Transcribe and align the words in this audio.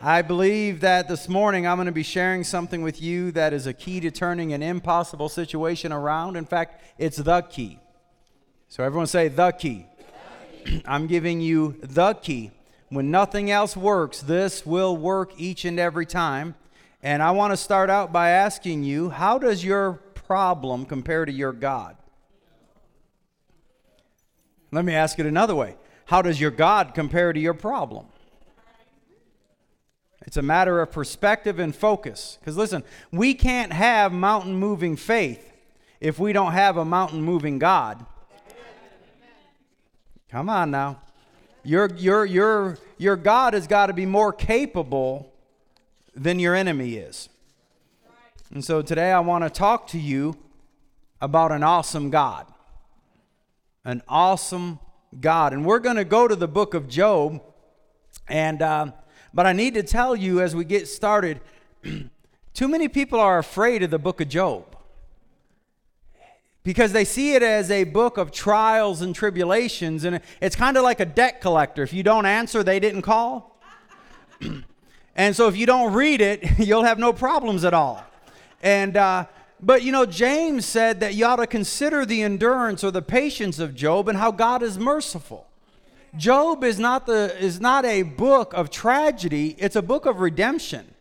I 0.00 0.22
believe 0.22 0.80
that 0.82 1.08
this 1.08 1.28
morning 1.28 1.66
I'm 1.66 1.76
going 1.76 1.86
to 1.86 1.92
be 1.92 2.04
sharing 2.04 2.44
something 2.44 2.82
with 2.82 3.02
you 3.02 3.32
that 3.32 3.52
is 3.52 3.66
a 3.66 3.72
key 3.72 3.98
to 4.00 4.12
turning 4.12 4.52
an 4.52 4.62
impossible 4.62 5.28
situation 5.28 5.92
around. 5.92 6.36
In 6.36 6.44
fact, 6.44 6.80
it's 6.98 7.16
the 7.16 7.42
key. 7.42 7.80
So, 8.68 8.84
everyone 8.84 9.08
say, 9.08 9.26
the 9.26 9.50
key. 9.50 9.86
I'm 10.86 11.08
giving 11.08 11.40
you 11.40 11.76
the 11.82 12.14
key. 12.14 12.52
When 12.90 13.10
nothing 13.10 13.50
else 13.50 13.76
works, 13.76 14.20
this 14.20 14.64
will 14.64 14.96
work 14.96 15.32
each 15.36 15.64
and 15.64 15.80
every 15.80 16.06
time. 16.06 16.54
And 17.02 17.20
I 17.20 17.32
want 17.32 17.52
to 17.52 17.56
start 17.56 17.90
out 17.90 18.12
by 18.12 18.30
asking 18.30 18.84
you, 18.84 19.10
how 19.10 19.38
does 19.38 19.64
your 19.64 19.94
problem 20.14 20.86
compare 20.86 21.24
to 21.24 21.32
your 21.32 21.52
God? 21.52 21.96
Let 24.70 24.84
me 24.84 24.94
ask 24.94 25.18
it 25.18 25.26
another 25.26 25.56
way. 25.56 25.74
How 26.04 26.22
does 26.22 26.40
your 26.40 26.52
God 26.52 26.94
compare 26.94 27.32
to 27.32 27.40
your 27.40 27.54
problem? 27.54 28.06
It's 30.26 30.36
a 30.36 30.42
matter 30.42 30.80
of 30.80 30.90
perspective 30.90 31.58
and 31.58 31.74
focus. 31.74 32.38
Because 32.40 32.56
listen, 32.56 32.82
we 33.12 33.34
can't 33.34 33.72
have 33.72 34.12
mountain 34.12 34.54
moving 34.54 34.96
faith 34.96 35.52
if 36.00 36.18
we 36.18 36.32
don't 36.32 36.52
have 36.52 36.76
a 36.76 36.84
mountain 36.84 37.22
moving 37.22 37.58
God. 37.58 38.04
Come 40.30 40.50
on 40.50 40.70
now. 40.70 41.00
Your, 41.64 41.88
your, 41.96 42.24
your, 42.24 42.78
your 42.98 43.16
God 43.16 43.54
has 43.54 43.66
got 43.66 43.86
to 43.86 43.92
be 43.92 44.06
more 44.06 44.32
capable 44.32 45.32
than 46.14 46.38
your 46.38 46.54
enemy 46.54 46.96
is. 46.96 47.28
And 48.52 48.64
so 48.64 48.82
today 48.82 49.12
I 49.12 49.20
want 49.20 49.44
to 49.44 49.50
talk 49.50 49.86
to 49.88 49.98
you 49.98 50.36
about 51.20 51.52
an 51.52 51.62
awesome 51.62 52.10
God. 52.10 52.46
An 53.84 54.02
awesome 54.08 54.80
God. 55.18 55.52
And 55.52 55.64
we're 55.64 55.78
going 55.78 55.96
to 55.96 56.04
go 56.04 56.28
to 56.28 56.36
the 56.36 56.48
book 56.48 56.74
of 56.74 56.88
Job. 56.88 57.40
And. 58.28 58.60
Uh, 58.60 58.92
but 59.32 59.46
I 59.46 59.52
need 59.52 59.74
to 59.74 59.82
tell 59.82 60.16
you 60.16 60.40
as 60.40 60.54
we 60.54 60.64
get 60.64 60.88
started 60.88 61.40
too 62.54 62.68
many 62.68 62.88
people 62.88 63.20
are 63.20 63.38
afraid 63.38 63.82
of 63.82 63.90
the 63.90 63.98
book 63.98 64.20
of 64.20 64.28
Job 64.28 64.76
because 66.68 66.92
they 66.92 67.04
see 67.06 67.32
it 67.32 67.42
as 67.42 67.70
a 67.70 67.84
book 67.84 68.18
of 68.18 68.30
trials 68.30 69.00
and 69.00 69.14
tribulations, 69.14 70.04
and 70.04 70.20
it's 70.38 70.54
kind 70.54 70.76
of 70.76 70.82
like 70.82 71.00
a 71.00 71.06
debt 71.06 71.40
collector. 71.40 71.82
If 71.82 71.94
you 71.94 72.02
don't 72.02 72.26
answer, 72.26 72.62
they 72.62 72.78
didn't 72.78 73.00
call. 73.00 73.58
and 75.16 75.34
so 75.34 75.48
if 75.48 75.56
you 75.56 75.64
don't 75.64 75.94
read 75.94 76.20
it, 76.20 76.44
you'll 76.58 76.84
have 76.84 76.98
no 76.98 77.14
problems 77.14 77.64
at 77.64 77.72
all. 77.72 78.04
And, 78.62 78.98
uh, 78.98 79.24
but 79.62 79.82
you 79.82 79.92
know, 79.92 80.04
James 80.04 80.66
said 80.66 81.00
that 81.00 81.14
you 81.14 81.24
ought 81.24 81.36
to 81.36 81.46
consider 81.46 82.04
the 82.04 82.22
endurance 82.22 82.84
or 82.84 82.90
the 82.90 83.00
patience 83.00 83.58
of 83.58 83.74
Job 83.74 84.06
and 84.06 84.18
how 84.18 84.30
God 84.30 84.62
is 84.62 84.78
merciful. 84.78 85.47
Job 86.16 86.64
is 86.64 86.78
not, 86.78 87.06
the, 87.06 87.36
is 87.38 87.60
not 87.60 87.84
a 87.84 88.02
book 88.02 88.54
of 88.54 88.70
tragedy, 88.70 89.54
it's 89.58 89.76
a 89.76 89.82
book 89.82 90.06
of 90.06 90.20
redemption. 90.20 90.94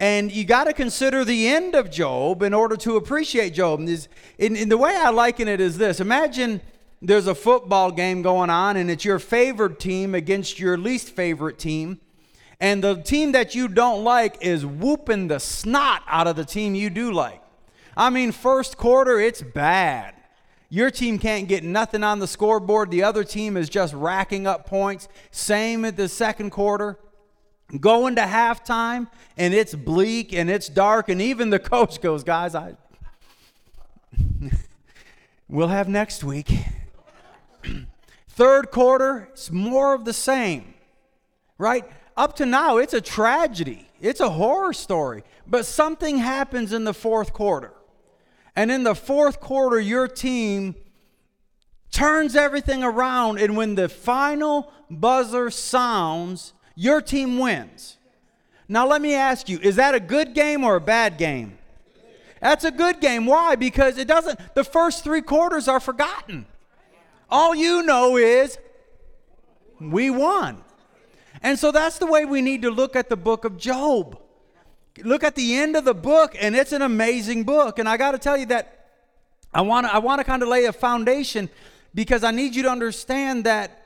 And 0.00 0.30
you 0.30 0.44
got 0.44 0.64
to 0.64 0.72
consider 0.72 1.24
the 1.24 1.48
end 1.48 1.74
of 1.74 1.90
Job 1.90 2.42
in 2.42 2.54
order 2.54 2.76
to 2.76 2.96
appreciate 2.96 3.50
Job. 3.54 3.80
And, 3.80 4.08
in, 4.38 4.68
the 4.68 4.78
way 4.78 4.94
I 4.94 5.10
liken 5.10 5.48
it 5.48 5.60
is 5.60 5.76
this 5.76 5.98
Imagine 5.98 6.60
there's 7.02 7.26
a 7.26 7.34
football 7.34 7.90
game 7.90 8.22
going 8.22 8.50
on, 8.50 8.76
and 8.76 8.90
it's 8.90 9.04
your 9.04 9.18
favorite 9.18 9.80
team 9.80 10.14
against 10.14 10.58
your 10.58 10.76
least 10.76 11.10
favorite 11.10 11.58
team. 11.58 12.00
And 12.60 12.82
the 12.82 12.96
team 12.96 13.32
that 13.32 13.54
you 13.54 13.68
don't 13.68 14.02
like 14.02 14.38
is 14.40 14.66
whooping 14.66 15.28
the 15.28 15.38
snot 15.38 16.02
out 16.08 16.26
of 16.26 16.36
the 16.36 16.44
team 16.44 16.74
you 16.74 16.90
do 16.90 17.12
like. 17.12 17.40
I 17.96 18.10
mean, 18.10 18.32
first 18.32 18.76
quarter, 18.76 19.20
it's 19.20 19.42
bad. 19.42 20.14
Your 20.70 20.90
team 20.90 21.18
can't 21.18 21.48
get 21.48 21.64
nothing 21.64 22.04
on 22.04 22.18
the 22.18 22.26
scoreboard. 22.26 22.90
The 22.90 23.02
other 23.02 23.24
team 23.24 23.56
is 23.56 23.68
just 23.68 23.94
racking 23.94 24.46
up 24.46 24.66
points. 24.66 25.08
Same 25.30 25.84
at 25.84 25.96
the 25.96 26.08
second 26.08 26.50
quarter. 26.50 26.98
Going 27.80 28.16
to 28.16 28.22
halftime, 28.22 29.08
and 29.36 29.52
it's 29.52 29.74
bleak 29.74 30.32
and 30.32 30.48
it's 30.48 30.68
dark, 30.68 31.10
and 31.10 31.20
even 31.20 31.50
the 31.50 31.58
coach 31.58 32.00
goes, 32.00 32.24
Guys, 32.24 32.54
I 32.54 32.76
we'll 35.48 35.68
have 35.68 35.88
next 35.88 36.24
week. 36.24 36.50
Third 38.28 38.70
quarter, 38.70 39.28
it's 39.32 39.50
more 39.50 39.94
of 39.94 40.06
the 40.06 40.14
same, 40.14 40.72
right? 41.58 41.84
Up 42.16 42.36
to 42.36 42.46
now, 42.46 42.78
it's 42.78 42.94
a 42.94 43.02
tragedy, 43.02 43.86
it's 44.00 44.20
a 44.20 44.30
horror 44.30 44.72
story. 44.72 45.22
But 45.46 45.66
something 45.66 46.18
happens 46.18 46.72
in 46.72 46.84
the 46.84 46.94
fourth 46.94 47.32
quarter. 47.32 47.72
And 48.58 48.72
in 48.72 48.82
the 48.82 48.96
fourth 48.96 49.38
quarter, 49.38 49.78
your 49.78 50.08
team 50.08 50.74
turns 51.92 52.34
everything 52.34 52.82
around. 52.82 53.38
And 53.38 53.56
when 53.56 53.76
the 53.76 53.88
final 53.88 54.72
buzzer 54.90 55.48
sounds, 55.48 56.54
your 56.74 57.00
team 57.00 57.38
wins. 57.38 57.98
Now, 58.66 58.84
let 58.84 59.00
me 59.00 59.14
ask 59.14 59.48
you 59.48 59.60
is 59.60 59.76
that 59.76 59.94
a 59.94 60.00
good 60.00 60.34
game 60.34 60.64
or 60.64 60.74
a 60.74 60.80
bad 60.80 61.18
game? 61.18 61.56
That's 62.40 62.64
a 62.64 62.72
good 62.72 63.00
game. 63.00 63.26
Why? 63.26 63.54
Because 63.54 63.96
it 63.96 64.08
doesn't, 64.08 64.40
the 64.56 64.64
first 64.64 65.04
three 65.04 65.22
quarters 65.22 65.68
are 65.68 65.78
forgotten. 65.78 66.44
All 67.30 67.54
you 67.54 67.84
know 67.84 68.16
is 68.16 68.58
we 69.80 70.10
won. 70.10 70.64
And 71.44 71.56
so 71.60 71.70
that's 71.70 71.98
the 71.98 72.06
way 72.06 72.24
we 72.24 72.42
need 72.42 72.62
to 72.62 72.72
look 72.72 72.96
at 72.96 73.08
the 73.08 73.16
book 73.16 73.44
of 73.44 73.56
Job 73.56 74.18
look 75.04 75.24
at 75.24 75.34
the 75.34 75.56
end 75.56 75.76
of 75.76 75.84
the 75.84 75.94
book, 75.94 76.36
and 76.38 76.54
it's 76.54 76.72
an 76.72 76.82
amazing 76.82 77.44
book. 77.44 77.78
And 77.78 77.88
I 77.88 77.96
got 77.96 78.12
to 78.12 78.18
tell 78.18 78.36
you 78.36 78.46
that 78.46 78.86
I 79.52 79.62
want 79.62 79.86
to 79.86 79.94
I 79.94 79.98
want 79.98 80.20
to 80.20 80.24
kind 80.24 80.42
of 80.42 80.48
lay 80.48 80.64
a 80.64 80.72
foundation 80.72 81.48
because 81.94 82.24
I 82.24 82.30
need 82.30 82.54
you 82.54 82.62
to 82.64 82.70
understand 82.70 83.44
that 83.44 83.82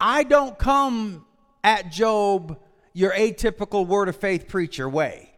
I 0.00 0.24
don't 0.24 0.58
come 0.58 1.24
at 1.62 1.90
Job 1.90 2.58
your 2.92 3.12
atypical 3.12 3.86
word 3.86 4.08
of 4.08 4.16
faith 4.16 4.48
preacher 4.48 4.88
way. 4.88 5.30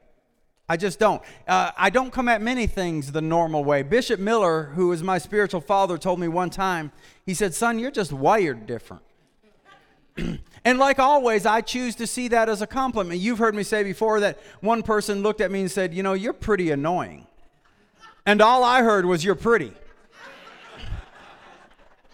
I 0.68 0.76
just 0.76 0.98
don't. 0.98 1.22
Uh, 1.46 1.70
I 1.76 1.90
don't 1.90 2.12
come 2.12 2.28
at 2.28 2.42
many 2.42 2.66
things 2.66 3.12
the 3.12 3.20
normal 3.20 3.64
way. 3.64 3.82
Bishop 3.82 4.18
Miller, 4.18 4.64
who 4.74 4.90
is 4.92 5.02
my 5.02 5.18
spiritual 5.18 5.60
father, 5.60 5.96
told 5.96 6.18
me 6.18 6.26
one 6.26 6.50
time, 6.50 6.90
he 7.24 7.34
said, 7.34 7.54
Son, 7.54 7.78
you're 7.78 7.92
just 7.92 8.12
wired 8.12 8.66
different. 8.66 9.02
And 10.66 10.80
like 10.80 10.98
always, 10.98 11.46
I 11.46 11.60
choose 11.60 11.94
to 11.94 12.08
see 12.08 12.26
that 12.26 12.48
as 12.48 12.60
a 12.60 12.66
compliment. 12.66 13.20
You've 13.20 13.38
heard 13.38 13.54
me 13.54 13.62
say 13.62 13.84
before 13.84 14.18
that 14.18 14.36
one 14.60 14.82
person 14.82 15.22
looked 15.22 15.40
at 15.40 15.52
me 15.52 15.60
and 15.60 15.70
said, 15.70 15.94
You 15.94 16.02
know, 16.02 16.12
you're 16.12 16.32
pretty 16.32 16.72
annoying. 16.72 17.28
And 18.26 18.42
all 18.42 18.64
I 18.64 18.82
heard 18.82 19.06
was, 19.06 19.24
You're 19.24 19.36
pretty. 19.36 19.72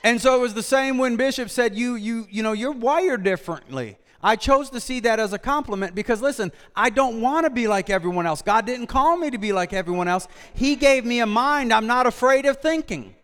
and 0.04 0.20
so 0.20 0.36
it 0.36 0.42
was 0.42 0.52
the 0.52 0.62
same 0.62 0.98
when 0.98 1.16
Bishop 1.16 1.48
said, 1.48 1.74
You, 1.74 1.94
you, 1.94 2.26
you 2.30 2.42
know, 2.42 2.52
you're 2.52 2.72
wired 2.72 3.22
differently. 3.22 3.96
I 4.22 4.36
chose 4.36 4.68
to 4.70 4.80
see 4.80 5.00
that 5.00 5.18
as 5.18 5.32
a 5.32 5.38
compliment 5.38 5.94
because, 5.94 6.20
listen, 6.20 6.52
I 6.76 6.90
don't 6.90 7.22
want 7.22 7.46
to 7.46 7.50
be 7.50 7.68
like 7.68 7.88
everyone 7.88 8.26
else. 8.26 8.42
God 8.42 8.66
didn't 8.66 8.88
call 8.88 9.16
me 9.16 9.30
to 9.30 9.38
be 9.38 9.54
like 9.54 9.72
everyone 9.72 10.08
else. 10.08 10.28
He 10.52 10.76
gave 10.76 11.06
me 11.06 11.20
a 11.20 11.26
mind 11.26 11.72
I'm 11.72 11.86
not 11.86 12.06
afraid 12.06 12.44
of 12.44 12.58
thinking. 12.58 13.14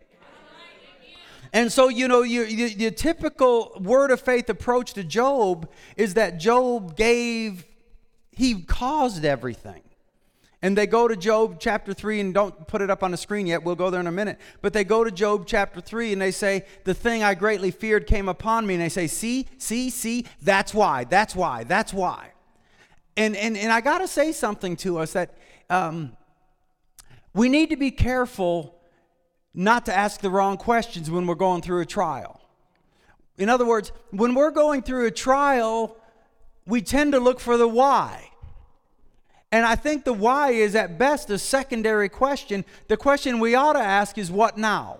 And 1.51 1.71
so, 1.71 1.89
you 1.89 2.07
know, 2.07 2.21
your, 2.21 2.45
your, 2.45 2.91
typical 2.91 3.75
word 3.81 4.11
of 4.11 4.21
faith 4.21 4.49
approach 4.49 4.93
to 4.93 5.03
Job 5.03 5.69
is 5.97 6.13
that 6.13 6.37
Job 6.37 6.95
gave, 6.95 7.65
he 8.31 8.61
caused 8.61 9.25
everything. 9.25 9.81
And 10.61 10.77
they 10.77 10.87
go 10.87 11.07
to 11.07 11.15
Job 11.15 11.57
chapter 11.59 11.93
3, 11.93 12.19
and 12.19 12.33
don't 12.33 12.67
put 12.67 12.81
it 12.81 12.89
up 12.89 13.01
on 13.01 13.11
the 13.11 13.17
screen 13.17 13.47
yet, 13.47 13.63
we'll 13.63 13.75
go 13.75 13.89
there 13.89 14.01
in 14.01 14.07
a 14.07 14.11
minute. 14.11 14.37
But 14.61 14.73
they 14.73 14.83
go 14.83 15.05
to 15.05 15.11
Job 15.11 15.45
chapter 15.47 15.79
3, 15.79 16.13
and 16.13 16.21
they 16.21 16.31
say, 16.31 16.65
The 16.83 16.93
thing 16.93 17.23
I 17.23 17.33
greatly 17.33 17.71
feared 17.71 18.05
came 18.05 18.27
upon 18.27 18.67
me. 18.67 18.73
And 18.73 18.83
they 18.83 18.89
say, 18.89 19.07
See, 19.07 19.47
see, 19.57 19.89
see, 19.89 20.25
that's 20.41 20.73
why, 20.73 21.05
that's 21.05 21.33
why, 21.33 21.63
that's 21.63 21.93
why. 21.93 22.31
And, 23.15 23.37
and, 23.37 23.57
and 23.57 23.71
I 23.71 23.79
got 23.81 23.99
to 23.99 24.07
say 24.07 24.33
something 24.33 24.75
to 24.77 24.99
us 24.99 25.13
that 25.13 25.37
um, 25.69 26.15
we 27.33 27.47
need 27.47 27.69
to 27.69 27.77
be 27.77 27.91
careful 27.91 28.78
not 29.53 29.85
to 29.85 29.95
ask 29.95 30.21
the 30.21 30.29
wrong 30.29 30.57
questions 30.57 31.09
when 31.09 31.27
we're 31.27 31.35
going 31.35 31.61
through 31.61 31.81
a 31.81 31.85
trial. 31.85 32.39
In 33.37 33.49
other 33.49 33.65
words, 33.65 33.91
when 34.11 34.35
we're 34.35 34.51
going 34.51 34.81
through 34.81 35.05
a 35.05 35.11
trial, 35.11 35.95
we 36.65 36.81
tend 36.81 37.13
to 37.13 37.19
look 37.19 37.39
for 37.39 37.57
the 37.57 37.67
why. 37.67 38.29
And 39.51 39.65
I 39.65 39.75
think 39.75 40.03
the 40.03 40.13
why 40.13 40.51
is 40.51 40.75
at 40.75 40.97
best 40.99 41.29
a 41.29 41.37
secondary 41.37 42.09
question. 42.09 42.65
The 42.87 42.97
question 42.97 43.39
we 43.39 43.55
ought 43.55 43.73
to 43.73 43.79
ask 43.79 44.17
is 44.17 44.29
what 44.29 44.57
now? 44.57 44.99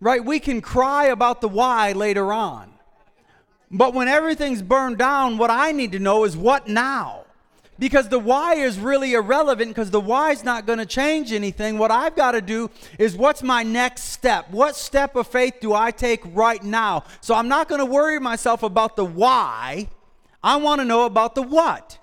Right? 0.00 0.22
We 0.22 0.38
can 0.38 0.60
cry 0.60 1.06
about 1.06 1.40
the 1.40 1.48
why 1.48 1.92
later 1.92 2.32
on. 2.32 2.72
But 3.70 3.94
when 3.94 4.08
everything's 4.08 4.62
burned 4.62 4.98
down, 4.98 5.38
what 5.38 5.50
I 5.50 5.72
need 5.72 5.92
to 5.92 5.98
know 5.98 6.24
is 6.24 6.36
what 6.36 6.68
now? 6.68 7.25
Because 7.78 8.08
the 8.08 8.18
why 8.18 8.54
is 8.54 8.78
really 8.78 9.12
irrelevant 9.12 9.70
because 9.70 9.90
the 9.90 10.00
why 10.00 10.30
is 10.30 10.42
not 10.42 10.66
going 10.66 10.78
to 10.78 10.86
change 10.86 11.32
anything. 11.32 11.76
What 11.76 11.90
I've 11.90 12.16
got 12.16 12.32
to 12.32 12.40
do 12.40 12.70
is 12.98 13.16
what's 13.16 13.42
my 13.42 13.62
next 13.62 14.04
step? 14.04 14.50
What 14.50 14.76
step 14.76 15.14
of 15.14 15.26
faith 15.26 15.54
do 15.60 15.74
I 15.74 15.90
take 15.90 16.22
right 16.24 16.62
now? 16.62 17.04
So 17.20 17.34
I'm 17.34 17.48
not 17.48 17.68
going 17.68 17.80
to 17.80 17.86
worry 17.86 18.18
myself 18.18 18.62
about 18.62 18.96
the 18.96 19.04
why. 19.04 19.88
I 20.42 20.56
want 20.56 20.80
to 20.80 20.84
know 20.86 21.04
about 21.04 21.34
the 21.34 21.42
what. 21.42 21.98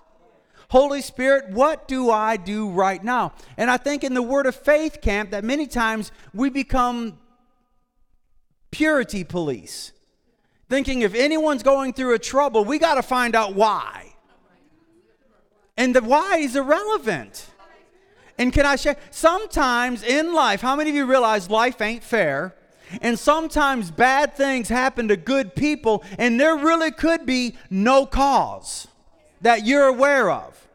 Holy 0.69 1.01
Spirit, 1.01 1.51
what 1.51 1.87
do 1.87 2.09
I 2.09 2.35
do 2.35 2.69
right 2.69 3.03
now? 3.03 3.33
And 3.57 3.69
I 3.69 3.77
think 3.77 4.03
in 4.03 4.15
the 4.15 4.23
Word 4.23 4.47
of 4.47 4.55
Faith 4.55 5.01
camp 5.01 5.31
that 5.31 5.43
many 5.43 5.67
times 5.67 6.11
we 6.33 6.49
become 6.49 7.19
purity 8.71 9.23
police, 9.23 9.91
thinking 10.69 11.03
if 11.03 11.13
anyone's 11.13 11.61
going 11.61 11.93
through 11.93 12.15
a 12.15 12.19
trouble, 12.19 12.65
we 12.65 12.79
got 12.79 12.95
to 12.95 13.03
find 13.03 13.35
out 13.35 13.53
why. 13.53 14.12
And 15.77 15.95
the 15.95 16.01
why 16.01 16.37
is 16.37 16.55
irrelevant. 16.55 17.47
And 18.37 18.51
can 18.51 18.65
I 18.65 18.75
share? 18.75 18.97
Sometimes 19.11 20.03
in 20.03 20.33
life, 20.33 20.61
how 20.61 20.75
many 20.75 20.89
of 20.89 20.95
you 20.95 21.05
realize 21.05 21.49
life 21.49 21.81
ain't 21.81 22.03
fair? 22.03 22.55
And 23.01 23.17
sometimes 23.17 23.89
bad 23.89 24.35
things 24.35 24.69
happen 24.69 25.07
to 25.07 25.17
good 25.17 25.55
people, 25.55 26.03
and 26.19 26.39
there 26.39 26.55
really 26.55 26.91
could 26.91 27.25
be 27.25 27.55
no 27.69 28.05
cause 28.05 28.87
that 29.41 29.65
you're 29.65 29.87
aware 29.87 30.29
of. 30.29 30.67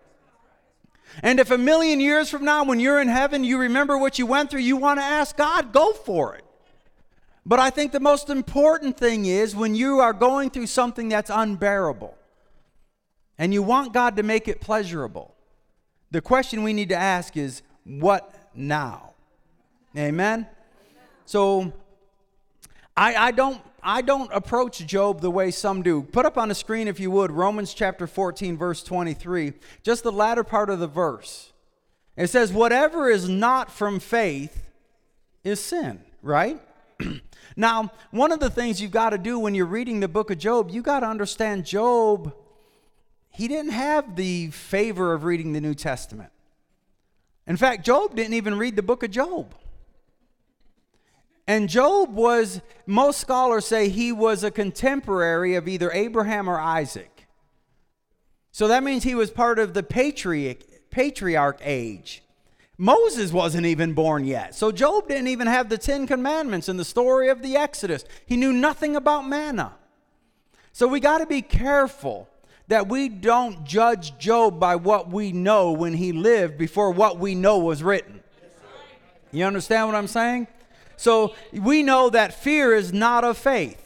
And 1.22 1.38
if 1.40 1.50
a 1.50 1.58
million 1.58 2.00
years 2.00 2.28
from 2.30 2.44
now, 2.44 2.64
when 2.64 2.80
you're 2.80 3.00
in 3.00 3.08
heaven, 3.08 3.44
you 3.44 3.58
remember 3.58 3.98
what 3.98 4.18
you 4.18 4.26
went 4.26 4.50
through, 4.50 4.60
you 4.60 4.76
want 4.76 4.98
to 4.98 5.04
ask 5.04 5.36
God, 5.36 5.72
go 5.72 5.92
for 5.92 6.34
it. 6.34 6.44
But 7.46 7.58
I 7.58 7.70
think 7.70 7.92
the 7.92 8.00
most 8.00 8.30
important 8.30 8.96
thing 8.96 9.26
is 9.26 9.54
when 9.54 9.74
you 9.74 10.00
are 10.00 10.12
going 10.12 10.50
through 10.50 10.66
something 10.66 11.08
that's 11.08 11.30
unbearable 11.32 12.17
and 13.38 13.54
you 13.54 13.62
want 13.62 13.92
God 13.92 14.16
to 14.16 14.22
make 14.22 14.48
it 14.48 14.60
pleasurable, 14.60 15.34
the 16.10 16.20
question 16.20 16.62
we 16.62 16.72
need 16.72 16.88
to 16.88 16.96
ask 16.96 17.36
is, 17.36 17.62
what 17.84 18.34
now? 18.54 19.14
Amen? 19.96 20.46
So 21.24 21.72
I, 22.96 23.14
I 23.14 23.30
don't 23.30 23.60
I 23.82 24.02
don't 24.02 24.30
approach 24.32 24.84
Job 24.86 25.20
the 25.20 25.30
way 25.30 25.50
some 25.50 25.82
do. 25.82 26.02
Put 26.02 26.26
up 26.26 26.36
on 26.36 26.48
the 26.48 26.54
screen, 26.54 26.88
if 26.88 26.98
you 26.98 27.10
would, 27.12 27.30
Romans 27.30 27.72
chapter 27.72 28.06
14, 28.06 28.56
verse 28.56 28.82
23, 28.82 29.52
just 29.82 30.02
the 30.02 30.12
latter 30.12 30.42
part 30.42 30.68
of 30.68 30.80
the 30.80 30.88
verse. 30.88 31.52
It 32.16 32.26
says, 32.26 32.52
Whatever 32.52 33.08
is 33.08 33.28
not 33.28 33.70
from 33.70 34.00
faith 34.00 34.66
is 35.44 35.60
sin, 35.60 36.02
right? 36.22 36.60
now, 37.56 37.92
one 38.10 38.32
of 38.32 38.40
the 38.40 38.50
things 38.50 38.82
you've 38.82 38.90
got 38.90 39.10
to 39.10 39.18
do 39.18 39.38
when 39.38 39.54
you're 39.54 39.66
reading 39.66 40.00
the 40.00 40.08
book 40.08 40.30
of 40.30 40.38
Job, 40.38 40.70
you 40.70 40.82
got 40.82 41.00
to 41.00 41.06
understand 41.06 41.64
Job, 41.64 42.34
he 43.38 43.46
didn't 43.46 43.70
have 43.70 44.16
the 44.16 44.50
favor 44.50 45.14
of 45.14 45.22
reading 45.22 45.52
the 45.52 45.60
New 45.60 45.72
Testament. 45.72 46.32
In 47.46 47.56
fact, 47.56 47.86
Job 47.86 48.16
didn't 48.16 48.34
even 48.34 48.58
read 48.58 48.74
the 48.74 48.82
book 48.82 49.04
of 49.04 49.12
Job. 49.12 49.54
And 51.46 51.68
Job 51.68 52.12
was, 52.12 52.60
most 52.84 53.20
scholars 53.20 53.64
say 53.64 53.90
he 53.90 54.10
was 54.10 54.42
a 54.42 54.50
contemporary 54.50 55.54
of 55.54 55.68
either 55.68 55.92
Abraham 55.92 56.50
or 56.50 56.58
Isaac. 56.58 57.28
So 58.50 58.66
that 58.66 58.82
means 58.82 59.04
he 59.04 59.14
was 59.14 59.30
part 59.30 59.60
of 59.60 59.72
the 59.72 59.84
patriarch, 59.84 60.64
patriarch 60.90 61.60
age. 61.62 62.24
Moses 62.76 63.32
wasn't 63.32 63.66
even 63.66 63.92
born 63.92 64.24
yet. 64.24 64.56
So 64.56 64.72
Job 64.72 65.06
didn't 65.06 65.28
even 65.28 65.46
have 65.46 65.68
the 65.68 65.78
Ten 65.78 66.08
Commandments 66.08 66.68
and 66.68 66.76
the 66.76 66.84
story 66.84 67.28
of 67.28 67.42
the 67.42 67.56
Exodus. 67.56 68.04
He 68.26 68.36
knew 68.36 68.52
nothing 68.52 68.96
about 68.96 69.28
manna. 69.28 69.76
So 70.72 70.88
we 70.88 70.98
got 70.98 71.18
to 71.18 71.26
be 71.26 71.40
careful 71.40 72.28
that 72.68 72.88
we 72.88 73.08
don't 73.08 73.64
judge 73.64 74.16
Job 74.18 74.60
by 74.60 74.76
what 74.76 75.10
we 75.10 75.32
know 75.32 75.72
when 75.72 75.94
he 75.94 76.12
lived 76.12 76.58
before 76.58 76.90
what 76.90 77.18
we 77.18 77.34
know 77.34 77.58
was 77.58 77.82
written. 77.82 78.20
You 79.32 79.44
understand 79.44 79.88
what 79.88 79.96
I'm 79.96 80.06
saying? 80.06 80.46
So 80.96 81.34
we 81.52 81.82
know 81.82 82.10
that 82.10 82.34
fear 82.34 82.74
is 82.74 82.92
not 82.92 83.24
of 83.24 83.36
faith. 83.38 83.84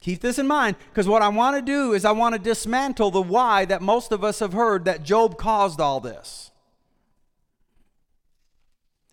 Keep 0.00 0.20
this 0.20 0.38
in 0.38 0.46
mind 0.46 0.76
because 0.90 1.08
what 1.08 1.22
I 1.22 1.28
want 1.28 1.56
to 1.56 1.62
do 1.62 1.92
is 1.92 2.04
I 2.04 2.12
want 2.12 2.34
to 2.34 2.38
dismantle 2.38 3.10
the 3.10 3.20
why 3.20 3.64
that 3.66 3.82
most 3.82 4.12
of 4.12 4.22
us 4.24 4.38
have 4.38 4.52
heard 4.52 4.84
that 4.84 5.02
Job 5.02 5.36
caused 5.36 5.80
all 5.80 6.00
this. 6.00 6.50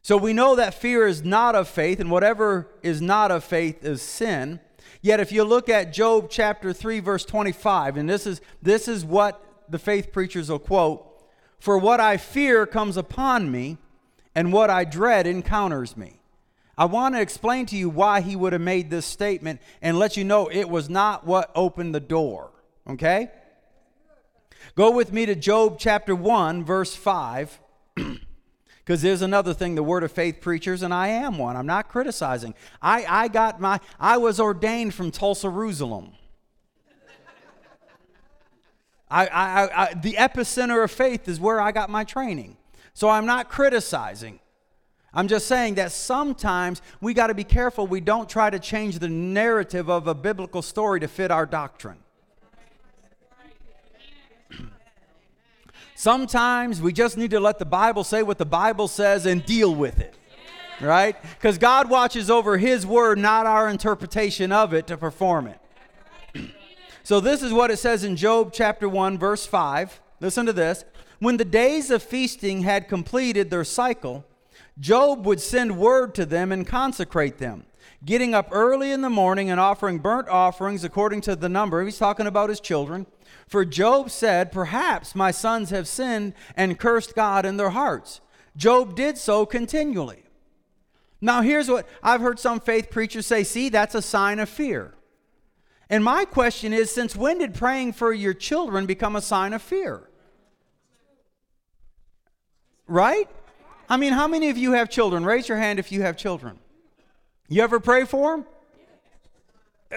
So 0.03 0.17
we 0.17 0.33
know 0.33 0.55
that 0.55 0.75
fear 0.75 1.07
is 1.07 1.23
not 1.23 1.55
of 1.55 1.67
faith, 1.67 1.99
and 1.99 2.11
whatever 2.11 2.69
is 2.83 3.01
not 3.01 3.31
of 3.31 3.43
faith 3.43 3.83
is 3.83 4.03
sin. 4.03 4.59
Yet 5.01 5.19
if 5.19 5.31
you 5.31 5.43
look 5.43 5.69
at 5.69 5.93
Job 5.93 6.27
chapter 6.29 6.73
3 6.73 6.99
verse 6.99 7.25
25, 7.25 7.97
and 7.97 8.09
this 8.09 8.25
is 8.25 8.41
this 8.61 8.87
is 8.87 9.05
what 9.05 9.41
the 9.69 9.79
faith 9.79 10.11
preachers 10.11 10.49
will 10.49 10.59
quote, 10.59 11.23
for 11.59 11.77
what 11.77 11.99
I 11.99 12.17
fear 12.17 12.65
comes 12.65 12.97
upon 12.97 13.51
me, 13.51 13.77
and 14.35 14.51
what 14.51 14.69
I 14.69 14.83
dread 14.83 15.25
encounters 15.25 15.95
me. 15.95 16.19
I 16.77 16.85
want 16.85 17.15
to 17.15 17.21
explain 17.21 17.65
to 17.67 17.77
you 17.77 17.89
why 17.89 18.19
he 18.19 18.35
would 18.35 18.51
have 18.53 18.61
made 18.61 18.89
this 18.89 19.05
statement 19.05 19.61
and 19.81 19.97
let 19.97 20.17
you 20.17 20.25
know 20.25 20.47
it 20.47 20.69
was 20.69 20.89
not 20.89 21.25
what 21.25 21.49
opened 21.55 21.95
the 21.95 22.01
door. 22.01 22.51
Okay? 22.87 23.31
Go 24.75 24.91
with 24.91 25.13
me 25.13 25.25
to 25.25 25.35
Job 25.35 25.77
chapter 25.79 26.13
1, 26.13 26.65
verse 26.65 26.93
5. 26.93 27.59
Because 28.85 29.01
there's 29.01 29.23
another 29.23 29.51
thing, 29.51 29.73
the 29.73 29.81
word 29.81 30.03
of 30.03 30.11
faith 30.11 30.39
preachers, 30.41 30.83
and 30.83 30.93
I 30.93 31.07
am 31.07 31.39
one. 31.39 31.57
I'm 31.57 31.65
not 31.65 31.89
criticizing. 31.89 32.53
I, 32.83 33.03
I 33.09 33.27
got 33.29 33.59
my, 33.59 33.79
I 33.99 34.17
was 34.17 34.39
ordained 34.39 34.93
from 34.93 35.09
Tulsa, 35.09 35.47
Jerusalem. 35.47 36.11
I, 39.09 39.25
I, 39.27 39.83
I, 39.83 39.93
the 39.95 40.13
epicenter 40.13 40.83
of 40.83 40.91
faith 40.91 41.27
is 41.27 41.39
where 41.39 41.59
I 41.59 41.71
got 41.71 41.89
my 41.89 42.03
training. 42.03 42.57
So 42.93 43.09
I'm 43.09 43.25
not 43.25 43.49
criticizing. 43.49 44.39
I'm 45.15 45.27
just 45.27 45.47
saying 45.47 45.75
that 45.75 45.91
sometimes 45.91 46.81
we 47.01 47.15
got 47.15 47.27
to 47.27 47.33
be 47.33 47.43
careful 47.43 47.87
we 47.87 48.01
don't 48.01 48.29
try 48.29 48.51
to 48.51 48.59
change 48.59 48.99
the 48.99 49.09
narrative 49.09 49.89
of 49.89 50.07
a 50.07 50.13
biblical 50.13 50.61
story 50.61 50.99
to 50.99 51.07
fit 51.07 51.31
our 51.31 51.47
doctrine. 51.47 51.97
Sometimes 55.95 56.81
we 56.81 56.91
just 56.91 57.17
need 57.17 57.31
to 57.31 57.39
let 57.39 57.57
the 57.57 57.65
Bible 57.65 58.03
say 58.03 58.21
what 58.21 58.37
the 58.37 58.45
Bible 58.45 58.89
says 58.89 59.25
and 59.25 59.45
deal 59.45 59.73
with 59.73 59.99
it. 59.99 60.13
Right? 60.81 61.15
Because 61.21 61.57
God 61.57 61.89
watches 61.89 62.29
over 62.29 62.57
His 62.57 62.85
word, 62.85 63.17
not 63.17 63.45
our 63.45 63.69
interpretation 63.69 64.51
of 64.51 64.73
it 64.73 64.87
to 64.87 64.97
perform 64.97 65.47
it. 65.47 66.51
so, 67.03 67.21
this 67.21 67.41
is 67.41 67.53
what 67.53 67.71
it 67.71 67.77
says 67.77 68.03
in 68.03 68.17
Job 68.17 68.51
chapter 68.51 68.89
1, 68.89 69.17
verse 69.17 69.45
5. 69.45 70.01
Listen 70.19 70.45
to 70.45 70.53
this. 70.53 70.83
When 71.19 71.37
the 71.37 71.45
days 71.45 71.89
of 71.89 72.03
feasting 72.03 72.63
had 72.63 72.89
completed 72.89 73.49
their 73.49 73.63
cycle, 73.63 74.25
Job 74.77 75.25
would 75.25 75.39
send 75.39 75.77
word 75.77 76.13
to 76.15 76.25
them 76.25 76.51
and 76.51 76.67
consecrate 76.67 77.37
them, 77.37 77.63
getting 78.03 78.33
up 78.33 78.49
early 78.51 78.91
in 78.91 78.99
the 78.99 79.09
morning 79.09 79.49
and 79.49 79.61
offering 79.61 79.99
burnt 79.99 80.27
offerings 80.27 80.83
according 80.83 81.21
to 81.21 81.37
the 81.37 81.47
number. 81.47 81.81
He's 81.85 81.97
talking 81.97 82.27
about 82.27 82.49
his 82.49 82.59
children. 82.59 83.05
For 83.47 83.65
Job 83.65 84.09
said, 84.09 84.51
Perhaps 84.51 85.15
my 85.15 85.31
sons 85.31 85.69
have 85.69 85.87
sinned 85.87 86.33
and 86.55 86.79
cursed 86.79 87.15
God 87.15 87.45
in 87.45 87.57
their 87.57 87.71
hearts. 87.71 88.21
Job 88.57 88.95
did 88.95 89.17
so 89.17 89.45
continually. 89.45 90.23
Now, 91.21 91.41
here's 91.41 91.69
what 91.69 91.87
I've 92.03 92.21
heard 92.21 92.39
some 92.39 92.59
faith 92.59 92.89
preachers 92.89 93.25
say 93.25 93.43
see, 93.43 93.69
that's 93.69 93.95
a 93.95 94.01
sign 94.01 94.39
of 94.39 94.49
fear. 94.49 94.93
And 95.89 96.03
my 96.03 96.25
question 96.25 96.73
is 96.73 96.91
since 96.91 97.15
when 97.15 97.39
did 97.39 97.53
praying 97.53 97.93
for 97.93 98.11
your 98.11 98.33
children 98.33 98.85
become 98.85 99.15
a 99.15 99.21
sign 99.21 99.53
of 99.53 99.61
fear? 99.61 100.09
Right? 102.87 103.29
I 103.89 103.97
mean, 103.97 104.13
how 104.13 104.27
many 104.27 104.49
of 104.49 104.57
you 104.57 104.73
have 104.73 104.89
children? 104.89 105.25
Raise 105.25 105.47
your 105.47 105.57
hand 105.57 105.79
if 105.79 105.91
you 105.91 106.01
have 106.01 106.17
children. 106.17 106.59
You 107.47 107.61
ever 107.61 107.79
pray 107.79 108.05
for 108.05 108.37
them? 108.37 108.45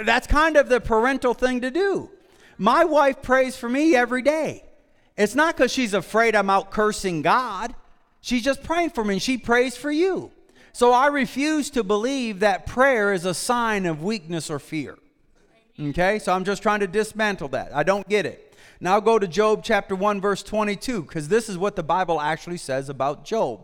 That's 0.04 0.26
kind 0.26 0.56
of 0.56 0.68
the 0.68 0.80
parental 0.80 1.34
thing 1.34 1.62
to 1.62 1.70
do. 1.70 2.10
My 2.58 2.84
wife 2.84 3.22
prays 3.22 3.56
for 3.56 3.68
me 3.68 3.94
every 3.94 4.22
day. 4.22 4.64
It's 5.16 5.34
not 5.34 5.56
because 5.56 5.72
she's 5.72 5.94
afraid 5.94 6.34
I'm 6.34 6.50
out 6.50 6.70
cursing 6.70 7.22
God. 7.22 7.74
She's 8.20 8.42
just 8.42 8.62
praying 8.62 8.90
for 8.90 9.04
me 9.04 9.14
and 9.14 9.22
she 9.22 9.38
prays 9.38 9.76
for 9.76 9.90
you. 9.90 10.32
So 10.72 10.92
I 10.92 11.06
refuse 11.06 11.70
to 11.70 11.82
believe 11.82 12.40
that 12.40 12.66
prayer 12.66 13.12
is 13.12 13.24
a 13.24 13.34
sign 13.34 13.86
of 13.86 14.02
weakness 14.02 14.50
or 14.50 14.58
fear. 14.58 14.96
Okay? 15.80 16.18
So 16.18 16.32
I'm 16.32 16.44
just 16.44 16.62
trying 16.62 16.80
to 16.80 16.86
dismantle 16.86 17.48
that. 17.48 17.74
I 17.74 17.84
don't 17.84 18.08
get 18.08 18.26
it. 18.26 18.56
Now 18.80 19.00
go 19.00 19.18
to 19.18 19.26
Job 19.26 19.62
chapter 19.64 19.96
1, 19.96 20.20
verse 20.20 20.42
22, 20.42 21.02
because 21.02 21.28
this 21.28 21.48
is 21.48 21.58
what 21.58 21.74
the 21.74 21.82
Bible 21.82 22.20
actually 22.20 22.58
says 22.58 22.88
about 22.88 23.24
Job. 23.24 23.60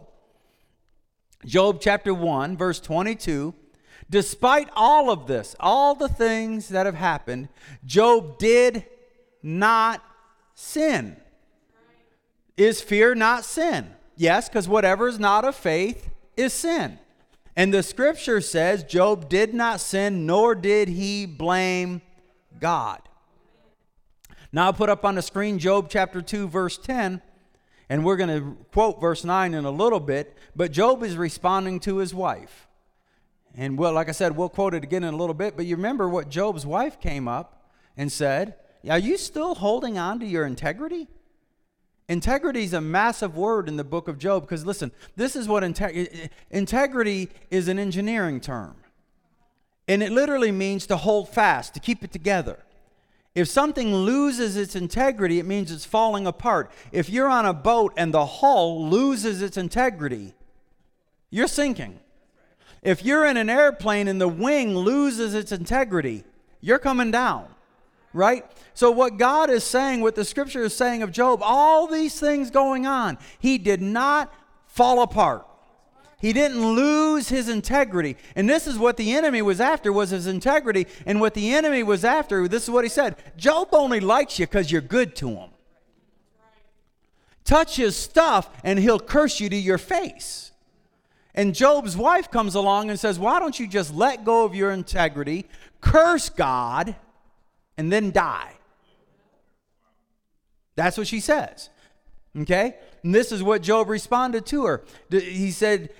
Job 1.44 1.78
chapter 1.80 2.12
1, 2.12 2.56
verse 2.56 2.80
22. 2.80 3.54
Despite 4.11 4.68
all 4.76 5.11
of 5.11 5.26
this, 5.26 5.56
all 5.58 5.94
the 5.94 6.08
things 6.08 6.68
that 6.68 6.87
have 6.87 6.94
happened, 6.94 7.49
Job 7.84 8.38
did 8.38 8.84
not 9.42 10.02
sin. 10.54 11.16
Is 12.56 12.80
fear 12.80 13.14
not 13.14 13.44
sin? 13.44 13.90
Yes, 14.16 14.49
because 14.49 14.68
whatever 14.68 15.08
is 15.08 15.18
not 15.18 15.44
of 15.44 15.56
faith 15.56 16.11
is 16.37 16.52
sin. 16.52 16.99
And 17.56 17.73
the 17.73 17.82
scripture 17.82 18.40
says 18.40 18.84
Job 18.84 19.28
did 19.28 19.54
not 19.54 19.80
sin, 19.80 20.26
nor 20.26 20.54
did 20.54 20.88
he 20.88 21.26
blame 21.26 22.02
God. 22.61 23.00
Now 24.52 24.66
I'll 24.66 24.73
put 24.73 24.88
up 24.88 25.04
on 25.04 25.16
the 25.16 25.23
screen 25.23 25.58
Job 25.58 25.88
chapter 25.88 26.23
2, 26.23 26.49
verse 26.49 26.78
10. 26.78 27.20
And 27.88 28.04
we're 28.04 28.16
going 28.16 28.30
to 28.30 28.56
quote 28.73 29.00
verse 29.00 29.25
9 29.25 29.52
in 29.54 29.64
a 29.64 29.70
little 29.70 30.00
bit, 30.00 30.37
but 30.56 30.73
Job 30.73 31.02
is 31.02 31.16
responding 31.16 31.80
to 31.80 31.99
his 31.99 32.14
wife. 32.14 32.63
And 33.56 33.78
well, 33.78 33.92
like 33.92 34.08
I 34.08 34.12
said, 34.12 34.37
we'll 34.37 34.49
quote 34.49 34.75
it 34.75 34.82
again 34.82 35.04
in 35.04 35.14
a 35.14 35.16
little 35.16 35.34
bit, 35.34 35.56
but 35.56 35.66
you 35.66 35.76
remember 35.76 36.08
what 36.08 36.28
Job's 36.28 36.66
wife 36.66 37.00
came 37.00 37.28
up 37.28 37.70
and 37.96 38.11
said, 38.11 38.56
Are 38.88 38.99
you 38.99 39.16
still 39.16 39.54
holding 39.54 39.96
on 39.96 40.18
to 40.20 40.26
your 40.26 40.44
integrity? 40.44 41.08
Integrity 42.08 42.64
is 42.64 42.75
a 42.75 42.80
massive 42.80 43.37
word 43.37 43.68
in 43.68 43.76
the 43.76 43.84
book 43.84 44.08
of 44.08 44.18
Job 44.18 44.42
because 44.42 44.66
listen, 44.66 44.92
this 45.16 45.37
is 45.37 45.49
what 45.49 45.62
integ- 45.62 46.28
integrity 46.50 47.30
is 47.50 47.68
an 47.68 47.78
engineering 47.78 48.40
term. 48.40 48.76
And 49.88 50.02
it 50.02 50.12
literally 50.12 50.52
means 50.52 50.87
to 50.88 50.96
hold 50.96 51.28
fast, 51.28 51.75
to 51.75 51.80
keep 51.80 52.04
it 52.04 52.12
together. 52.12 52.58
If 53.34 53.49
something 53.49 53.94
loses 53.94 54.56
its 54.56 54.76
integrity, 54.76 55.38
it 55.38 55.46
means 55.46 55.73
it's 55.73 55.84
falling 55.84 56.26
apart. 56.26 56.70
If 56.92 57.11
you're 57.11 57.28
on 57.28 57.46
a 57.46 57.54
boat 57.54 57.92
and 57.96 58.14
the 58.14 58.26
hull 58.26 58.88
loses 58.88 59.42
its 59.42 59.56
integrity, 59.56 60.34
you're 61.30 61.49
sinking. 61.49 62.00
If 62.85 63.03
you're 63.03 63.25
in 63.25 63.37
an 63.38 63.49
airplane 63.49 64.09
and 64.09 64.21
the 64.21 64.29
wing 64.29 64.76
loses 64.76 65.35
its 65.35 65.50
integrity, 65.50 66.23
you're 66.61 66.79
coming 66.79 67.11
down, 67.11 67.47
right? 68.12 68.45
So, 68.75 68.91
what 68.91 69.17
God 69.17 69.49
is 69.50 69.64
saying, 69.64 70.03
what 70.03 70.14
the 70.14 70.25
scripture 70.25 70.62
is 70.62 70.76
saying 70.76 71.03
of 71.03 71.11
Job, 71.11 71.41
all 71.43 71.87
these 71.87 72.21
things 72.21 72.50
going 72.50 72.87
on, 72.87 73.19
he 73.38 73.57
did 73.59 73.81
not 73.81 74.33
fall 74.67 75.03
apart. 75.03 75.47
He 76.25 76.33
didn't 76.33 76.75
lose 76.75 77.29
his 77.29 77.49
integrity. 77.49 78.17
And 78.35 78.49
this 78.49 78.67
is 78.67 78.79
what 78.79 78.97
the 78.97 79.12
enemy 79.12 79.43
was 79.43 79.61
after 79.61 79.93
was 79.93 80.09
his 80.09 80.26
integrity. 80.26 80.87
And 81.05 81.21
what 81.21 81.35
the 81.35 81.53
enemy 81.53 81.83
was 81.83 82.03
after, 82.03 82.49
this 82.49 82.62
is 82.62 82.71
what 82.71 82.83
he 82.83 82.88
said. 82.88 83.17
Job 83.37 83.69
only 83.73 84.00
likes 84.00 84.38
you 84.38 84.47
because 84.47 84.73
you're 84.73 84.81
good 84.81 85.14
to 85.17 85.29
him. 85.29 85.50
Touch 87.45 87.76
his 87.76 87.95
stuff 87.95 88.49
and 88.64 88.79
he'll 88.79 88.99
curse 88.99 89.38
you 89.38 89.50
to 89.50 89.57
your 89.57 89.76
face. 89.76 90.53
And 91.35 91.55
Job's 91.55 91.97
wife 91.97 92.31
comes 92.31 92.55
along 92.55 92.91
and 92.91 92.99
says, 92.99 93.19
Why 93.19 93.41
don't 93.41 93.59
you 93.59 93.67
just 93.67 93.93
let 93.95 94.25
go 94.25 94.45
of 94.45 94.55
your 94.55 94.71
integrity, 94.71 95.47
curse 95.81 96.29
God, 96.29 96.95
and 97.76 97.93
then 97.93 98.11
die? 98.11 98.53
That's 100.76 100.97
what 100.97 101.07
she 101.07 101.21
says. 101.21 101.71
Okay? 102.38 102.76
And 103.03 103.14
this 103.14 103.33
is 103.33 103.43
what 103.43 103.62
Job 103.62 103.88
responded 103.88 104.47
to 104.47 104.67
her. 104.67 104.85
He 105.11 105.50
said, 105.50 105.91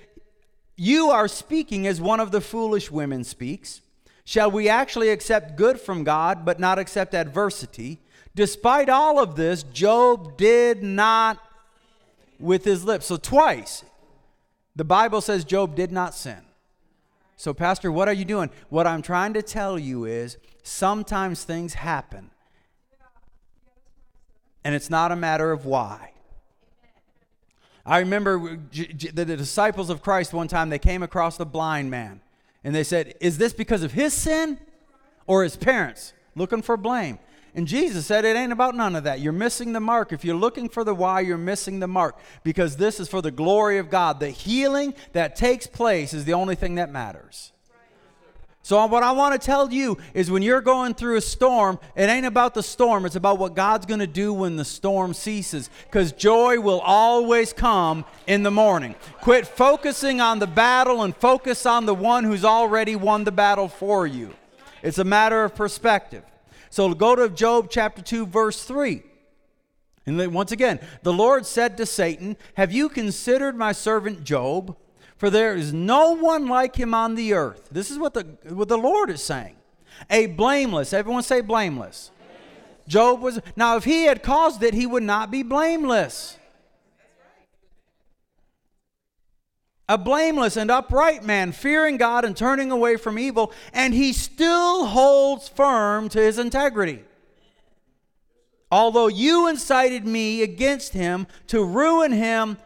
you 0.77 1.09
are 1.09 1.27
speaking 1.27 1.87
as 1.87 2.01
one 2.01 2.19
of 2.19 2.31
the 2.31 2.41
foolish 2.41 2.91
women 2.91 3.23
speaks. 3.23 3.81
Shall 4.25 4.51
we 4.51 4.67
actually 4.67 5.09
accept 5.09 5.55
good 5.55 5.79
from 5.79 6.03
God, 6.03 6.43
but 6.43 6.59
not 6.59 6.79
accept 6.79 7.13
adversity? 7.13 7.99
Despite 8.33 8.89
all 8.89 9.19
of 9.19 9.35
this, 9.35 9.63
Job 9.63 10.35
did 10.35 10.83
not 10.83 11.39
with 12.39 12.65
his 12.65 12.83
lips. 12.83 13.05
So, 13.05 13.15
twice, 13.15 13.85
the 14.75 14.83
Bible 14.83 15.21
says 15.21 15.45
Job 15.45 15.75
did 15.75 15.91
not 15.91 16.13
sin. 16.13 16.41
So, 17.37 17.53
Pastor, 17.53 17.91
what 17.91 18.07
are 18.07 18.13
you 18.13 18.25
doing? 18.25 18.49
What 18.69 18.87
I'm 18.87 19.01
trying 19.01 19.33
to 19.33 19.41
tell 19.41 19.77
you 19.77 20.05
is 20.05 20.37
sometimes 20.63 21.43
things 21.43 21.73
happen, 21.73 22.31
and 24.63 24.73
it's 24.73 24.89
not 24.89 25.11
a 25.11 25.15
matter 25.15 25.51
of 25.51 25.65
why. 25.65 26.11
I 27.85 27.99
remember 27.99 28.57
the 28.71 29.25
disciples 29.25 29.89
of 29.89 30.01
Christ 30.01 30.33
one 30.33 30.47
time, 30.47 30.69
they 30.69 30.79
came 30.79 31.03
across 31.03 31.37
the 31.37 31.45
blind 31.45 31.91
man 31.91 32.21
and 32.63 32.73
they 32.73 32.83
said, 32.83 33.13
Is 33.21 33.37
this 33.37 33.53
because 33.53 33.83
of 33.83 33.91
his 33.91 34.11
sin 34.11 34.57
or 35.27 35.43
his 35.43 35.55
parents? 35.55 36.13
Looking 36.35 36.63
for 36.63 36.77
blame. 36.77 37.19
And 37.55 37.67
Jesus 37.67 38.05
said, 38.05 38.25
It 38.25 38.35
ain't 38.35 38.51
about 38.51 38.75
none 38.75 38.97
of 38.97 39.05
that. 39.05 39.21
You're 39.21 39.31
missing 39.31 39.71
the 39.71 39.79
mark. 39.79 40.11
If 40.11 40.25
you're 40.25 40.35
looking 40.35 40.67
for 40.67 40.83
the 40.83 40.93
why, 40.93 41.21
you're 41.21 41.37
missing 41.37 41.79
the 41.79 41.87
mark 41.87 42.19
because 42.43 42.75
this 42.75 42.99
is 42.99 43.07
for 43.07 43.21
the 43.21 43.31
glory 43.31 43.77
of 43.77 43.89
God. 43.89 44.19
The 44.19 44.29
healing 44.29 44.93
that 45.13 45.37
takes 45.37 45.65
place 45.65 46.13
is 46.13 46.25
the 46.25 46.33
only 46.33 46.55
thing 46.55 46.75
that 46.75 46.91
matters. 46.91 47.53
So, 48.61 48.83
what 48.87 49.03
I 49.03 49.11
want 49.11 49.39
to 49.39 49.45
tell 49.45 49.71
you 49.71 49.99
is 50.13 50.29
when 50.29 50.41
you're 50.41 50.59
going 50.59 50.95
through 50.95 51.17
a 51.17 51.21
storm, 51.21 51.79
it 51.95 52.09
ain't 52.09 52.25
about 52.25 52.55
the 52.55 52.63
storm, 52.63 53.05
it's 53.05 53.15
about 53.15 53.37
what 53.37 53.55
God's 53.55 53.85
going 53.85 53.99
to 53.99 54.07
do 54.07 54.33
when 54.33 54.57
the 54.57 54.65
storm 54.65 55.13
ceases. 55.13 55.69
Because 55.85 56.11
joy 56.11 56.59
will 56.59 56.79
always 56.81 57.53
come 57.53 58.03
in 58.27 58.43
the 58.43 58.51
morning. 58.51 58.95
Quit 59.21 59.47
focusing 59.47 60.19
on 60.19 60.39
the 60.39 60.47
battle 60.47 61.03
and 61.03 61.15
focus 61.15 61.65
on 61.65 61.85
the 61.85 61.93
one 61.93 62.23
who's 62.23 62.43
already 62.43 62.95
won 62.95 63.23
the 63.23 63.31
battle 63.31 63.67
for 63.69 64.07
you. 64.07 64.33
It's 64.81 64.97
a 64.97 65.03
matter 65.03 65.43
of 65.43 65.55
perspective. 65.55 66.23
So, 66.75 66.93
go 66.93 67.15
to 67.15 67.29
Job 67.29 67.67
chapter 67.69 68.01
2, 68.01 68.25
verse 68.25 68.61
3. 68.65 69.01
And 70.05 70.19
then 70.19 70.33
once 70.33 70.51
again, 70.51 70.81
the 71.03 71.13
Lord 71.13 71.45
said 71.45 71.77
to 71.77 71.85
Satan, 71.85 72.35
Have 72.55 72.73
you 72.73 72.89
considered 72.89 73.55
my 73.55 73.71
servant 73.71 74.25
Job? 74.25 74.75
For 75.15 75.29
there 75.29 75.55
is 75.55 75.71
no 75.71 76.11
one 76.11 76.49
like 76.49 76.75
him 76.75 76.93
on 76.93 77.15
the 77.15 77.33
earth. 77.33 77.69
This 77.71 77.89
is 77.89 77.97
what 77.97 78.13
the, 78.13 78.23
what 78.49 78.67
the 78.67 78.77
Lord 78.77 79.09
is 79.09 79.23
saying. 79.23 79.55
A 80.09 80.25
blameless, 80.25 80.91
everyone 80.91 81.23
say 81.23 81.39
blameless. 81.39 82.11
blameless. 82.17 82.87
Job 82.89 83.21
was, 83.21 83.39
now 83.55 83.77
if 83.77 83.85
he 83.85 84.03
had 84.03 84.21
caused 84.21 84.61
it, 84.61 84.73
he 84.73 84.85
would 84.85 85.03
not 85.03 85.31
be 85.31 85.43
blameless. 85.43 86.37
A 89.87 89.97
blameless 89.97 90.57
and 90.57 90.71
upright 90.71 91.23
man, 91.23 91.51
fearing 91.51 91.97
God 91.97 92.25
and 92.25 92.35
turning 92.35 92.71
away 92.71 92.95
from 92.97 93.19
evil, 93.19 93.53
and 93.71 93.93
he 93.93 94.13
still 94.13 94.85
holds 94.85 95.47
firm 95.47 96.09
to 96.09 96.19
his 96.19 96.39
integrity. 96.39 97.03
Although 98.71 99.07
you 99.07 99.47
incited 99.47 100.05
me 100.05 100.41
against 100.41 100.93
him 100.93 101.27
to 101.47 101.63
ruin 101.63 102.11
him 102.11 102.57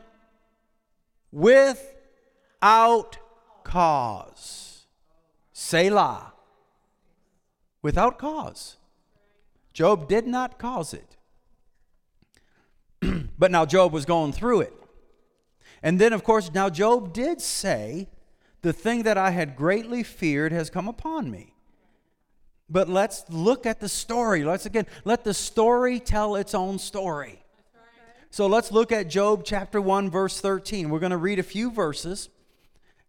without 1.31 3.17
cause. 3.63 4.85
Selah. 5.51 6.33
Without 7.81 8.17
cause. 8.17 8.77
Job 9.73 10.07
did 10.07 10.25
not 10.25 10.57
cause 10.57 10.93
it. 10.93 11.17
but 13.37 13.51
now 13.51 13.65
Job 13.65 13.91
was 13.91 14.05
going 14.05 14.31
through 14.31 14.61
it. 14.61 14.73
And 15.81 15.99
then, 15.99 16.13
of 16.13 16.23
course, 16.23 16.53
now 16.53 16.69
Job 16.69 17.13
did 17.13 17.41
say, 17.41 18.09
The 18.61 18.73
thing 18.73 19.03
that 19.03 19.17
I 19.17 19.31
had 19.31 19.55
greatly 19.55 20.03
feared 20.03 20.51
has 20.51 20.69
come 20.69 20.87
upon 20.87 21.31
me. 21.31 21.53
But 22.69 22.87
let's 22.87 23.23
look 23.29 23.65
at 23.65 23.79
the 23.79 23.89
story. 23.89 24.43
Let's 24.43 24.65
again, 24.65 24.85
let 25.03 25.23
the 25.23 25.33
story 25.33 25.99
tell 25.99 26.35
its 26.35 26.53
own 26.53 26.77
story. 26.77 27.41
So 28.31 28.45
let's 28.45 28.71
look 28.71 28.91
at 28.91 29.09
Job 29.09 29.43
chapter 29.43 29.81
1, 29.81 30.11
verse 30.11 30.39
13. 30.39 30.89
We're 30.89 30.99
going 30.99 31.09
to 31.11 31.17
read 31.17 31.39
a 31.39 31.43
few 31.43 31.71
verses. 31.71 32.29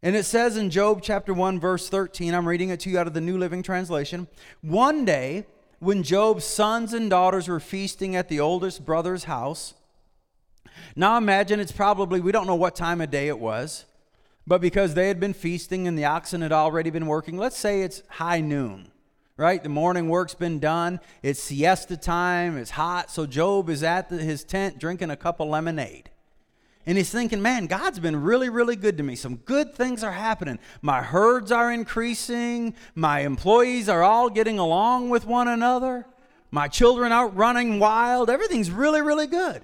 And 0.03 0.17
it 0.17 0.25
says 0.25 0.57
in 0.57 0.71
Job 0.71 1.01
chapter 1.03 1.35
1, 1.35 1.61
verse 1.61 1.91
13, 1.91 2.33
I'm 2.33 2.49
reading 2.49 2.71
it 2.71 2.81
to 2.81 2.91
you 2.91 2.99
out 2.99 3.07
of 3.07 3.13
the 3.13 3.21
New 3.21 3.37
Living 3.37 3.63
Translation. 3.63 4.29
One 4.63 5.05
day, 5.05 5.45
when 5.79 6.03
Job's 6.03 6.45
sons 6.45 6.95
and 6.95 7.11
daughters 7.11 7.49
were 7.49 7.61
feasting 7.61 8.17
at 8.17 8.29
the 8.29 8.41
oldest 8.41 8.87
brother's 8.87 9.25
house, 9.25 9.75
now 10.97 11.17
imagine 11.17 11.61
it's 11.61 11.73
probably, 11.73 12.21
we 12.21 12.33
don't 12.33 12.47
know 12.47 12.55
what 12.55 12.75
time 12.75 13.01
of 13.01 13.11
day 13.11 13.29
it 13.29 13.39
was, 13.39 13.85
but 14.47 14.61
because 14.61 14.95
they 14.95 15.09
had 15.09 15.21
been 15.21 15.33
feasting 15.33 15.87
and 15.87 15.99
the 15.99 16.05
oxen 16.05 16.41
had 16.41 16.53
already 16.53 16.91
been 16.91 17.07
working, 17.07 17.37
let's 17.37 17.57
say 17.57 17.83
it's 17.83 18.03
high 18.09 18.41
noon, 18.41 18.91
right? 19.37 19.63
The 19.63 19.69
morning 19.69 20.09
work's 20.09 20.35
been 20.35 20.59
done, 20.59 21.01
it's 21.23 21.41
siesta 21.41 21.97
time, 21.97 22.57
it's 22.57 22.71
hot, 22.71 23.11
so 23.11 23.27
Job 23.27 23.71
is 23.71 23.83
at 23.83 24.09
the, 24.09 24.17
his 24.17 24.45
tent 24.45 24.79
drinking 24.79 25.11
a 25.11 25.17
cup 25.17 25.41
of 25.41 25.49
lemonade. 25.49 26.11
And 26.87 26.97
he's 26.97 27.11
thinking, 27.11 27.43
man, 27.43 27.67
God's 27.67 27.99
been 27.99 28.21
really, 28.21 28.49
really 28.49 28.75
good 28.75 28.97
to 28.97 29.03
me. 29.03 29.15
Some 29.15 29.37
good 29.37 29.75
things 29.75 30.03
are 30.03 30.13
happening. 30.13 30.59
My 30.81 31.03
herds 31.03 31.53
are 31.53 31.71
increasing. 31.71 32.75
My 32.95 33.21
employees 33.21 33.89
are 33.89 34.03
all 34.03 34.31
getting 34.31 34.59
along 34.59 35.11
with 35.11 35.27
one 35.27 35.47
another. 35.47 36.07
My 36.51 36.69
children 36.69 37.13
out 37.13 37.37
running 37.37 37.79
wild. 37.79 38.31
Everything's 38.31 38.71
really, 38.71 39.03
really 39.03 39.27
good. 39.27 39.63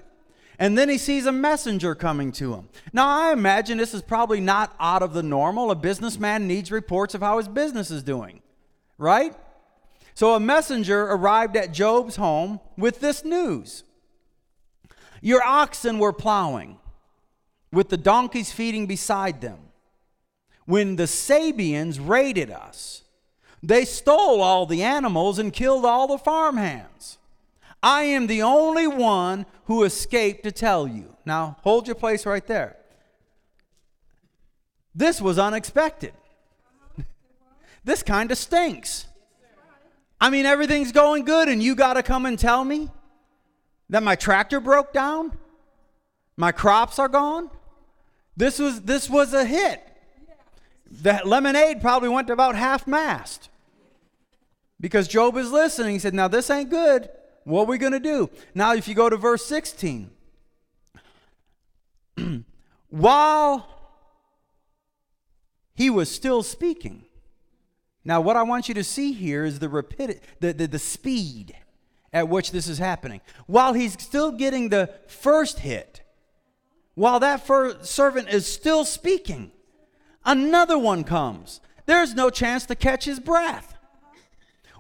And 0.59 0.77
then 0.77 0.89
he 0.89 0.99
sees 0.99 1.27
a 1.27 1.33
messenger 1.33 1.95
coming 1.95 2.33
to 2.33 2.55
him. 2.55 2.69
Now, 2.93 3.09
I 3.09 3.33
imagine 3.33 3.79
this 3.79 3.95
is 3.95 4.03
probably 4.03 4.41
not 4.41 4.75
out 4.81 5.03
of 5.03 5.13
the 5.13 5.23
normal. 5.23 5.71
A 5.71 5.75
businessman 5.75 6.47
needs 6.47 6.71
reports 6.73 7.15
of 7.15 7.21
how 7.21 7.39
his 7.39 7.49
business 7.49 7.91
is 7.91 8.03
doing, 8.03 8.41
right? 8.97 9.35
So 10.15 10.35
a 10.35 10.41
messenger 10.41 11.03
arrived 11.03 11.57
at 11.57 11.73
Job's 11.73 12.17
home 12.17 12.61
with 12.79 13.01
this 13.01 13.23
news 13.25 13.85
Your 15.21 15.43
oxen 15.45 15.99
were 15.99 16.13
plowing 16.13 16.79
with 17.71 17.91
the 17.91 17.99
donkeys 17.99 18.51
feeding 18.51 18.87
beside 18.87 19.43
them. 19.43 19.59
When 20.65 20.97
the 20.97 21.07
Sabeans 21.07 22.01
raided 22.01 22.51
us, 22.51 23.03
they 23.63 23.85
stole 23.85 24.41
all 24.41 24.65
the 24.65 24.83
animals 24.83 25.39
and 25.39 25.53
killed 25.53 25.85
all 25.85 26.07
the 26.07 26.19
farmhands. 26.19 27.19
I 27.83 28.03
am 28.03 28.27
the 28.27 28.43
only 28.43 28.87
one 28.87 29.47
who 29.65 29.85
escaped 29.85 30.45
to 30.45 30.53
tell 30.53 30.87
you. 30.89 31.17
Now, 31.25 31.57
hold 31.63 31.87
your 31.87 31.97
place 31.97 32.27
right 32.27 32.47
there. 32.47 32.77
This 34.95 35.21
was 35.21 35.39
unexpected. 35.39 36.15
this 37.85 38.03
kind 38.03 38.31
of 38.31 38.39
stinks. 38.39 39.07
I 40.21 40.31
mean, 40.31 40.47
everything's 40.47 40.93
going 40.93 41.25
good, 41.25 41.49
and 41.49 41.63
you 41.63 41.75
got 41.75 41.95
to 41.95 42.03
come 42.03 42.25
and 42.25 42.39
tell 42.39 42.65
me 42.65 42.89
that 43.91 44.03
my 44.03 44.17
tractor 44.17 44.61
broke 44.61 44.93
down? 44.93 45.37
My 46.37 46.53
crops 46.53 46.99
are 46.99 47.09
gone? 47.09 47.51
This 48.37 48.59
was 48.59 48.83
this 48.83 49.09
was 49.09 49.33
a 49.33 49.45
hit. 49.45 49.83
That 51.03 51.27
lemonade 51.27 51.81
probably 51.81 52.09
went 52.09 52.27
to 52.29 52.33
about 52.33 52.55
half 52.55 52.87
mast. 52.87 53.49
Because 54.81 55.09
Job 55.09 55.37
is 55.37 55.51
listening. 55.51 55.95
He 55.95 55.99
said, 55.99 56.15
Now 56.15 56.29
this 56.29 56.51
ain't 56.51 56.71
good. 56.71 57.09
What 57.47 57.63
are 57.63 57.67
we 57.67 57.79
going 57.79 57.93
to 57.93 58.01
do? 58.01 58.29
Now, 58.57 58.75
if 58.75 58.89
you 58.89 58.95
go 58.97 59.09
to 59.09 59.17
verse 59.17 59.47
16, 59.47 60.11
while 62.89 63.69
he 65.73 65.89
was 65.89 66.11
still 66.11 66.43
speaking, 66.43 67.05
now 68.05 68.21
what 68.21 68.37
I 68.37 68.43
want 68.43 68.67
you 68.67 68.75
to 68.75 68.83
see 68.83 69.13
here 69.13 69.45
is 69.45 69.61
the 69.61 69.69
rapidity, 69.69 70.19
the, 70.41 70.53
the, 70.55 70.67
the 70.67 70.81
speed. 70.81 71.55
at 72.13 72.29
which 72.29 72.51
this 72.51 72.67
is 72.67 72.79
happening. 72.79 73.21
While 73.47 73.75
he's 73.75 73.93
still 74.03 74.33
getting 74.33 74.69
the 74.69 74.91
first 75.07 75.61
hit, 75.61 76.03
while 76.97 77.21
that 77.21 77.47
first 77.47 77.85
servant 77.85 78.29
is 78.29 78.53
still 78.53 78.85
speaking, 78.85 79.53
another 80.25 80.81
one 80.81 81.05
comes. 81.05 81.61
There's 81.85 82.13
no 82.13 82.29
chance 82.29 82.67
to 82.67 82.75
catch 82.75 83.05
his 83.05 83.21
breath. 83.21 83.77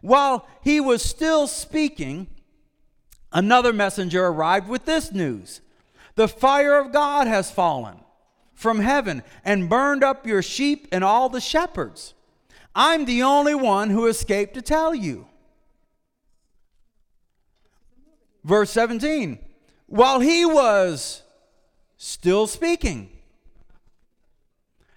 While 0.01 0.49
he 0.65 0.81
was 0.81 1.01
still 1.03 1.47
speaking, 1.47 2.27
another 3.33 3.73
messenger 3.73 4.27
arrived 4.27 4.69
with 4.69 4.85
this 4.85 5.13
news 5.13 5.61
The 6.15 6.29
fire 6.29 6.79
of 6.79 6.93
God 6.93 7.27
has 7.27 7.51
fallen 7.51 7.99
from 8.55 8.81
heaven 8.81 9.23
and 9.45 9.69
burned 9.69 10.03
up 10.03 10.27
your 10.27 10.43
sheep 10.43 10.89
and 10.91 11.05
all 11.05 11.29
the 11.29 11.41
shepherds. 11.41 12.15
I'm 12.75 13.05
the 13.05 13.23
only 13.23 13.55
one 13.55 13.91
who 13.91 14.07
escaped 14.07 14.55
to 14.55 14.63
tell 14.63 14.95
you. 14.95 15.27
Verse 18.45 18.71
17 18.71 19.39
While 19.87 20.21
he 20.21 20.47
was 20.47 21.23
still 21.97 22.47
speaking, 22.47 23.11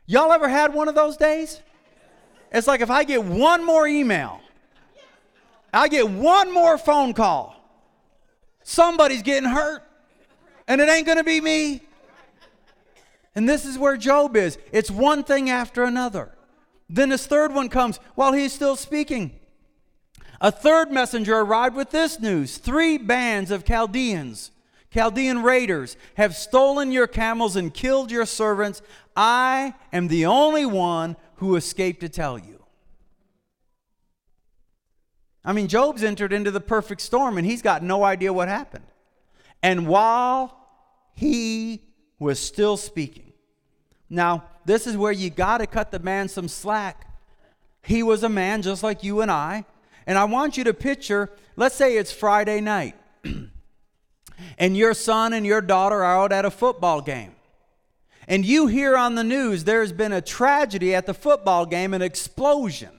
y'all 0.05 0.31
ever 0.31 0.47
had 0.47 0.73
one 0.73 0.87
of 0.87 0.95
those 0.95 1.17
days? 1.17 1.61
It's 2.51 2.67
like 2.67 2.81
if 2.81 2.89
I 2.89 3.03
get 3.03 3.23
one 3.23 3.63
more 3.65 3.87
email, 3.87 4.41
I 5.73 5.87
get 5.87 6.09
one 6.09 6.51
more 6.53 6.77
phone 6.77 7.13
call, 7.13 7.55
somebody's 8.69 9.23
getting 9.23 9.49
hurt, 9.49 9.83
and 10.67 10.79
it 10.79 10.87
ain't 10.89 11.07
gonna 11.07 11.23
be 11.23 11.41
me. 11.41 11.81
And 13.35 13.47
this 13.47 13.65
is 13.65 13.77
where 13.77 13.97
Job 13.97 14.35
is. 14.35 14.57
It's 14.71 14.91
one 14.91 15.23
thing 15.23 15.49
after 15.49 15.83
another. 15.83 16.31
Then 16.89 17.11
his 17.11 17.25
third 17.25 17.53
one 17.53 17.69
comes 17.69 17.97
while 18.15 18.33
he's 18.33 18.53
still 18.53 18.75
speaking. 18.75 19.39
A 20.41 20.51
third 20.51 20.91
messenger 20.91 21.37
arrived 21.37 21.75
with 21.75 21.91
this 21.91 22.19
news 22.19 22.57
Three 22.57 22.97
bands 22.97 23.51
of 23.51 23.65
Chaldeans, 23.65 24.51
Chaldean 24.91 25.43
raiders, 25.43 25.97
have 26.15 26.35
stolen 26.35 26.91
your 26.91 27.07
camels 27.07 27.55
and 27.55 27.73
killed 27.73 28.11
your 28.11 28.25
servants. 28.25 28.81
I 29.15 29.73
am 29.91 30.07
the 30.07 30.25
only 30.25 30.65
one 30.65 31.17
who 31.35 31.55
escaped 31.55 32.01
to 32.01 32.09
tell 32.09 32.37
you. 32.37 32.58
I 35.49 35.51
mean, 35.51 35.67
Job's 35.67 36.03
entered 36.03 36.31
into 36.31 36.51
the 36.51 36.59
perfect 36.61 37.01
storm 37.01 37.39
and 37.39 37.47
he's 37.47 37.63
got 37.63 37.81
no 37.81 38.03
idea 38.03 38.31
what 38.31 38.49
happened. 38.49 38.85
And 39.63 39.87
while 39.87 40.55
he 41.15 41.81
was 42.19 42.39
still 42.39 42.77
speaking, 42.77 43.33
now, 44.11 44.43
this 44.65 44.85
is 44.85 44.95
where 44.95 45.11
you 45.11 45.31
got 45.31 45.57
to 45.57 45.65
cut 45.65 45.89
the 45.89 45.97
man 45.97 46.27
some 46.27 46.47
slack. 46.47 47.07
He 47.81 48.03
was 48.03 48.21
a 48.21 48.29
man 48.29 48.61
just 48.61 48.83
like 48.83 49.03
you 49.03 49.21
and 49.21 49.31
I. 49.31 49.65
And 50.05 50.19
I 50.19 50.25
want 50.25 50.55
you 50.55 50.63
to 50.65 50.73
picture, 50.73 51.31
let's 51.55 51.73
say 51.73 51.97
it's 51.97 52.11
Friday 52.11 52.61
night, 52.61 52.93
and 54.59 54.77
your 54.77 54.93
son 54.93 55.33
and 55.33 55.47
your 55.47 55.61
daughter 55.61 56.03
are 56.03 56.25
out 56.25 56.31
at 56.31 56.45
a 56.45 56.51
football 56.51 57.01
game. 57.01 57.33
And 58.27 58.45
you 58.45 58.67
hear 58.67 58.95
on 58.95 59.15
the 59.15 59.23
news 59.23 59.63
there's 59.63 59.93
been 59.93 60.13
a 60.13 60.21
tragedy 60.21 60.93
at 60.93 61.07
the 61.07 61.15
football 61.15 61.65
game, 61.65 61.95
an 61.95 62.03
explosion. 62.03 62.98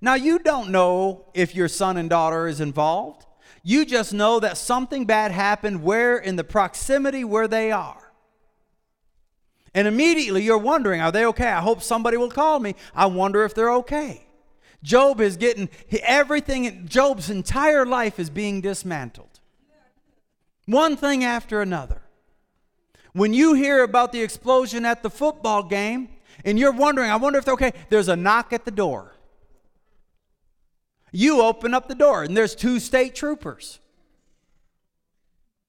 Now, 0.00 0.14
you 0.14 0.38
don't 0.38 0.70
know 0.70 1.26
if 1.34 1.54
your 1.54 1.68
son 1.68 1.96
and 1.96 2.08
daughter 2.08 2.46
is 2.46 2.60
involved. 2.60 3.26
You 3.62 3.84
just 3.84 4.14
know 4.14 4.40
that 4.40 4.56
something 4.56 5.04
bad 5.04 5.32
happened 5.32 5.82
where 5.82 6.16
in 6.16 6.36
the 6.36 6.44
proximity 6.44 7.24
where 7.24 7.48
they 7.48 7.72
are. 7.72 8.12
And 9.74 9.86
immediately 9.86 10.42
you're 10.42 10.58
wondering, 10.58 11.00
are 11.00 11.12
they 11.12 11.26
okay? 11.26 11.48
I 11.48 11.60
hope 11.60 11.82
somebody 11.82 12.16
will 12.16 12.30
call 12.30 12.60
me. 12.60 12.74
I 12.94 13.06
wonder 13.06 13.44
if 13.44 13.54
they're 13.54 13.74
okay. 13.74 14.26
Job 14.82 15.20
is 15.20 15.36
getting 15.36 15.68
everything, 16.02 16.86
Job's 16.86 17.30
entire 17.30 17.84
life 17.84 18.18
is 18.18 18.30
being 18.30 18.60
dismantled. 18.60 19.40
One 20.66 20.96
thing 20.96 21.24
after 21.24 21.60
another. 21.60 22.02
When 23.12 23.34
you 23.34 23.54
hear 23.54 23.82
about 23.82 24.12
the 24.12 24.22
explosion 24.22 24.84
at 24.84 25.02
the 25.02 25.10
football 25.10 25.62
game 25.62 26.08
and 26.44 26.58
you're 26.58 26.72
wondering, 26.72 27.10
I 27.10 27.16
wonder 27.16 27.38
if 27.38 27.44
they're 27.44 27.54
okay, 27.54 27.72
there's 27.88 28.08
a 28.08 28.16
knock 28.16 28.52
at 28.52 28.64
the 28.64 28.70
door. 28.70 29.14
You 31.12 31.42
open 31.42 31.74
up 31.74 31.88
the 31.88 31.94
door 31.94 32.22
and 32.22 32.36
there's 32.36 32.54
two 32.54 32.80
state 32.80 33.14
troopers. 33.14 33.78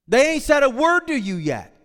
They 0.07 0.33
ain't 0.33 0.43
said 0.43 0.63
a 0.63 0.69
word 0.69 1.07
to 1.07 1.15
you 1.15 1.35
yet. 1.35 1.75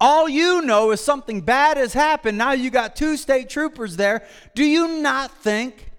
All 0.00 0.28
you 0.28 0.62
know 0.62 0.90
is 0.90 1.00
something 1.00 1.40
bad 1.40 1.76
has 1.76 1.92
happened. 1.92 2.36
Now 2.36 2.52
you 2.52 2.70
got 2.70 2.96
two 2.96 3.16
state 3.16 3.48
troopers 3.48 3.96
there. 3.96 4.26
Do 4.54 4.64
you 4.64 5.00
not 5.00 5.30
think 5.30 5.90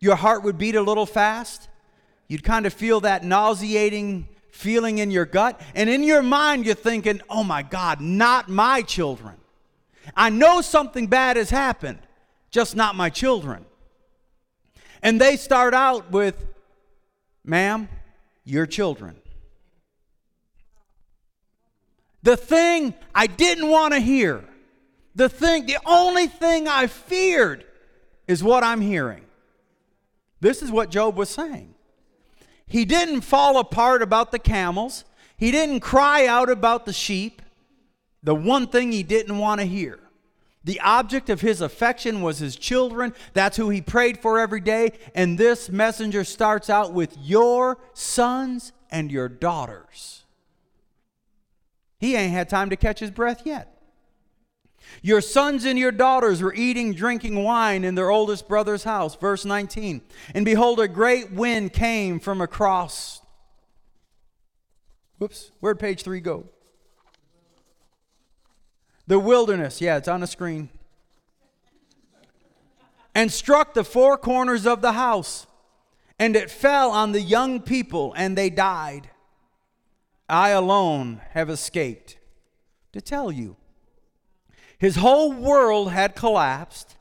your 0.00 0.16
heart 0.16 0.42
would 0.42 0.58
beat 0.58 0.74
a 0.74 0.82
little 0.82 1.06
fast? 1.06 1.68
You'd 2.28 2.42
kind 2.42 2.66
of 2.66 2.72
feel 2.72 3.00
that 3.00 3.24
nauseating 3.24 4.28
feeling 4.54 4.98
in 4.98 5.10
your 5.10 5.24
gut. 5.24 5.60
And 5.74 5.90
in 5.90 6.04
your 6.04 6.22
mind, 6.22 6.64
you're 6.64 6.76
thinking, 6.76 7.20
oh 7.28 7.42
my 7.42 7.62
God, 7.62 8.00
not 8.00 8.48
my 8.48 8.82
children. 8.82 9.34
I 10.16 10.30
know 10.30 10.60
something 10.60 11.08
bad 11.08 11.36
has 11.36 11.50
happened, 11.50 11.98
just 12.50 12.76
not 12.76 12.94
my 12.94 13.10
children. 13.10 13.66
And 15.02 15.20
they 15.20 15.36
start 15.36 15.74
out 15.74 16.10
with, 16.12 16.46
ma'am, 17.44 17.88
your 18.44 18.66
children. 18.66 19.16
The 22.22 22.36
thing 22.36 22.94
I 23.14 23.26
didn't 23.26 23.68
want 23.68 23.92
to 23.92 24.00
hear, 24.00 24.44
the 25.14 25.28
thing, 25.28 25.66
the 25.66 25.78
only 25.84 26.26
thing 26.26 26.66
I 26.66 26.86
feared 26.86 27.64
is 28.26 28.42
what 28.42 28.64
I'm 28.64 28.80
hearing. 28.80 29.24
This 30.40 30.62
is 30.62 30.70
what 30.70 30.90
Job 30.90 31.16
was 31.16 31.28
saying. 31.28 31.74
He 32.66 32.84
didn't 32.84 33.20
fall 33.20 33.58
apart 33.58 34.02
about 34.02 34.32
the 34.32 34.38
camels, 34.38 35.04
he 35.36 35.50
didn't 35.50 35.80
cry 35.80 36.26
out 36.26 36.48
about 36.48 36.86
the 36.86 36.92
sheep. 36.92 37.42
The 38.22 38.34
one 38.34 38.68
thing 38.68 38.90
he 38.90 39.02
didn't 39.02 39.36
want 39.36 39.60
to 39.60 39.66
hear. 39.66 40.00
The 40.64 40.80
object 40.80 41.28
of 41.28 41.42
his 41.42 41.60
affection 41.60 42.22
was 42.22 42.38
his 42.38 42.56
children. 42.56 43.12
That's 43.34 43.56
who 43.56 43.68
he 43.68 43.82
prayed 43.82 44.18
for 44.18 44.40
every 44.40 44.60
day. 44.60 44.92
And 45.14 45.38
this 45.38 45.68
messenger 45.68 46.24
starts 46.24 46.70
out 46.70 46.94
with 46.94 47.16
your 47.20 47.78
sons 47.92 48.72
and 48.90 49.12
your 49.12 49.28
daughters. 49.28 50.24
He 51.98 52.16
ain't 52.16 52.32
had 52.32 52.48
time 52.48 52.70
to 52.70 52.76
catch 52.76 53.00
his 53.00 53.10
breath 53.10 53.42
yet. 53.44 53.70
Your 55.02 55.20
sons 55.20 55.64
and 55.64 55.78
your 55.78 55.92
daughters 55.92 56.42
were 56.42 56.54
eating, 56.54 56.94
drinking 56.94 57.42
wine 57.42 57.84
in 57.84 57.94
their 57.94 58.10
oldest 58.10 58.48
brother's 58.48 58.84
house. 58.84 59.16
Verse 59.16 59.44
19. 59.44 60.00
And 60.34 60.44
behold, 60.44 60.80
a 60.80 60.88
great 60.88 61.30
wind 61.30 61.72
came 61.72 62.20
from 62.20 62.40
across. 62.40 63.20
Whoops, 65.18 65.52
where'd 65.60 65.78
page 65.78 66.02
three 66.02 66.20
go? 66.20 66.48
The 69.06 69.18
wilderness. 69.18 69.80
Yeah, 69.80 69.96
it's 69.96 70.08
on 70.08 70.20
the 70.20 70.26
screen. 70.26 70.68
And 73.14 73.32
struck 73.32 73.74
the 73.74 73.84
four 73.84 74.16
corners 74.16 74.66
of 74.66 74.82
the 74.82 74.92
house. 74.92 75.46
And 76.18 76.36
it 76.36 76.50
fell 76.50 76.90
on 76.90 77.12
the 77.12 77.20
young 77.20 77.60
people, 77.60 78.14
and 78.16 78.38
they 78.38 78.50
died. 78.50 79.10
I 80.28 80.50
alone 80.50 81.20
have 81.30 81.50
escaped 81.50 82.18
to 82.92 83.00
tell 83.00 83.30
you. 83.30 83.56
His 84.78 84.96
whole 84.96 85.32
world 85.32 85.90
had 85.90 86.14
collapsed. 86.14 86.96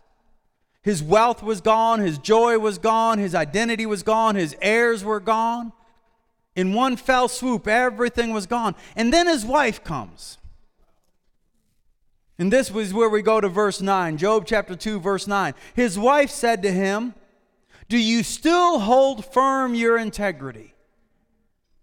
His 0.82 1.02
wealth 1.02 1.42
was 1.42 1.62
gone, 1.62 2.02
his 2.02 2.18
joy 2.18 2.60
was 2.60 2.78
gone, 2.78 3.18
his 3.18 3.34
identity 3.34 3.86
was 3.86 4.04
gone, 4.04 4.36
his 4.36 4.56
heirs 4.62 5.04
were 5.04 5.22
gone. 5.22 5.72
In 6.56 6.74
one 6.74 6.98
fell 6.98 7.30
swoop, 7.30 7.68
everything 7.68 8.34
was 8.34 8.46
gone. 8.46 8.76
And 8.96 9.14
then 9.14 9.28
his 9.28 9.46
wife 9.46 9.84
comes. 9.84 10.38
And 12.44 12.52
this 12.52 12.70
was 12.70 12.94
where 12.94 13.08
we 13.08 13.22
go 13.22 13.40
to 13.40 13.48
verse 13.48 13.80
9, 13.80 14.18
Job 14.18 14.44
chapter 14.46 14.76
2, 14.76 15.00
verse 15.00 15.28
9. 15.28 15.54
His 15.76 15.98
wife 15.98 16.30
said 16.30 16.62
to 16.64 16.72
him, 16.74 17.14
Do 17.88 17.98
you 17.98 18.22
still 18.22 18.80
hold 18.80 19.24
firm 19.24 19.76
your 19.76 19.98
integrity? 19.98 20.74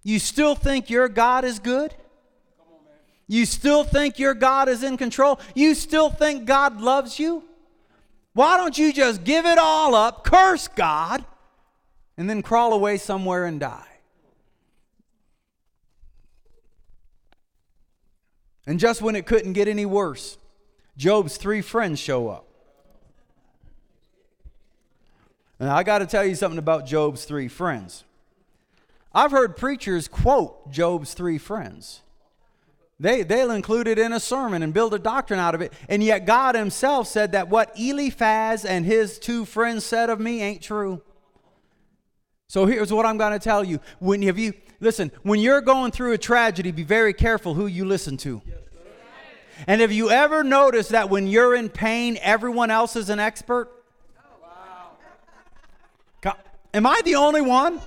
You 0.02 0.18
still 0.18 0.54
think 0.54 0.90
your 0.90 1.08
God 1.08 1.46
is 1.46 1.60
good? 1.60 1.94
You 3.26 3.46
still 3.46 3.84
think 3.84 4.18
your 4.18 4.34
God 4.34 4.68
is 4.68 4.82
in 4.82 4.98
control? 4.98 5.40
You 5.54 5.74
still 5.74 6.10
think 6.10 6.44
God 6.44 6.82
loves 6.82 7.18
you? 7.18 7.42
Why 8.34 8.58
don't 8.58 8.76
you 8.76 8.92
just 8.92 9.24
give 9.24 9.46
it 9.46 9.56
all 9.56 9.94
up, 9.94 10.24
curse 10.24 10.68
God, 10.68 11.24
and 12.18 12.28
then 12.28 12.42
crawl 12.42 12.74
away 12.74 12.98
somewhere 12.98 13.46
and 13.46 13.58
die? 13.60 13.88
And 18.66 18.78
just 18.78 19.00
when 19.00 19.16
it 19.16 19.24
couldn't 19.24 19.54
get 19.54 19.66
any 19.66 19.86
worse, 19.86 20.36
Job's 21.00 21.38
three 21.38 21.62
friends 21.62 21.98
show 21.98 22.28
up. 22.28 22.44
And 25.58 25.70
I 25.70 25.82
got 25.82 26.00
to 26.00 26.06
tell 26.06 26.26
you 26.26 26.34
something 26.34 26.58
about 26.58 26.84
Job's 26.84 27.24
three 27.24 27.48
friends. 27.48 28.04
I've 29.14 29.30
heard 29.30 29.56
preachers 29.56 30.08
quote 30.08 30.70
Job's 30.70 31.14
three 31.14 31.38
friends. 31.38 32.02
They, 32.98 33.22
they'll 33.22 33.50
include 33.50 33.88
it 33.88 33.98
in 33.98 34.12
a 34.12 34.20
sermon 34.20 34.62
and 34.62 34.74
build 34.74 34.92
a 34.92 34.98
doctrine 34.98 35.40
out 35.40 35.54
of 35.54 35.62
it. 35.62 35.72
And 35.88 36.04
yet, 36.04 36.26
God 36.26 36.54
Himself 36.54 37.08
said 37.08 37.32
that 37.32 37.48
what 37.48 37.72
Eliphaz 37.78 38.66
and 38.66 38.84
his 38.84 39.18
two 39.18 39.46
friends 39.46 39.86
said 39.86 40.10
of 40.10 40.20
me 40.20 40.42
ain't 40.42 40.60
true. 40.60 41.00
So 42.46 42.66
here's 42.66 42.92
what 42.92 43.06
I'm 43.06 43.16
going 43.16 43.32
to 43.32 43.38
tell 43.38 43.64
you. 43.64 43.80
When 44.00 44.20
have 44.20 44.38
you 44.38 44.52
listen, 44.80 45.12
when 45.22 45.40
you're 45.40 45.62
going 45.62 45.92
through 45.92 46.12
a 46.12 46.18
tragedy, 46.18 46.72
be 46.72 46.82
very 46.82 47.14
careful 47.14 47.54
who 47.54 47.66
you 47.66 47.86
listen 47.86 48.18
to. 48.18 48.42
And 49.66 49.80
have 49.80 49.92
you 49.92 50.10
ever 50.10 50.42
noticed 50.42 50.90
that 50.90 51.10
when 51.10 51.26
you're 51.26 51.54
in 51.54 51.68
pain, 51.68 52.18
everyone 52.22 52.70
else 52.70 52.96
is 52.96 53.10
an 53.10 53.18
expert? 53.18 53.70
Oh, 54.18 54.48
wow! 56.22 56.36
Am 56.72 56.86
I 56.86 57.00
the 57.04 57.16
only 57.16 57.40
one? 57.40 57.80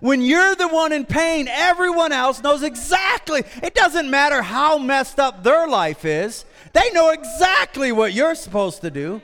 When 0.00 0.22
you're 0.22 0.54
the 0.54 0.68
one 0.68 0.92
in 0.92 1.04
pain, 1.04 1.46
everyone 1.48 2.12
else 2.12 2.42
knows 2.42 2.62
exactly. 2.62 3.42
It 3.62 3.74
doesn't 3.74 4.10
matter 4.10 4.40
how 4.40 4.78
messed 4.78 5.20
up 5.20 5.42
their 5.42 5.68
life 5.68 6.04
is, 6.04 6.44
they 6.72 6.90
know 6.92 7.10
exactly 7.10 7.92
what 7.92 8.12
you're 8.14 8.34
supposed 8.34 8.80
to 8.80 8.90
do. 8.90 9.20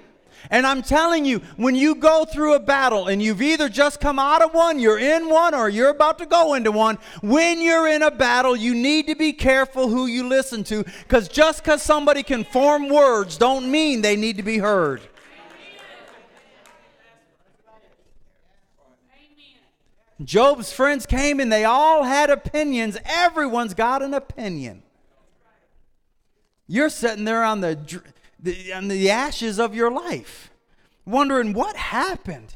And 0.50 0.66
I'm 0.66 0.82
telling 0.82 1.24
you, 1.24 1.40
when 1.56 1.74
you 1.74 1.94
go 1.94 2.24
through 2.24 2.54
a 2.54 2.61
battle 2.61 3.09
and 3.09 3.22
you've 3.22 3.42
either 3.42 3.68
just 3.68 4.00
come 4.00 4.18
out 4.18 4.42
of 4.42 4.54
one, 4.54 4.78
you're 4.78 4.98
in 4.98 5.28
one, 5.28 5.54
or 5.54 5.68
you're 5.68 5.90
about 5.90 6.18
to 6.18 6.26
go 6.26 6.54
into 6.54 6.70
one, 6.70 6.98
when 7.22 7.61
you're 7.61 7.88
in 7.88 8.02
a 8.02 8.11
battle, 8.11 8.56
you 8.56 8.74
need 8.74 9.06
to 9.09 9.14
be 9.14 9.32
careful 9.32 9.88
who 9.88 10.06
you 10.06 10.28
listen 10.28 10.64
to 10.64 10.85
because 11.02 11.28
just 11.28 11.62
because 11.62 11.82
somebody 11.82 12.22
can 12.22 12.44
form 12.44 12.88
words 12.88 13.37
don't 13.37 13.70
mean 13.70 14.02
they 14.02 14.16
need 14.16 14.37
to 14.37 14.42
be 14.42 14.59
heard. 14.59 15.00
Job's 20.24 20.72
friends 20.72 21.04
came 21.04 21.40
and 21.40 21.52
they 21.52 21.64
all 21.64 22.02
had 22.04 22.30
opinions. 22.30 22.96
Everyone's 23.04 23.74
got 23.74 24.02
an 24.02 24.14
opinion. 24.14 24.82
You're 26.66 26.88
sitting 26.88 27.24
there 27.24 27.44
on 27.44 27.61
the 27.61 27.76
the, 28.38 28.72
on 28.72 28.88
the 28.88 29.11
ashes 29.11 29.59
of 29.59 29.75
your 29.75 29.90
life, 29.90 30.51
wondering 31.05 31.53
what 31.53 31.77
happened. 31.77 32.55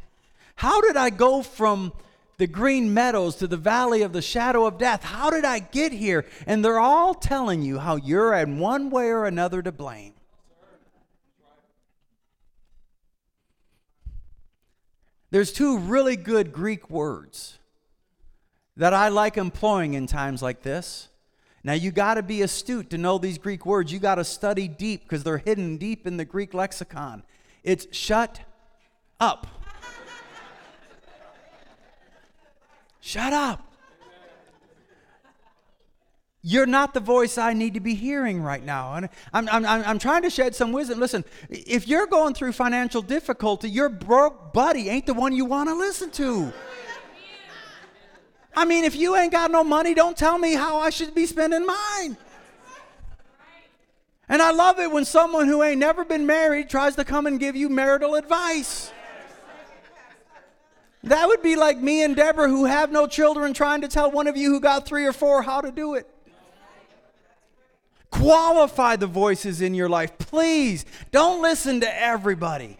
How 0.56 0.80
did 0.80 0.96
I 0.96 1.10
go 1.10 1.42
from 1.42 1.92
the 2.38 2.46
green 2.46 2.92
meadows 2.92 3.36
to 3.36 3.46
the 3.46 3.56
valley 3.56 4.02
of 4.02 4.12
the 4.12 4.22
shadow 4.22 4.66
of 4.66 4.78
death? 4.78 5.04
How 5.04 5.30
did 5.30 5.44
I 5.44 5.58
get 5.58 5.92
here? 5.92 6.26
And 6.46 6.64
they're 6.64 6.80
all 6.80 7.14
telling 7.14 7.62
you 7.62 7.78
how 7.78 7.96
you're 7.96 8.34
in 8.34 8.58
one 8.58 8.90
way 8.90 9.08
or 9.08 9.24
another 9.26 9.62
to 9.62 9.72
blame. 9.72 10.14
There's 15.30 15.52
two 15.52 15.78
really 15.78 16.16
good 16.16 16.52
Greek 16.52 16.90
words 16.90 17.58
that 18.76 18.92
I 18.92 19.08
like 19.08 19.36
employing 19.36 19.94
in 19.94 20.06
times 20.06 20.42
like 20.42 20.62
this. 20.62 21.08
Now, 21.62 21.74
you 21.74 21.90
got 21.90 22.14
to 22.14 22.22
be 22.22 22.42
astute 22.42 22.90
to 22.90 22.98
know 22.98 23.18
these 23.18 23.36
Greek 23.36 23.66
words. 23.66 23.92
You 23.92 23.98
got 23.98 24.14
to 24.14 24.24
study 24.24 24.66
deep 24.66 25.02
because 25.02 25.22
they're 25.22 25.38
hidden 25.38 25.76
deep 25.76 26.06
in 26.06 26.16
the 26.16 26.24
Greek 26.24 26.54
lexicon. 26.54 27.22
It's 27.62 27.86
shut 27.94 28.40
up. 29.18 29.46
shut 33.00 33.32
up. 33.32 33.66
You're 36.42 36.66
not 36.66 36.94
the 36.94 37.00
voice 37.00 37.36
I 37.36 37.52
need 37.52 37.74
to 37.74 37.80
be 37.80 37.94
hearing 37.94 38.42
right 38.42 38.64
now. 38.64 38.94
And 38.94 39.08
I'm, 39.34 39.46
I'm, 39.50 39.66
I'm 39.66 39.98
trying 39.98 40.22
to 40.22 40.30
shed 40.30 40.54
some 40.54 40.72
wisdom. 40.72 40.98
Listen, 40.98 41.22
if 41.50 41.86
you're 41.86 42.06
going 42.06 42.32
through 42.32 42.52
financial 42.52 43.02
difficulty, 43.02 43.68
your 43.68 43.90
broke 43.90 44.54
buddy 44.54 44.88
ain't 44.88 45.04
the 45.04 45.12
one 45.12 45.34
you 45.34 45.44
want 45.44 45.68
to 45.68 45.74
listen 45.74 46.10
to. 46.12 46.50
I 48.54 48.64
mean, 48.64 48.84
if 48.84 48.96
you 48.96 49.16
ain't 49.16 49.32
got 49.32 49.50
no 49.50 49.62
money, 49.62 49.94
don't 49.94 50.16
tell 50.16 50.38
me 50.38 50.54
how 50.54 50.78
I 50.78 50.90
should 50.90 51.14
be 51.14 51.26
spending 51.26 51.64
mine. 51.64 52.16
And 54.28 54.40
I 54.40 54.52
love 54.52 54.78
it 54.78 54.90
when 54.90 55.04
someone 55.04 55.48
who 55.48 55.62
ain't 55.62 55.78
never 55.78 56.04
been 56.04 56.26
married 56.26 56.68
tries 56.68 56.94
to 56.96 57.04
come 57.04 57.26
and 57.26 57.38
give 57.40 57.56
you 57.56 57.68
marital 57.68 58.14
advice. 58.14 58.92
That 61.02 61.26
would 61.28 61.42
be 61.42 61.56
like 61.56 61.78
me 61.78 62.02
and 62.02 62.14
Deborah, 62.14 62.48
who 62.48 62.66
have 62.66 62.92
no 62.92 63.06
children, 63.06 63.54
trying 63.54 63.80
to 63.80 63.88
tell 63.88 64.10
one 64.10 64.26
of 64.26 64.36
you 64.36 64.50
who 64.50 64.60
got 64.60 64.86
three 64.86 65.06
or 65.06 65.12
four 65.12 65.42
how 65.42 65.60
to 65.60 65.70
do 65.70 65.94
it. 65.94 66.08
Qualify 68.10 68.96
the 68.96 69.06
voices 69.06 69.60
in 69.62 69.72
your 69.72 69.88
life. 69.88 70.18
Please 70.18 70.84
don't 71.10 71.40
listen 71.40 71.80
to 71.80 72.00
everybody 72.02 72.76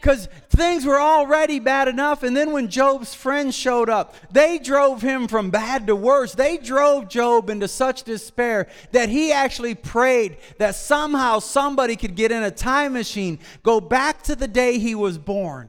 because 0.00 0.28
things 0.48 0.86
were 0.86 0.98
already 0.98 1.60
bad 1.60 1.86
enough. 1.86 2.22
And 2.22 2.34
then 2.36 2.52
when 2.52 2.68
Job's 2.68 3.14
friends 3.14 3.54
showed 3.54 3.90
up, 3.90 4.14
they 4.32 4.58
drove 4.58 5.02
him 5.02 5.28
from 5.28 5.50
bad 5.50 5.86
to 5.88 5.96
worse. 5.96 6.34
They 6.34 6.56
drove 6.56 7.08
Job 7.08 7.50
into 7.50 7.68
such 7.68 8.04
despair 8.04 8.68
that 8.92 9.10
he 9.10 9.30
actually 9.30 9.74
prayed 9.74 10.38
that 10.58 10.74
somehow 10.74 11.38
somebody 11.38 11.96
could 11.96 12.14
get 12.14 12.32
in 12.32 12.42
a 12.42 12.50
time 12.50 12.94
machine, 12.94 13.38
go 13.62 13.80
back 13.80 14.22
to 14.22 14.34
the 14.34 14.48
day 14.48 14.78
he 14.78 14.94
was 14.94 15.18
born, 15.18 15.68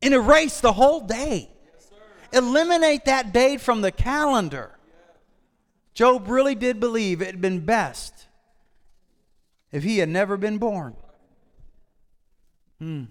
and 0.00 0.14
erase 0.14 0.60
the 0.60 0.72
whole 0.72 1.00
day. 1.00 1.50
Eliminate 2.32 3.04
that 3.04 3.32
date 3.32 3.60
from 3.60 3.80
the 3.80 3.92
calendar. 3.92 4.70
Job 5.92 6.28
really 6.28 6.54
did 6.54 6.80
believe 6.80 7.22
it 7.22 7.26
had 7.26 7.40
been 7.40 7.60
best 7.60 8.26
if 9.70 9.82
he 9.82 9.98
had 9.98 10.08
never 10.08 10.36
been 10.36 10.58
born. 10.58 10.96
Hmm. 12.80 13.04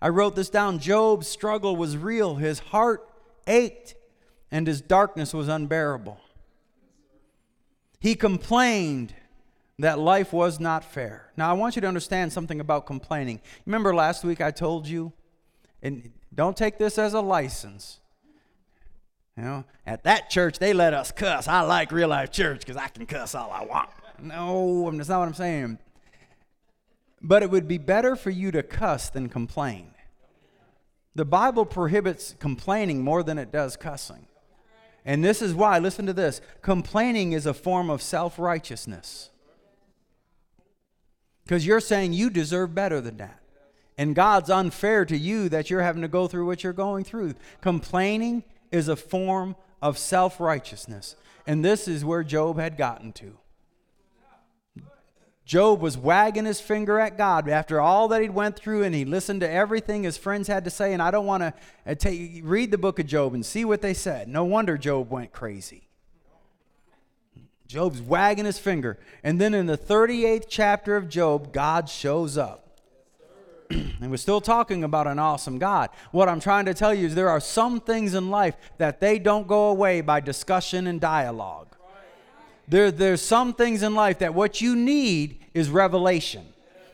I 0.00 0.08
wrote 0.08 0.36
this 0.36 0.50
down. 0.50 0.78
Job's 0.78 1.26
struggle 1.26 1.76
was 1.76 1.96
real. 1.96 2.36
His 2.36 2.58
heart 2.58 3.08
ached, 3.46 3.94
and 4.50 4.66
his 4.66 4.80
darkness 4.80 5.32
was 5.32 5.48
unbearable. 5.48 6.20
He 7.98 8.14
complained 8.14 9.14
that 9.78 9.98
life 9.98 10.32
was 10.32 10.60
not 10.60 10.84
fair. 10.84 11.30
Now, 11.36 11.50
I 11.50 11.52
want 11.54 11.76
you 11.76 11.82
to 11.82 11.88
understand 11.88 12.32
something 12.32 12.60
about 12.60 12.86
complaining. 12.86 13.40
Remember 13.66 13.94
last 13.94 14.24
week 14.24 14.40
I 14.40 14.50
told 14.50 14.86
you, 14.86 15.12
and 15.82 16.10
don't 16.34 16.56
take 16.56 16.78
this 16.78 16.98
as 16.98 17.14
a 17.14 17.20
license. 17.20 18.00
You 19.36 19.42
know, 19.44 19.64
at 19.86 20.04
that 20.04 20.30
church, 20.30 20.58
they 20.58 20.72
let 20.72 20.94
us 20.94 21.12
cuss. 21.12 21.46
I 21.46 21.60
like 21.60 21.92
real 21.92 22.08
life 22.08 22.30
church 22.30 22.60
because 22.60 22.76
I 22.76 22.88
can 22.88 23.04
cuss 23.04 23.34
all 23.34 23.50
I 23.50 23.64
want. 23.64 23.90
No, 24.18 24.90
that's 24.92 25.10
not 25.10 25.18
what 25.18 25.28
I'm 25.28 25.34
saying. 25.34 25.78
But 27.22 27.42
it 27.42 27.50
would 27.50 27.66
be 27.66 27.78
better 27.78 28.14
for 28.16 28.30
you 28.30 28.50
to 28.52 28.62
cuss 28.62 29.08
than 29.08 29.28
complain. 29.28 29.92
The 31.14 31.24
Bible 31.24 31.64
prohibits 31.64 32.34
complaining 32.38 33.02
more 33.02 33.22
than 33.22 33.38
it 33.38 33.50
does 33.50 33.76
cussing. 33.76 34.26
And 35.04 35.24
this 35.24 35.40
is 35.40 35.54
why, 35.54 35.78
listen 35.78 36.04
to 36.06 36.12
this 36.12 36.40
complaining 36.62 37.32
is 37.32 37.46
a 37.46 37.54
form 37.54 37.88
of 37.88 38.02
self 38.02 38.38
righteousness. 38.38 39.30
Because 41.44 41.64
you're 41.64 41.80
saying 41.80 42.12
you 42.12 42.28
deserve 42.28 42.74
better 42.74 43.00
than 43.00 43.16
that. 43.18 43.40
And 43.96 44.14
God's 44.14 44.50
unfair 44.50 45.04
to 45.06 45.16
you 45.16 45.48
that 45.48 45.70
you're 45.70 45.82
having 45.82 46.02
to 46.02 46.08
go 46.08 46.26
through 46.26 46.44
what 46.44 46.62
you're 46.62 46.72
going 46.72 47.04
through. 47.04 47.34
Complaining 47.60 48.44
is 48.70 48.88
a 48.88 48.96
form 48.96 49.56
of 49.80 49.96
self 49.96 50.40
righteousness. 50.40 51.16
And 51.46 51.64
this 51.64 51.88
is 51.88 52.04
where 52.04 52.24
Job 52.24 52.58
had 52.58 52.76
gotten 52.76 53.12
to. 53.14 53.38
Job 55.46 55.80
was 55.80 55.96
wagging 55.96 56.44
his 56.44 56.60
finger 56.60 56.98
at 56.98 57.16
God 57.16 57.48
after 57.48 57.80
all 57.80 58.08
that 58.08 58.20
he'd 58.20 58.32
went 58.32 58.56
through 58.56 58.82
and 58.82 58.92
he 58.92 59.04
listened 59.04 59.40
to 59.42 59.50
everything 59.50 60.02
his 60.02 60.18
friends 60.18 60.48
had 60.48 60.64
to 60.64 60.70
say 60.70 60.92
and 60.92 61.00
I 61.00 61.12
don't 61.12 61.24
want 61.24 61.44
to 61.44 61.54
uh, 61.86 62.42
read 62.42 62.72
the 62.72 62.78
book 62.78 62.98
of 62.98 63.06
Job 63.06 63.32
and 63.32 63.46
see 63.46 63.64
what 63.64 63.80
they 63.80 63.94
said. 63.94 64.26
No 64.26 64.44
wonder 64.44 64.76
Job 64.76 65.08
went 65.08 65.32
crazy. 65.32 65.86
Job's 67.68 68.02
wagging 68.02 68.44
his 68.44 68.58
finger. 68.58 68.98
And 69.22 69.40
then 69.40 69.54
in 69.54 69.66
the 69.66 69.78
38th 69.78 70.46
chapter 70.48 70.96
of 70.96 71.08
Job, 71.08 71.52
God 71.52 71.88
shows 71.88 72.36
up. 72.36 72.80
and 73.70 74.10
we're 74.10 74.16
still 74.16 74.40
talking 74.40 74.82
about 74.82 75.06
an 75.06 75.20
awesome 75.20 75.58
God. 75.58 75.90
What 76.10 76.28
I'm 76.28 76.40
trying 76.40 76.66
to 76.66 76.74
tell 76.74 76.92
you 76.92 77.06
is 77.06 77.14
there 77.14 77.28
are 77.28 77.40
some 77.40 77.80
things 77.80 78.14
in 78.14 78.30
life 78.30 78.56
that 78.78 78.98
they 79.00 79.20
don't 79.20 79.46
go 79.46 79.68
away 79.68 80.00
by 80.00 80.18
discussion 80.20 80.88
and 80.88 81.00
dialogue. 81.00 81.75
There, 82.68 82.90
there's 82.90 83.22
some 83.22 83.54
things 83.54 83.82
in 83.82 83.94
life 83.94 84.18
that 84.20 84.34
what 84.34 84.60
you 84.60 84.74
need 84.74 85.44
is 85.54 85.70
revelation. 85.70 86.44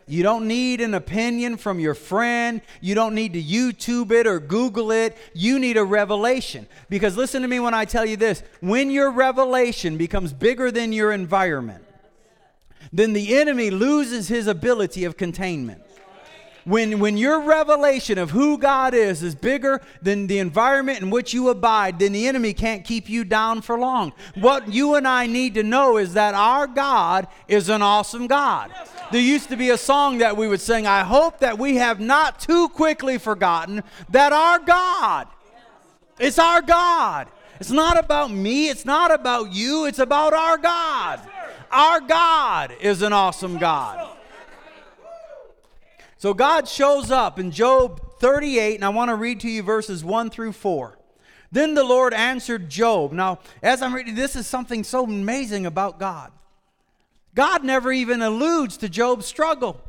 You 0.06 0.22
don't 0.22 0.46
need 0.46 0.80
an 0.80 0.94
opinion 0.94 1.56
from 1.56 1.80
your 1.80 1.94
friend. 1.94 2.60
You 2.80 2.94
don't 2.94 3.14
need 3.14 3.32
to 3.32 3.42
YouTube 3.42 4.10
it 4.10 4.26
or 4.26 4.40
Google 4.40 4.90
it. 4.90 5.16
You 5.32 5.58
need 5.58 5.76
a 5.76 5.84
revelation. 5.84 6.66
Because 6.88 7.16
listen 7.16 7.42
to 7.42 7.48
me 7.48 7.60
when 7.60 7.72
I 7.72 7.84
tell 7.84 8.04
you 8.04 8.16
this 8.16 8.42
when 8.60 8.90
your 8.90 9.10
revelation 9.10 9.96
becomes 9.96 10.32
bigger 10.32 10.70
than 10.70 10.92
your 10.92 11.12
environment, 11.12 11.84
then 12.92 13.12
the 13.12 13.36
enemy 13.36 13.70
loses 13.70 14.28
his 14.28 14.46
ability 14.46 15.04
of 15.04 15.16
containment. 15.16 15.82
When, 16.64 17.00
when 17.00 17.16
your 17.16 17.40
revelation 17.40 18.18
of 18.18 18.30
who 18.30 18.56
God 18.56 18.94
is 18.94 19.22
is 19.22 19.34
bigger 19.34 19.80
than 20.00 20.26
the 20.26 20.38
environment 20.38 21.00
in 21.00 21.10
which 21.10 21.34
you 21.34 21.48
abide, 21.48 21.98
then 21.98 22.12
the 22.12 22.28
enemy 22.28 22.52
can't 22.52 22.84
keep 22.84 23.08
you 23.08 23.24
down 23.24 23.62
for 23.62 23.78
long. 23.78 24.12
What 24.34 24.72
you 24.72 24.94
and 24.94 25.06
I 25.06 25.26
need 25.26 25.54
to 25.54 25.62
know 25.62 25.96
is 25.96 26.14
that 26.14 26.34
our 26.34 26.66
God 26.66 27.26
is 27.48 27.68
an 27.68 27.82
awesome 27.82 28.26
God. 28.26 28.70
There 29.10 29.20
used 29.20 29.48
to 29.50 29.56
be 29.56 29.70
a 29.70 29.76
song 29.76 30.18
that 30.18 30.36
we 30.36 30.48
would 30.48 30.60
sing, 30.60 30.86
I 30.86 31.02
hope 31.02 31.40
that 31.40 31.58
we 31.58 31.76
have 31.76 32.00
not 32.00 32.40
too 32.40 32.68
quickly 32.68 33.18
forgotten 33.18 33.82
that 34.08 34.32
our 34.32 34.58
God, 34.58 35.28
it's 36.18 36.38
our 36.38 36.62
God. 36.62 37.28
It's 37.60 37.70
not 37.70 37.96
about 37.96 38.30
me, 38.32 38.70
it's 38.70 38.84
not 38.84 39.12
about 39.12 39.52
you, 39.52 39.84
it's 39.84 40.00
about 40.00 40.32
our 40.32 40.58
God. 40.58 41.20
Our 41.70 42.00
God 42.00 42.74
is 42.80 43.02
an 43.02 43.12
awesome 43.12 43.58
God. 43.58 44.16
So 46.22 46.32
God 46.32 46.68
shows 46.68 47.10
up 47.10 47.40
in 47.40 47.50
Job 47.50 48.00
38, 48.20 48.76
and 48.76 48.84
I 48.84 48.90
want 48.90 49.08
to 49.08 49.16
read 49.16 49.40
to 49.40 49.50
you 49.50 49.60
verses 49.64 50.04
1 50.04 50.30
through 50.30 50.52
4. 50.52 50.96
Then 51.50 51.74
the 51.74 51.82
Lord 51.82 52.14
answered 52.14 52.70
Job. 52.70 53.10
Now, 53.10 53.40
as 53.60 53.82
I'm 53.82 53.92
reading, 53.92 54.14
this 54.14 54.36
is 54.36 54.46
something 54.46 54.84
so 54.84 55.02
amazing 55.02 55.66
about 55.66 55.98
God. 55.98 56.30
God 57.34 57.64
never 57.64 57.90
even 57.90 58.22
alludes 58.22 58.76
to 58.76 58.88
Job's 58.88 59.26
struggle. 59.26 59.80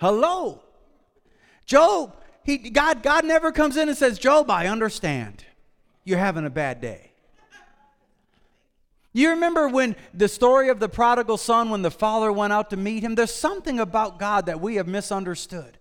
Hello. 0.00 0.62
Job, 1.66 2.16
he, 2.42 2.56
God, 2.56 3.02
God 3.02 3.26
never 3.26 3.52
comes 3.52 3.76
in 3.76 3.90
and 3.90 3.98
says, 3.98 4.18
Job, 4.18 4.50
I 4.50 4.68
understand. 4.68 5.44
You're 6.02 6.16
having 6.16 6.46
a 6.46 6.50
bad 6.50 6.80
day. 6.80 7.11
You 9.12 9.30
remember 9.30 9.68
when 9.68 9.94
the 10.14 10.28
story 10.28 10.70
of 10.70 10.80
the 10.80 10.88
prodigal 10.88 11.36
son, 11.36 11.68
when 11.70 11.82
the 11.82 11.90
father 11.90 12.32
went 12.32 12.52
out 12.52 12.70
to 12.70 12.76
meet 12.76 13.02
him? 13.02 13.14
There's 13.14 13.34
something 13.34 13.78
about 13.78 14.18
God 14.18 14.46
that 14.46 14.60
we 14.60 14.76
have 14.76 14.88
misunderstood. 14.88 15.78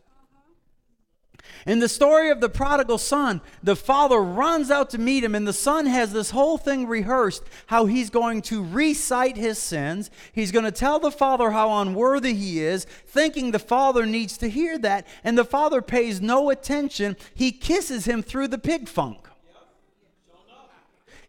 In 1.65 1.79
the 1.79 1.89
story 1.89 2.29
of 2.29 2.41
the 2.41 2.49
prodigal 2.49 2.97
son, 2.97 3.41
the 3.61 3.75
father 3.75 4.19
runs 4.19 4.71
out 4.71 4.89
to 4.91 4.97
meet 4.97 5.23
him, 5.23 5.35
and 5.35 5.47
the 5.47 5.53
son 5.53 5.85
has 5.85 6.11
this 6.11 6.31
whole 6.31 6.57
thing 6.57 6.87
rehearsed 6.87 7.43
how 7.67 7.85
he's 7.85 8.09
going 8.09 8.41
to 8.43 8.63
recite 8.63 9.37
his 9.37 9.59
sins. 9.59 10.09
He's 10.33 10.51
going 10.51 10.65
to 10.65 10.71
tell 10.71 10.99
the 10.99 11.11
father 11.11 11.51
how 11.51 11.81
unworthy 11.81 12.33
he 12.33 12.59
is, 12.59 12.85
thinking 12.85 13.51
the 13.51 13.59
father 13.59 14.05
needs 14.05 14.37
to 14.39 14.49
hear 14.49 14.77
that, 14.79 15.07
and 15.23 15.37
the 15.37 15.45
father 15.45 15.81
pays 15.81 16.19
no 16.19 16.49
attention. 16.49 17.15
He 17.33 17.51
kisses 17.51 18.05
him 18.05 18.23
through 18.23 18.47
the 18.49 18.57
pig 18.57 18.89
funk. 18.89 19.27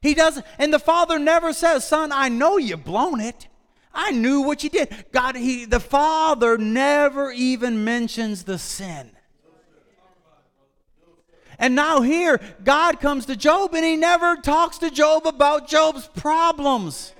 He 0.02 0.14
doesn't, 0.14 0.44
and 0.58 0.74
the 0.74 0.80
father 0.80 1.18
never 1.18 1.52
says, 1.52 1.86
Son, 1.86 2.10
I 2.12 2.28
know 2.28 2.58
you've 2.58 2.84
blown 2.84 3.20
it. 3.20 3.46
I 3.94 4.10
knew 4.10 4.40
what 4.40 4.64
you 4.64 4.70
did. 4.70 4.92
God, 5.12 5.36
he, 5.36 5.64
the 5.64 5.80
father 5.80 6.58
never 6.58 7.30
even 7.30 7.84
mentions 7.84 8.44
the 8.44 8.58
sin. 8.58 9.10
And 11.58 11.76
now 11.76 12.00
here, 12.00 12.40
God 12.64 12.98
comes 12.98 13.26
to 13.26 13.36
Job 13.36 13.74
and 13.74 13.84
he 13.84 13.94
never 13.94 14.34
talks 14.36 14.78
to 14.78 14.90
Job 14.90 15.26
about 15.26 15.68
Job's 15.68 16.08
problems. 16.08 17.12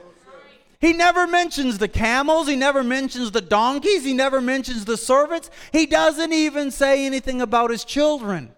He 0.81 0.93
never 0.93 1.29
mentions 1.29 1.79
the 1.79 1.87
camels. 1.87 2.49
He 2.49 2.57
never 2.57 2.83
mentions 2.83 3.31
the 3.31 3.41
donkeys. 3.41 4.05
He 4.05 4.15
never 4.15 4.41
mentions 4.41 4.85
the 4.85 4.97
servants. 4.97 5.49
He 5.71 5.87
doesn't 5.87 6.33
even 6.33 6.73
say 6.73 7.07
anything 7.07 7.41
about 7.41 7.71
his 7.71 7.85
children. 7.85 8.53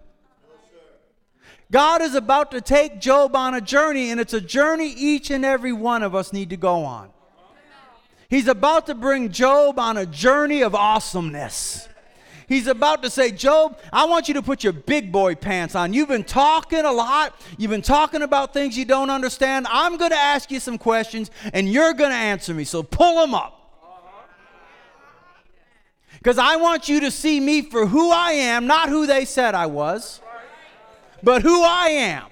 God 1.75 2.03
is 2.03 2.15
about 2.15 2.53
to 2.53 2.61
take 2.61 3.01
Job 3.01 3.35
on 3.35 3.55
a 3.55 3.61
journey, 3.61 4.13
and 4.13 4.21
it's 4.21 4.33
a 4.33 4.41
journey 4.41 4.91
each 4.91 5.33
and 5.33 5.45
every 5.45 5.73
one 5.73 6.05
of 6.05 6.15
us 6.15 6.33
need 6.33 6.51
to 6.51 6.57
go 6.57 6.85
on. 6.85 7.11
He's 8.29 8.47
about 8.47 8.87
to 8.87 8.95
bring 8.95 9.33
Job 9.33 9.81
on 9.81 9.97
a 9.97 10.07
journey 10.07 10.63
of 10.63 10.77
awesomeness. 10.77 11.89
He's 12.47 12.69
about 12.69 13.03
to 13.03 13.11
say, 13.11 13.33
Job, 13.33 13.77
I 13.93 14.05
want 14.05 14.29
you 14.29 14.35
to 14.35 14.43
put 14.43 14.63
your 14.63 14.73
big 14.73 15.11
boy 15.11 15.35
pants 15.35 15.75
on. 15.75 15.93
You've 15.93 16.07
been 16.07 16.23
talking 16.23 16.85
a 16.85 16.93
lot. 16.93 17.35
You've 17.59 17.73
been 17.73 17.83
talking 17.83 18.23
about 18.23 18.55
things 18.55 18.79
you 18.79 18.85
don't 18.85 19.11
understand. 19.11 19.67
I'm 19.69 19.97
going 19.97 20.13
to 20.13 20.17
ask 20.17 20.53
you 20.53 20.61
some 20.61 20.79
questions, 20.79 21.33
and 21.53 21.69
you're 21.69 21.93
going 21.93 22.11
to 22.11 22.17
answer 22.17 22.55
me. 22.55 22.63
So 22.63 22.85
pull 22.85 23.21
them 23.21 23.35
up. 23.35 23.83
Because 26.19 26.39
I 26.39 26.55
want 26.55 26.89
you 26.89 27.01
to 27.01 27.11
see 27.11 27.41
me 27.41 27.63
for 27.63 27.85
who 27.85 28.13
I 28.13 28.31
am, 28.31 28.69
not 28.69 28.91
who 28.91 29.09
they 29.09 29.25
said 29.25 29.57
I 29.57 29.67
was, 29.67 30.21
but 31.25 31.43
who 31.43 31.63
I 31.63 31.89
am. 31.89 32.27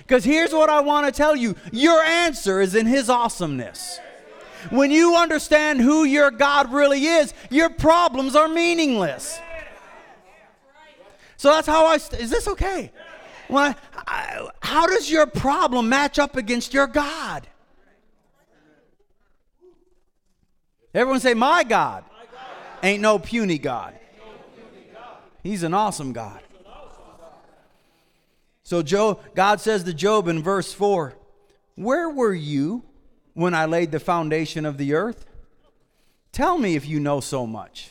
Because 0.00 0.24
here's 0.24 0.52
what 0.52 0.68
I 0.68 0.80
want 0.80 1.06
to 1.06 1.12
tell 1.12 1.36
you 1.36 1.54
your 1.70 2.02
answer 2.02 2.60
is 2.60 2.74
in 2.74 2.86
His 2.86 3.08
awesomeness. 3.08 3.98
When 4.70 4.90
you 4.90 5.16
understand 5.16 5.80
who 5.80 6.04
your 6.04 6.30
God 6.30 6.72
really 6.72 7.04
is, 7.04 7.34
your 7.50 7.70
problems 7.70 8.36
are 8.36 8.48
meaningless. 8.48 9.38
So 11.36 11.50
that's 11.50 11.66
how 11.66 11.86
I. 11.86 11.98
St- 11.98 12.20
is 12.20 12.30
this 12.30 12.46
okay? 12.46 12.92
I, 13.50 13.74
I, 13.94 14.48
how 14.60 14.86
does 14.86 15.10
your 15.10 15.26
problem 15.26 15.88
match 15.88 16.18
up 16.18 16.36
against 16.36 16.72
your 16.72 16.86
God? 16.86 17.46
Everyone 20.94 21.20
say, 21.20 21.34
My 21.34 21.64
God, 21.64 22.04
ain't 22.82 23.02
no 23.02 23.18
puny 23.18 23.58
God. 23.58 23.94
He's 25.42 25.62
an 25.64 25.74
awesome 25.74 26.12
God. 26.12 26.41
So 28.72 28.80
Job, 28.80 29.20
God 29.34 29.60
says 29.60 29.84
to 29.84 29.92
Job 29.92 30.28
in 30.28 30.42
verse 30.42 30.72
4, 30.72 31.12
Where 31.74 32.08
were 32.08 32.32
you 32.32 32.82
when 33.34 33.52
I 33.52 33.66
laid 33.66 33.92
the 33.92 34.00
foundation 34.00 34.64
of 34.64 34.78
the 34.78 34.94
earth? 34.94 35.26
Tell 36.32 36.56
me 36.56 36.74
if 36.74 36.88
you 36.88 36.98
know 36.98 37.20
so 37.20 37.46
much. 37.46 37.90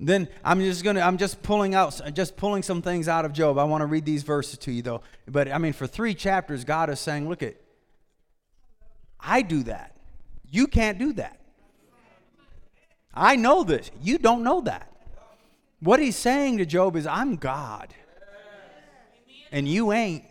Then 0.00 0.28
I'm 0.42 0.60
just 0.60 0.82
gonna 0.82 1.02
I'm 1.02 1.18
just 1.18 1.42
pulling 1.42 1.74
out 1.74 2.00
just 2.14 2.38
pulling 2.38 2.62
some 2.62 2.80
things 2.80 3.06
out 3.06 3.26
of 3.26 3.34
Job. 3.34 3.58
I 3.58 3.64
want 3.64 3.82
to 3.82 3.86
read 3.86 4.06
these 4.06 4.22
verses 4.22 4.58
to 4.60 4.72
you 4.72 4.80
though. 4.80 5.02
But 5.28 5.52
I 5.52 5.58
mean 5.58 5.74
for 5.74 5.86
three 5.86 6.14
chapters, 6.14 6.64
God 6.64 6.88
is 6.88 7.00
saying, 7.00 7.28
look 7.28 7.42
at 7.42 7.56
I 9.20 9.42
do 9.42 9.62
that. 9.64 9.94
You 10.50 10.68
can't 10.68 10.98
do 10.98 11.12
that. 11.12 11.38
I 13.12 13.36
know 13.36 13.62
this. 13.62 13.90
You 14.00 14.16
don't 14.16 14.42
know 14.42 14.62
that. 14.62 14.90
What 15.80 16.00
he's 16.00 16.16
saying 16.16 16.58
to 16.58 16.66
Job 16.66 16.96
is, 16.96 17.06
I'm 17.06 17.36
God. 17.36 17.94
And 19.52 19.68
you 19.68 19.92
ain't. 19.92 20.24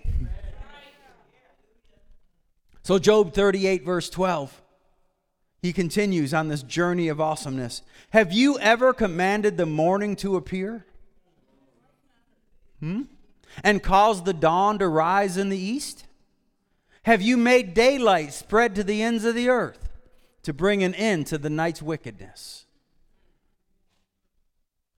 So, 2.84 3.00
Job 3.00 3.34
38, 3.34 3.84
verse 3.84 4.10
12, 4.10 4.62
he 5.62 5.74
continues 5.74 6.34
on 6.34 6.50
this 6.50 6.62
journey 6.62 7.08
of 7.08 7.20
awesomeness. 7.20 7.82
Have 8.12 8.32
you 8.32 8.60
ever 8.60 8.94
commanded 8.94 9.58
the 9.58 9.66
morning 9.66 10.16
to 10.18 10.36
appear? 10.36 10.86
Hmm? 12.80 13.04
And 13.64 13.82
caused 13.82 14.26
the 14.26 14.34
dawn 14.34 14.78
to 14.80 14.88
rise 14.88 15.38
in 15.38 15.50
the 15.50 15.58
east? 15.58 16.06
Have 17.04 17.22
you 17.22 17.38
made 17.38 17.74
daylight 17.74 18.34
spread 18.34 18.76
to 18.76 18.84
the 18.84 19.02
ends 19.02 19.26
of 19.26 19.34
the 19.34 19.50
earth 19.50 19.90
to 20.44 20.54
bring 20.54 20.84
an 20.84 20.94
end 20.94 21.28
to 21.28 21.38
the 21.38 21.50
night's 21.50 21.82
wickedness? 21.82 22.65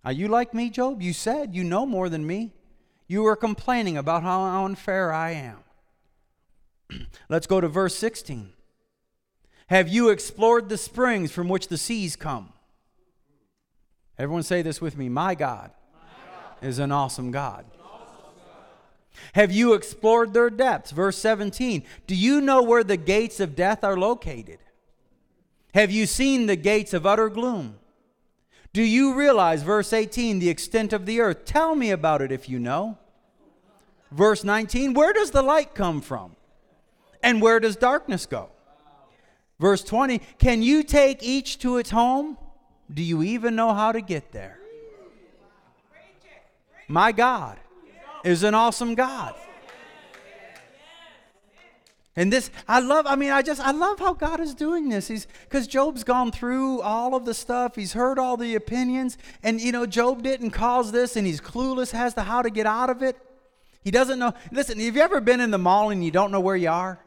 Are 0.08 0.14
you 0.14 0.30
like 0.30 0.54
me, 0.54 0.70
Job? 0.70 1.02
You 1.02 1.12
said 1.12 1.54
you 1.54 1.66
know 1.66 1.86
more 1.86 2.08
than 2.08 2.26
me. 2.26 2.54
You 3.10 3.24
were 3.24 3.36
complaining 3.36 3.98
about 3.98 4.24
how 4.24 4.64
unfair 4.64 5.12
I 5.12 5.32
am. 5.32 5.58
Let's 7.30 7.46
go 7.46 7.60
to 7.60 7.68
verse 7.68 7.94
16. 7.96 8.54
Have 9.68 9.90
you 9.90 10.08
explored 10.08 10.70
the 10.70 10.78
springs 10.78 11.34
from 11.34 11.50
which 11.50 11.68
the 11.68 11.78
seas 11.78 12.16
come? 12.16 12.54
Everyone 14.18 14.44
say 14.44 14.62
this 14.62 14.80
with 14.80 14.96
me 14.96 15.10
My 15.10 15.36
God, 15.36 15.72
My 15.94 16.00
God. 16.00 16.66
is 16.66 16.80
an 16.80 16.94
awesome 16.94 17.32
God. 17.32 17.66
Have 19.34 19.52
you 19.52 19.74
explored 19.74 20.34
their 20.34 20.50
depths? 20.50 20.92
Verse 20.92 21.18
17. 21.18 21.84
Do 22.06 22.16
you 22.16 22.40
know 22.40 22.64
where 22.64 22.86
the 22.86 22.96
gates 22.96 23.42
of 23.42 23.58
death 23.58 23.84
are 23.84 23.98
located? 23.98 24.60
Have 25.74 25.92
you 25.92 26.06
seen 26.06 26.46
the 26.46 26.56
gates 26.56 26.94
of 26.94 27.06
utter 27.06 27.28
gloom? 27.28 27.76
Do 28.74 28.84
you 28.84 29.14
realize, 29.14 29.64
verse 29.64 29.94
18, 29.94 30.40
the 30.40 30.50
extent 30.50 30.94
of 30.94 31.06
the 31.06 31.20
earth? 31.20 31.46
Tell 31.46 31.76
me 31.76 31.92
about 31.92 32.22
it 32.22 32.32
if 32.32 32.48
you 32.48 32.60
know. 32.60 32.98
Verse 34.12 34.44
19, 34.44 34.94
where 34.94 35.14
does 35.14 35.32
the 35.32 35.42
light 35.42 35.76
come 35.76 36.02
from? 36.02 36.36
And 37.24 37.42
where 37.42 37.60
does 37.60 37.76
darkness 37.76 38.26
go? 38.26 38.50
Verse 39.60 39.84
20 39.84 40.20
Can 40.38 40.62
you 40.62 40.84
take 40.84 41.24
each 41.24 41.60
to 41.60 41.78
its 41.78 41.90
home? 41.90 42.38
Do 42.94 43.04
you 43.04 43.24
even 43.24 43.56
know 43.56 43.74
how 43.74 43.92
to 43.92 44.02
get 44.02 44.32
there? 44.32 44.60
My 46.88 47.12
God 47.12 47.60
is 48.24 48.44
an 48.44 48.54
awesome 48.54 48.96
God. 48.96 49.36
And 52.18 52.34
this, 52.34 52.52
I 52.68 52.82
love, 52.82 53.08
I 53.08 53.16
mean, 53.16 53.32
I 53.32 53.42
just, 53.42 53.62
I 53.62 53.72
love 53.72 54.00
how 54.00 54.14
God 54.14 54.42
is 54.42 54.54
doing 54.54 54.90
this. 54.90 55.08
He's, 55.08 55.28
because 55.44 55.68
Job's 55.68 56.04
gone 56.04 56.32
through 56.32 56.82
all 56.82 57.16
of 57.16 57.24
the 57.24 57.34
stuff, 57.34 57.76
he's 57.76 57.94
heard 57.94 58.20
all 58.20 58.36
the 58.36 58.56
opinions, 58.56 59.18
and, 59.44 59.62
you 59.62 59.72
know, 59.72 59.86
Job 59.86 60.24
didn't 60.24 60.50
cause 60.50 60.92
this, 60.92 61.16
and 61.16 61.26
he's 61.26 61.40
clueless 61.40 61.94
as 61.94 62.16
to 62.16 62.24
how 62.24 62.42
to 62.42 62.50
get 62.50 62.66
out 62.66 62.90
of 62.90 63.02
it. 63.02 63.16
He 63.84 63.92
doesn't 63.92 64.20
know. 64.20 64.34
Listen, 64.52 64.80
have 64.80 64.96
you 64.96 65.02
ever 65.02 65.22
been 65.22 65.40
in 65.40 65.52
the 65.52 65.58
mall 65.58 65.92
and 65.92 66.04
you 66.04 66.12
don't 66.12 66.32
know 66.32 66.42
where 66.42 66.58
you 66.58 66.70
are? 66.70 67.00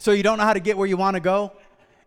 so 0.00 0.12
you 0.12 0.22
don't 0.22 0.38
know 0.38 0.44
how 0.44 0.54
to 0.54 0.60
get 0.60 0.78
where 0.78 0.86
you 0.86 0.96
want 0.96 1.14
to 1.14 1.20
go. 1.20 1.52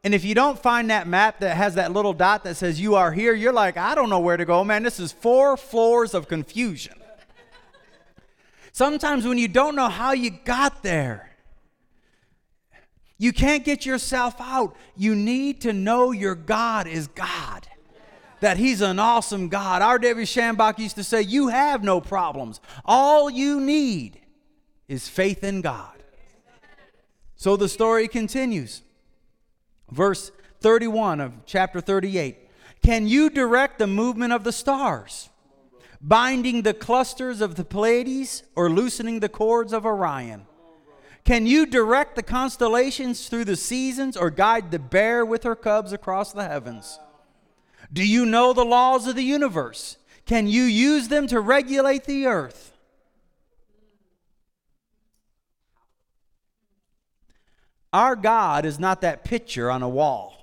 And 0.04 0.14
if 0.14 0.26
you 0.26 0.36
don't 0.36 0.60
find 0.60 0.90
that 0.90 1.08
map 1.08 1.40
that 1.40 1.56
has 1.56 1.76
that 1.76 1.94
little 1.94 2.12
dot 2.12 2.44
that 2.44 2.58
says 2.58 2.82
you 2.82 2.96
are 2.96 3.12
here, 3.12 3.34
you're 3.34 3.54
like, 3.54 3.78
I 3.78 3.96
don't 3.96 4.10
know 4.10 4.20
where 4.20 4.36
to 4.36 4.44
go, 4.44 4.64
man. 4.64 4.84
This 4.84 5.00
is 5.00 5.12
four 5.12 5.56
floors 5.56 6.14
of 6.14 6.28
confusion. 6.28 6.96
Sometimes 8.74 9.26
when 9.26 9.38
you 9.38 9.48
don't 9.48 9.76
know 9.76 9.88
how 9.88 10.12
you 10.12 10.32
got 10.32 10.82
there, 10.82 11.30
you 13.18 13.32
can't 13.32 13.64
get 13.64 13.86
yourself 13.86 14.36
out. 14.40 14.76
You 14.96 15.16
need 15.16 15.62
to 15.62 15.74
know 15.74 16.12
your 16.12 16.36
God 16.36 16.88
is 16.88 17.08
God, 17.08 17.68
that 18.40 18.58
He's 18.58 18.82
an 18.82 19.00
awesome 19.00 19.50
God. 19.50 19.82
Our 19.82 19.92
R.W. 19.92 20.26
Schambach 20.26 20.80
used 20.80 20.96
to 20.96 21.04
say, 21.04 21.22
You 21.22 21.50
have 21.50 21.84
no 21.84 22.02
problems. 22.02 22.60
All 22.86 23.30
you 23.30 23.60
need 23.60 24.20
is 24.88 25.08
faith 25.08 25.44
in 25.44 25.62
God. 25.62 26.04
So 27.36 27.56
the 27.56 27.70
story 27.70 28.08
continues. 28.08 28.82
Verse 29.92 30.32
31 30.62 31.20
of 31.20 31.34
chapter 31.46 31.82
38. 31.82 32.38
Can 32.84 33.08
you 33.08 33.30
direct 33.30 33.80
the 33.80 33.88
movement 33.88 34.34
of 34.34 34.44
the 34.44 34.52
stars, 34.52 35.30
binding 36.02 36.64
the 36.64 36.74
clusters 36.74 37.42
of 37.42 37.56
the 37.56 37.64
Pleiades 37.64 38.44
or 38.56 38.70
loosening 38.70 39.20
the 39.20 39.30
cords 39.30 39.72
of 39.72 39.86
Orion? 39.86 40.46
Can 41.26 41.46
you 41.46 41.66
direct 41.66 42.16
the 42.16 42.24
constellations 42.24 43.30
through 43.30 43.46
the 43.46 43.56
seasons 43.56 44.18
or 44.18 44.30
guide 44.30 44.72
the 44.72 44.80
bear 44.80 45.26
with 45.26 45.44
her 45.44 45.56
cubs 45.56 45.94
across 45.94 46.34
the 46.34 46.48
heavens? 46.48 47.00
Do 47.92 48.06
you 48.06 48.26
know 48.26 48.52
the 48.52 48.66
laws 48.66 49.08
of 49.08 49.16
the 49.16 49.24
universe? 49.24 49.98
Can 50.26 50.48
you 50.48 50.64
use 50.64 51.08
them 51.08 51.28
to 51.28 51.40
regulate 51.40 52.04
the 52.06 52.26
earth? 52.26 52.74
Our 57.94 58.16
God 58.16 58.66
is 58.66 58.80
not 58.80 59.02
that 59.02 59.24
picture 59.24 59.70
on 59.70 59.84
a 59.84 59.90
wall. 59.90 60.34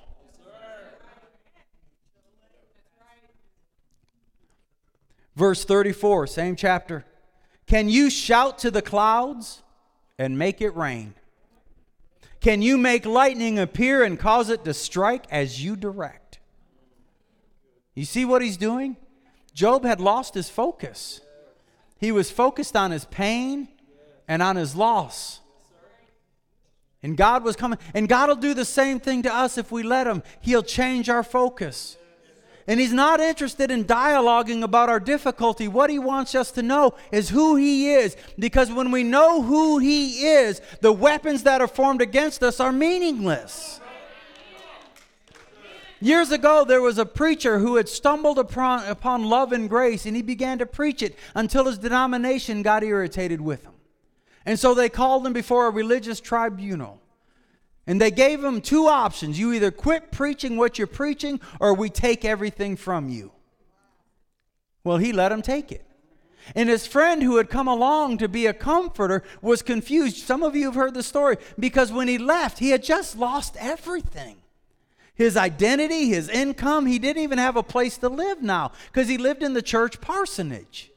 Verse 5.35 5.65
34, 5.65 6.27
same 6.27 6.55
chapter. 6.55 7.05
Can 7.67 7.89
you 7.89 8.09
shout 8.11 8.59
to 8.61 8.71
the 8.71 8.83
clouds 8.83 9.63
and 10.21 10.39
make 10.39 10.61
it 10.61 10.77
rain? 10.77 11.15
Can 12.41 12.61
you 12.61 12.77
make 12.77 13.07
lightning 13.07 13.59
appear 13.59 14.05
and 14.05 14.19
cause 14.19 14.51
it 14.51 14.65
to 14.65 14.75
strike 14.75 15.25
as 15.31 15.65
you 15.65 15.77
direct? 15.77 16.39
You 17.95 18.05
see 18.05 18.25
what 18.25 18.43
he's 18.43 18.59
doing? 18.59 18.97
Job 19.55 19.85
had 19.85 20.01
lost 20.01 20.35
his 20.35 20.51
focus. 20.51 21.23
He 21.99 22.13
was 22.13 22.31
focused 22.31 22.77
on 22.77 22.91
his 22.91 23.07
pain 23.07 23.69
and 24.29 24.43
on 24.43 24.57
his 24.57 24.77
loss. 24.77 25.41
And 27.03 27.17
God 27.17 27.43
was 27.43 27.57
coming. 27.57 27.79
And 27.95 28.07
God 28.07 28.29
will 28.29 28.37
do 28.37 28.53
the 28.53 28.67
same 28.67 29.01
thing 29.01 29.23
to 29.23 29.35
us 29.35 29.57
if 29.57 29.73
we 29.73 29.83
let 29.83 30.07
Him. 30.07 30.23
He'll 30.43 30.63
change 30.63 31.09
our 31.09 31.23
focus. 31.23 31.97
And 32.67 32.81
He's 32.81 32.93
not 32.93 33.21
interested 33.21 33.71
in 33.71 33.85
dialoguing 33.85 34.63
about 34.63 34.89
our 34.89 35.01
difficulty. 35.01 35.69
What 35.69 35.91
He 35.91 35.99
wants 35.99 36.35
us 36.35 36.51
to 36.53 36.63
know 36.63 36.95
is 37.13 37.31
who 37.31 37.57
He 37.57 37.93
is. 37.93 38.17
Because 38.39 38.71
when 38.71 38.91
we 38.91 39.03
know 39.03 39.43
who 39.43 39.79
He 39.79 40.27
is, 40.27 40.61
the 40.81 40.93
weapons 40.93 41.43
that 41.45 41.61
are 41.61 41.69
formed 41.69 42.03
against 42.03 42.43
us 42.43 42.61
are 42.61 42.73
meaningless. 42.73 43.81
Years 46.03 46.33
ago, 46.33 46.65
there 46.65 46.81
was 46.81 46.97
a 46.97 47.05
preacher 47.05 47.59
who 47.59 47.77
had 47.77 47.87
stumbled 47.87 48.39
upon, 48.39 48.87
upon 48.87 49.25
love 49.25 49.53
and 49.53 49.69
grace, 49.69 50.07
and 50.07 50.17
he 50.17 50.23
began 50.23 50.59
to 50.59 50.65
preach 50.65 51.03
it 51.03 51.15
until 51.35 51.67
his 51.67 51.77
denomination 51.77 52.63
got 52.63 52.83
irritated 52.83 53.41
with 53.41 53.65
him. 53.65 53.75
And 54.47 54.59
so 54.59 54.73
they 54.73 54.89
called 54.89 55.27
him 55.27 55.35
before 55.35 55.67
a 55.67 55.71
religious 55.71 56.19
tribunal. 56.19 57.03
And 57.91 58.01
they 58.01 58.13
gave 58.13 58.45
him 58.45 58.61
two 58.61 58.87
options 58.87 59.37
you 59.37 59.53
either 59.53 59.73
quit 59.73 60.13
preaching 60.13 60.57
what 60.57 60.79
you're 60.79 60.87
preaching, 60.87 61.41
or 61.59 61.75
we 61.75 61.91
take 61.91 62.25
everything 62.25 62.77
from 62.77 63.09
you. 63.09 63.33
Well, 64.85 64.99
he 64.99 65.13
let 65.13 65.33
him 65.33 65.43
take 65.43 65.73
it. 65.73 65.85
And 66.55 66.69
his 66.69 66.87
friend 66.87 67.21
who 67.21 67.37
had 67.37 67.51
come 67.51 67.67
along 67.67 68.19
to 68.19 68.29
be 68.29 68.47
a 68.47 68.53
comforter 68.53 69.25
was 69.43 69.63
confused. 69.63 70.19
Some 70.19 70.45
of 70.45 70.55
you 70.55 70.67
have 70.67 70.77
heard 70.77 70.95
the 70.95 71.03
story 71.03 71.39
because 71.59 71.91
when 71.91 72.07
he 72.07 72.17
left, 72.17 72.61
he 72.61 72.71
had 72.71 72.85
just 72.85 73.19
lost 73.19 73.57
everything 73.59 74.37
his 75.17 75.37
identity, 75.37 76.11
his 76.11 76.29
income. 76.29 76.87
He 76.87 77.01
didn't 77.01 77.25
even 77.25 77.39
have 77.39 77.57
a 77.57 77.63
place 77.65 77.99
to 77.99 78.09
live 78.09 78.41
now 78.41 78.71
because 78.87 79.09
he 79.09 79.19
lived 79.19 79.43
in 79.43 79.53
the 79.53 79.63
church 79.63 80.01
parsonage. 80.01 80.93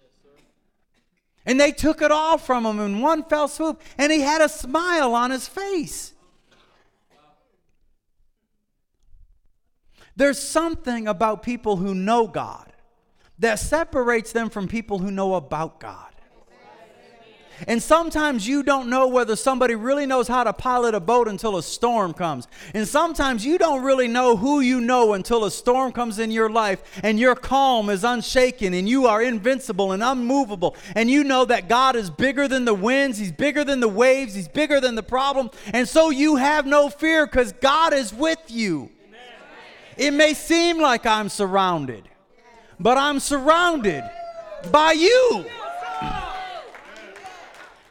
And 1.43 1.59
they 1.59 1.71
took 1.71 2.03
it 2.03 2.11
all 2.11 2.37
from 2.37 2.67
him 2.67 2.79
in 2.79 3.01
one 3.01 3.23
fell 3.23 3.47
swoop, 3.47 3.81
and 3.97 4.11
he 4.11 4.21
had 4.21 4.41
a 4.41 4.47
smile 4.47 5.15
on 5.15 5.31
his 5.31 5.47
face. 5.47 6.13
There's 10.15 10.39
something 10.39 11.07
about 11.07 11.43
people 11.43 11.77
who 11.77 11.95
know 11.95 12.27
God 12.27 12.71
that 13.39 13.59
separates 13.59 14.31
them 14.31 14.49
from 14.49 14.67
people 14.67 14.99
who 14.99 15.11
know 15.11 15.35
about 15.35 15.79
God. 15.79 16.13
And 17.67 17.81
sometimes 17.81 18.47
you 18.47 18.63
don't 18.63 18.89
know 18.89 19.07
whether 19.07 19.35
somebody 19.35 19.75
really 19.75 20.05
knows 20.05 20.27
how 20.27 20.43
to 20.43 20.53
pilot 20.53 20.95
a 20.95 20.99
boat 20.99 21.27
until 21.27 21.57
a 21.57 21.63
storm 21.63 22.13
comes. 22.13 22.47
And 22.73 22.87
sometimes 22.87 23.45
you 23.45 23.57
don't 23.57 23.83
really 23.83 24.07
know 24.07 24.35
who 24.35 24.59
you 24.59 24.81
know 24.81 25.13
until 25.13 25.45
a 25.45 25.51
storm 25.51 25.91
comes 25.91 26.19
in 26.19 26.31
your 26.31 26.49
life 26.49 26.99
and 27.03 27.19
your 27.19 27.35
calm 27.35 27.89
is 27.89 28.03
unshaken 28.03 28.73
and 28.73 28.89
you 28.89 29.07
are 29.07 29.21
invincible 29.21 29.91
and 29.91 30.03
unmovable. 30.03 30.75
And 30.95 31.09
you 31.09 31.23
know 31.23 31.45
that 31.45 31.69
God 31.69 31.95
is 31.95 32.09
bigger 32.09 32.47
than 32.47 32.65
the 32.65 32.73
winds, 32.73 33.17
He's 33.17 33.31
bigger 33.31 33.63
than 33.63 33.79
the 33.79 33.87
waves, 33.87 34.33
He's 34.33 34.47
bigger 34.47 34.81
than 34.81 34.95
the 34.95 35.03
problem. 35.03 35.49
And 35.67 35.87
so 35.87 36.09
you 36.09 36.37
have 36.37 36.65
no 36.65 36.89
fear 36.89 37.25
because 37.25 37.53
God 37.53 37.93
is 37.93 38.13
with 38.13 38.39
you. 38.47 38.89
It 39.97 40.11
may 40.11 40.33
seem 40.33 40.79
like 40.79 41.05
I'm 41.05 41.29
surrounded, 41.29 42.09
but 42.79 42.97
I'm 42.97 43.19
surrounded 43.19 44.03
by 44.71 44.93
you. 44.93 45.45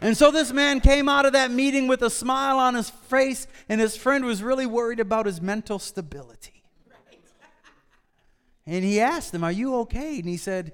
And 0.00 0.16
so 0.16 0.32
this 0.32 0.52
man 0.52 0.80
came 0.80 1.08
out 1.08 1.26
of 1.26 1.32
that 1.34 1.52
meeting 1.52 1.86
with 1.86 2.02
a 2.02 2.10
smile 2.10 2.58
on 2.58 2.74
his 2.74 2.90
face, 2.90 3.46
and 3.68 3.80
his 3.80 3.96
friend 3.96 4.24
was 4.24 4.42
really 4.42 4.66
worried 4.66 4.98
about 4.98 5.26
his 5.26 5.40
mental 5.40 5.78
stability. 5.78 6.62
And 8.66 8.84
he 8.84 9.00
asked 9.00 9.32
him, 9.32 9.44
Are 9.44 9.52
you 9.52 9.76
okay? 9.80 10.18
And 10.18 10.28
he 10.28 10.36
said, 10.36 10.72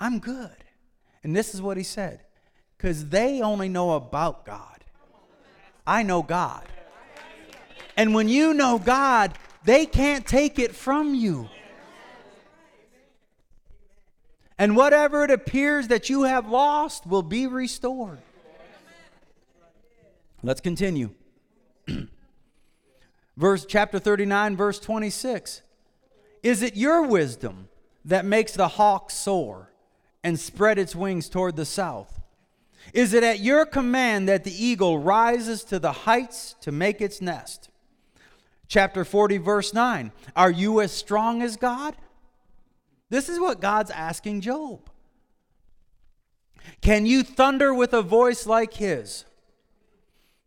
I'm 0.00 0.18
good. 0.18 0.56
And 1.22 1.34
this 1.36 1.54
is 1.54 1.60
what 1.60 1.76
he 1.76 1.82
said 1.82 2.20
because 2.76 3.08
they 3.08 3.42
only 3.42 3.68
know 3.68 3.92
about 3.92 4.46
God. 4.46 4.84
I 5.86 6.02
know 6.02 6.22
God. 6.22 6.64
And 7.96 8.14
when 8.14 8.28
you 8.28 8.54
know 8.54 8.78
God, 8.78 9.36
they 9.68 9.84
can't 9.84 10.26
take 10.26 10.58
it 10.58 10.74
from 10.74 11.14
you. 11.14 11.46
And 14.56 14.74
whatever 14.74 15.24
it 15.24 15.30
appears 15.30 15.88
that 15.88 16.08
you 16.08 16.22
have 16.22 16.48
lost 16.48 17.06
will 17.06 17.22
be 17.22 17.46
restored. 17.46 18.18
Let's 20.42 20.62
continue. 20.62 21.10
verse 23.36 23.66
chapter 23.66 23.98
39 23.98 24.56
verse 24.56 24.80
26. 24.80 25.60
Is 26.42 26.62
it 26.62 26.74
your 26.74 27.02
wisdom 27.02 27.68
that 28.06 28.24
makes 28.24 28.52
the 28.52 28.68
hawk 28.68 29.10
soar 29.10 29.70
and 30.24 30.40
spread 30.40 30.78
its 30.78 30.96
wings 30.96 31.28
toward 31.28 31.56
the 31.56 31.66
south? 31.66 32.22
Is 32.94 33.12
it 33.12 33.22
at 33.22 33.40
your 33.40 33.66
command 33.66 34.30
that 34.30 34.44
the 34.44 34.64
eagle 34.64 34.98
rises 34.98 35.62
to 35.64 35.78
the 35.78 35.92
heights 35.92 36.56
to 36.62 36.72
make 36.72 37.02
its 37.02 37.20
nest? 37.20 37.67
Chapter 38.68 39.04
40, 39.04 39.38
verse 39.38 39.72
9. 39.72 40.12
Are 40.36 40.50
you 40.50 40.80
as 40.80 40.92
strong 40.92 41.42
as 41.42 41.56
God? 41.56 41.96
This 43.08 43.28
is 43.28 43.40
what 43.40 43.60
God's 43.60 43.90
asking 43.90 44.42
Job. 44.42 44.90
Can 46.82 47.06
you 47.06 47.22
thunder 47.22 47.72
with 47.72 47.94
a 47.94 48.02
voice 48.02 48.46
like 48.46 48.74
his? 48.74 49.24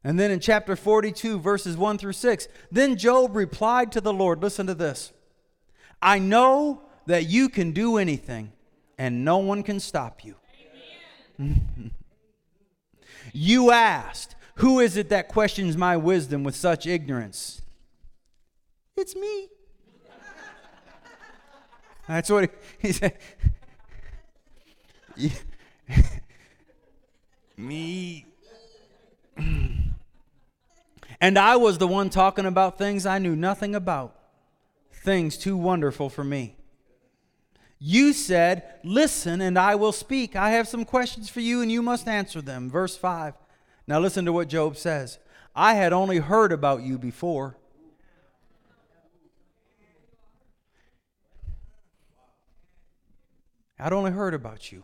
And 0.04 0.20
then 0.20 0.32
in 0.32 0.40
chapter 0.40 0.76
42, 0.76 1.40
verses 1.40 1.76
1 1.78 1.98
through 1.98 2.14
6, 2.14 2.48
then 2.72 2.96
Job 2.96 3.36
replied 3.36 3.92
to 3.92 4.02
the 4.02 4.14
Lord, 4.14 4.42
listen 4.42 4.68
to 4.68 4.76
this 4.76 5.12
I 6.02 6.20
know 6.20 6.84
that 7.08 7.28
you 7.28 7.50
can 7.50 7.72
do 7.72 7.98
anything, 7.98 8.52
and 8.98 9.26
no 9.26 9.38
one 9.38 9.64
can 9.64 9.80
stop 9.80 10.24
you. 10.24 10.36
you 13.34 13.72
asked, 13.72 14.36
Who 14.56 14.80
is 14.80 14.96
it 14.96 15.10
that 15.10 15.28
questions 15.28 15.76
my 15.76 15.98
wisdom 15.98 16.44
with 16.44 16.56
such 16.56 16.86
ignorance? 16.86 17.61
It's 19.02 19.16
me. 19.16 19.48
That's 22.08 22.30
what 22.30 22.44
he, 22.44 22.88
he 22.88 22.92
said. 23.00 23.18
me. 27.58 28.26
And 31.24 31.38
I 31.38 31.56
was 31.56 31.78
the 31.78 31.88
one 31.88 32.10
talking 32.10 32.48
about 32.48 32.80
things 32.80 33.06
I 33.06 33.20
knew 33.20 33.36
nothing 33.36 33.76
about, 33.76 34.16
things 34.92 35.38
too 35.38 35.56
wonderful 35.56 36.10
for 36.10 36.24
me. 36.24 36.56
You 37.78 38.12
said, 38.12 38.64
Listen, 38.84 39.40
and 39.40 39.60
I 39.60 39.76
will 39.76 39.92
speak. 39.92 40.36
I 40.36 40.50
have 40.50 40.68
some 40.68 40.84
questions 40.84 41.30
for 41.30 41.40
you, 41.40 41.62
and 41.62 41.72
you 41.72 41.84
must 41.84 42.08
answer 42.08 42.42
them. 42.42 42.72
Verse 42.72 42.98
5. 42.98 43.36
Now, 43.86 44.00
listen 44.00 44.26
to 44.26 44.34
what 44.34 44.48
Job 44.48 44.78
says 44.78 45.20
I 45.56 45.76
had 45.76 45.94
only 45.94 46.18
heard 46.18 46.52
about 46.52 46.82
you 46.82 46.98
before. 46.98 47.56
I'd 53.82 53.94
only 53.94 54.12
heard 54.12 54.36
about 54.36 54.72
you. 54.72 54.84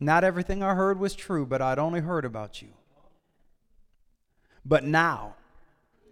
Not 0.00 0.24
everything 0.24 0.62
I 0.62 0.74
heard 0.74 0.98
was 0.98 1.14
true, 1.14 1.44
but 1.44 1.60
I'd 1.60 1.78
only 1.78 2.00
heard 2.00 2.24
about 2.24 2.62
you. 2.62 2.68
But 4.64 4.84
now 4.84 5.34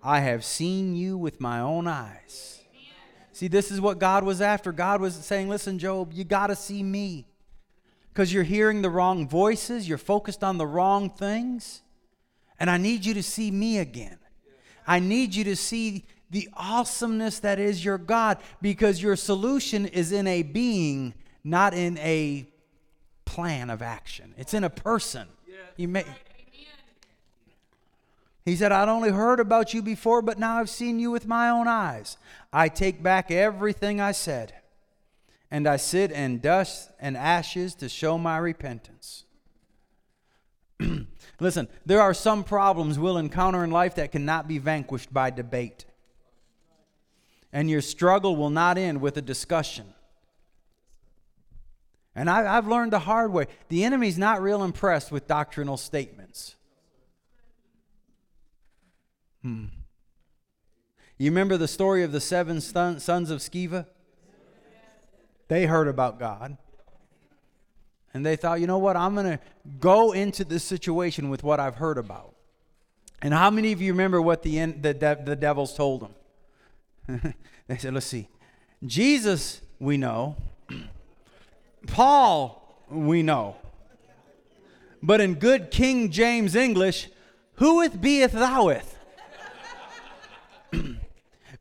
I 0.03 0.21
have 0.21 0.45
seen 0.45 0.95
you 0.95 1.17
with 1.17 1.41
my 1.41 1.61
own 1.61 1.89
eyes. 1.89 2.61
See, 3.33 3.49
this 3.49 3.71
is 3.71 3.81
what 3.81 3.99
God 3.99 4.25
was 4.25 4.43
after. 4.43 4.71
God 4.71 5.01
was 5.01 5.15
saying, 5.15 5.49
Listen, 5.49 5.79
Job, 5.79 6.13
you 6.13 6.25
got 6.25 6.49
to 6.49 6.57
see 6.57 6.83
me. 6.83 7.27
Because 8.13 8.31
you're 8.31 8.43
hearing 8.43 8.83
the 8.83 8.91
wrong 8.91 9.27
voices, 9.27 9.89
you're 9.89 9.97
focused 9.97 10.45
on 10.45 10.59
the 10.59 10.67
wrong 10.67 11.09
things. 11.09 11.81
And 12.61 12.69
I 12.69 12.77
need 12.77 13.07
you 13.07 13.15
to 13.15 13.23
see 13.23 13.51
me 13.51 13.79
again. 13.79 14.19
I 14.87 14.99
need 14.99 15.35
you 15.35 15.45
to 15.45 15.57
see 15.57 16.05
the 16.33 16.49
awesomeness 16.55 17.39
that 17.41 17.61
is 17.61 17.85
your 17.85 17.99
God 17.99 18.39
because 18.61 19.01
your 19.01 19.15
solution 19.17 19.87
is 19.87 20.11
in 20.11 20.27
a 20.27 20.43
being, 20.43 21.15
not 21.45 21.75
in 21.75 21.99
a 21.99 22.49
plan 23.25 23.71
of 23.71 23.83
action. 23.83 24.35
It's 24.37 24.55
in 24.55 24.65
a 24.65 24.71
person. 24.71 25.29
You 25.77 25.89
may 25.89 26.05
he 28.45 28.57
said, 28.57 28.73
I'd 28.73 28.89
only 28.89 29.11
heard 29.11 29.39
about 29.39 29.73
you 29.73 29.83
before, 29.83 30.21
but 30.21 30.39
now 30.39 30.59
I've 30.59 30.69
seen 30.69 30.99
you 30.99 31.13
with 31.13 31.29
my 31.29 31.49
own 31.49 31.69
eyes. 31.69 32.17
I 32.53 32.69
take 32.69 33.01
back 33.01 33.31
everything 33.31 34.01
I 34.01 34.11
said, 34.11 34.53
and 35.49 35.69
I 35.69 35.77
sit 35.77 36.11
in 36.11 36.41
dust 36.41 36.91
and 36.99 37.17
ashes 37.17 37.75
to 37.77 37.89
show 37.89 38.19
my 38.19 38.39
repentance. 38.39 39.25
Listen, 41.41 41.69
there 41.87 42.03
are 42.03 42.15
some 42.15 42.43
problems 42.43 42.99
we'll 42.99 43.17
encounter 43.17 43.63
in 43.63 43.71
life 43.71 43.95
that 43.95 44.11
cannot 44.11 44.49
be 44.49 44.59
vanquished 44.59 45.15
by 45.15 45.31
debate. 45.31 45.85
And 47.53 47.69
your 47.69 47.83
struggle 47.83 48.37
will 48.37 48.51
not 48.51 48.79
end 48.79 49.01
with 49.01 49.17
a 49.17 49.23
discussion. 49.23 49.93
And 52.15 52.29
I, 52.29 52.43
have 52.43 52.69
learned 52.69 52.93
the 52.93 53.01
hard 53.01 53.33
way 53.33 53.47
the 53.69 53.85
enemy's 53.85 54.19
not 54.19 54.43
real 54.43 54.63
impressed 54.63 55.11
with 55.11 55.27
doctrinal 55.27 55.77
statements. 55.77 56.57
Hmm. 59.43 59.67
You 61.19 61.31
remember 61.31 61.57
the 61.57 61.69
story 61.69 62.03
of 62.03 62.13
the 62.13 62.21
seven 62.21 62.61
sons 62.61 63.31
of 63.31 63.41
Sceva? 63.41 63.87
They 65.49 65.67
heard 65.67 65.89
about 65.89 66.19
God. 66.19 66.57
And 68.15 68.27
they 68.27 68.37
thought, 68.37 68.61
you 68.61 68.67
know 68.67 68.79
what? 68.79 68.97
I'm 68.97 69.15
going 69.15 69.39
to 69.39 69.41
go 69.81 70.13
into 70.13 70.45
this 70.45 70.65
situation 70.65 71.31
with 71.31 71.43
what 71.43 71.61
I've 71.61 71.77
heard 71.77 71.97
about. 71.97 72.35
And 73.23 73.33
how 73.33 73.51
many 73.51 73.73
of 73.73 73.81
you 73.81 73.93
remember 73.93 74.21
what 74.21 74.43
the, 74.43 74.65
the, 74.67 75.21
the 75.25 75.37
devils 75.37 75.75
told 75.75 76.01
them? 76.01 76.15
they 77.69 77.79
said, 77.79 77.95
let's 77.95 78.07
see. 78.07 78.29
Jesus, 78.85 79.61
we 79.79 79.97
know. 79.97 80.37
Paul, 81.87 82.85
we 82.91 83.23
know. 83.23 83.57
But 85.03 85.21
in 85.21 85.35
good 85.35 85.71
King 85.71 86.11
James 86.11 86.55
English, 86.55 87.09
whoeth 87.57 88.01
beeth 88.01 88.33
thoueth? 88.33 88.99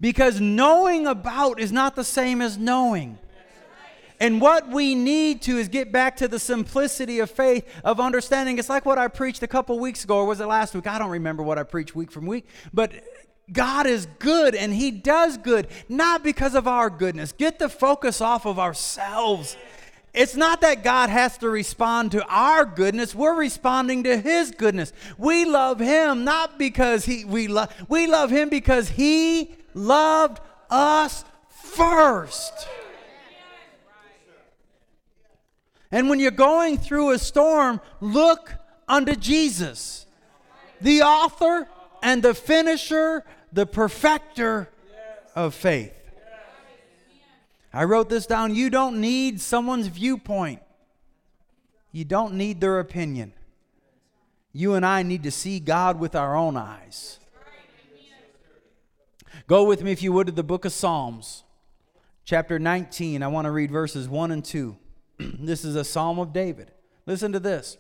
because 0.02 0.39
knowing 0.39 1.08
about 1.08 1.60
is 1.60 1.72
not 1.72 1.95
the 1.95 2.04
same 2.04 2.41
as 2.41 2.58
knowing. 2.58 3.18
And 4.20 4.39
what 4.39 4.70
we 4.70 4.93
need 4.93 5.41
to 5.43 5.58
is 5.58 5.68
get 5.68 5.91
back 5.91 6.18
to 6.18 6.28
the 6.28 6.38
simplicity 6.38 7.18
of 7.18 7.32
faith, 7.32 7.68
of 7.84 7.99
understanding. 7.99 8.60
It's 8.60 8.70
like 8.70 8.86
what 8.86 8.99
I 8.99 9.08
preached 9.08 9.41
a 9.41 9.47
couple 9.47 9.80
weeks 9.80 10.04
ago, 10.04 10.18
or 10.18 10.26
was 10.28 10.39
it 10.39 10.45
last 10.45 10.76
week? 10.76 10.86
I 10.86 10.99
don't 10.99 11.10
remember 11.10 11.41
what 11.41 11.58
I 11.58 11.64
preached 11.64 11.95
week 11.95 12.12
from 12.12 12.28
week. 12.28 12.45
But 12.72 12.93
God 13.52 13.88
is 13.88 14.08
good 14.20 14.56
and 14.56 14.74
He 14.74 14.91
does 14.91 15.38
good, 15.38 15.68
not 15.89 16.24
because 16.24 16.56
of 16.56 16.68
our 16.68 16.89
goodness. 16.89 17.32
Get 17.32 17.60
the 17.60 17.70
focus 17.70 18.22
off 18.22 18.45
of 18.45 18.60
ourselves. 18.60 19.58
It's 20.14 20.36
not 20.36 20.62
that 20.62 20.84
God 20.84 21.10
has 21.10 21.38
to 21.38 21.49
respond 21.49 22.12
to 22.12 22.26
our 22.26 22.66
goodness. 22.66 23.16
We're 23.16 23.36
responding 23.36 24.04
to 24.04 24.18
his 24.18 24.52
goodness. 24.52 24.91
We 25.18 25.45
love 25.45 25.80
him 25.80 26.26
not 26.26 26.60
because 26.60 27.06
he 27.06 27.24
we 27.24 27.47
love 27.47 27.74
we 27.88 28.08
love 28.08 28.30
him 28.30 28.49
because 28.49 28.89
he 28.89 29.56
loved 29.74 30.41
us 30.70 31.24
first. 31.47 32.68
And 35.91 36.10
when 36.10 36.20
you're 36.20 36.32
going 36.32 36.78
through 36.78 37.12
a 37.12 37.20
storm, 37.20 37.82
look 37.99 38.54
unto 38.88 39.16
Jesus, 39.16 40.06
the 40.80 41.02
author 41.02 41.68
and 42.02 42.24
the 42.24 42.34
finisher, 42.34 43.24
the 43.52 43.66
perfecter 43.66 44.70
of 45.36 45.54
faith. 45.54 45.93
I 47.74 47.86
wrote 47.86 48.10
this 48.10 48.26
down. 48.26 48.54
You 48.54 48.70
don't 48.70 48.99
need 48.99 49.39
someone's 49.39 49.88
viewpoint, 49.88 50.62
you 51.91 52.06
don't 52.06 52.34
need 52.34 52.62
their 52.62 52.80
opinion. 52.80 53.34
You 54.54 54.74
and 54.74 54.86
I 54.86 55.04
need 55.04 55.24
to 55.24 55.32
see 55.32 55.62
God 55.62 55.97
with 55.97 56.14
our 56.14 56.36
own 56.36 56.58
eyes. 56.58 57.20
Go 59.47 59.64
with 59.64 59.82
me, 59.82 59.91
if 59.91 60.04
you 60.04 60.12
would, 60.14 60.28
to 60.28 60.34
the 60.34 60.43
book 60.43 60.66
of 60.66 60.74
Psalms, 60.74 61.43
chapter 62.26 62.60
19. 62.60 63.24
I 63.24 63.28
want 63.28 63.45
to 63.45 63.52
read 63.52 63.72
verses 63.72 64.10
1 64.10 64.32
and 64.32 64.43
2. 64.43 64.76
this 65.20 65.64
is 65.64 65.76
a 65.76 65.86
psalm 65.86 66.20
of 66.20 66.34
David. 66.34 66.72
Listen 67.06 67.32
to 67.32 67.39
this 67.39 67.78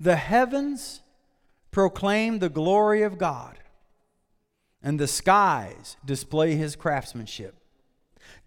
The 0.00 0.16
heavens 0.16 1.00
proclaim 1.70 2.38
the 2.38 2.48
glory 2.48 3.02
of 3.02 3.18
God, 3.18 3.58
and 4.82 4.98
the 4.98 5.06
skies 5.06 5.96
display 6.04 6.54
his 6.54 6.76
craftsmanship. 6.76 7.56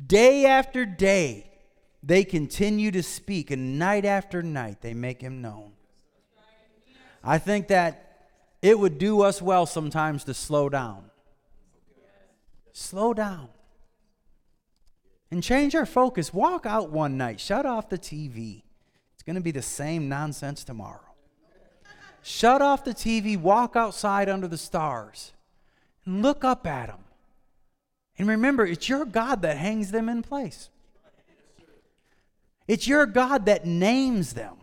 Day 0.05 0.45
after 0.45 0.85
day, 0.85 1.51
they 2.03 2.23
continue 2.23 2.91
to 2.91 3.03
speak, 3.03 3.51
and 3.51 3.77
night 3.77 4.05
after 4.05 4.41
night, 4.41 4.81
they 4.81 4.93
make 4.93 5.21
him 5.21 5.41
known. 5.41 5.73
I 7.23 7.37
think 7.37 7.67
that 7.67 8.29
it 8.61 8.77
would 8.79 8.97
do 8.97 9.21
us 9.21 9.41
well 9.41 9.65
sometimes 9.65 10.23
to 10.23 10.33
slow 10.33 10.69
down. 10.69 11.11
Slow 12.73 13.13
down. 13.13 13.49
And 15.29 15.43
change 15.43 15.75
our 15.75 15.85
focus. 15.85 16.33
Walk 16.33 16.65
out 16.65 16.89
one 16.89 17.17
night, 17.17 17.39
shut 17.39 17.65
off 17.65 17.89
the 17.89 17.97
TV. 17.97 18.63
It's 19.13 19.23
going 19.23 19.35
to 19.35 19.41
be 19.41 19.51
the 19.51 19.61
same 19.61 20.09
nonsense 20.09 20.63
tomorrow. 20.63 20.99
Shut 22.23 22.61
off 22.61 22.83
the 22.83 22.93
TV, 22.93 23.39
walk 23.39 23.75
outside 23.75 24.29
under 24.29 24.47
the 24.47 24.57
stars, 24.57 25.33
and 26.05 26.21
look 26.21 26.43
up 26.43 26.65
at 26.67 26.87
them. 26.87 26.99
And 28.17 28.27
remember, 28.27 28.65
it's 28.65 28.87
your 28.87 29.05
God 29.05 29.41
that 29.41 29.57
hangs 29.57 29.91
them 29.91 30.09
in 30.09 30.21
place. 30.21 30.69
It's 32.67 32.87
your 32.87 33.05
God 33.05 33.47
that 33.47 33.65
names 33.65 34.33
them. 34.33 34.57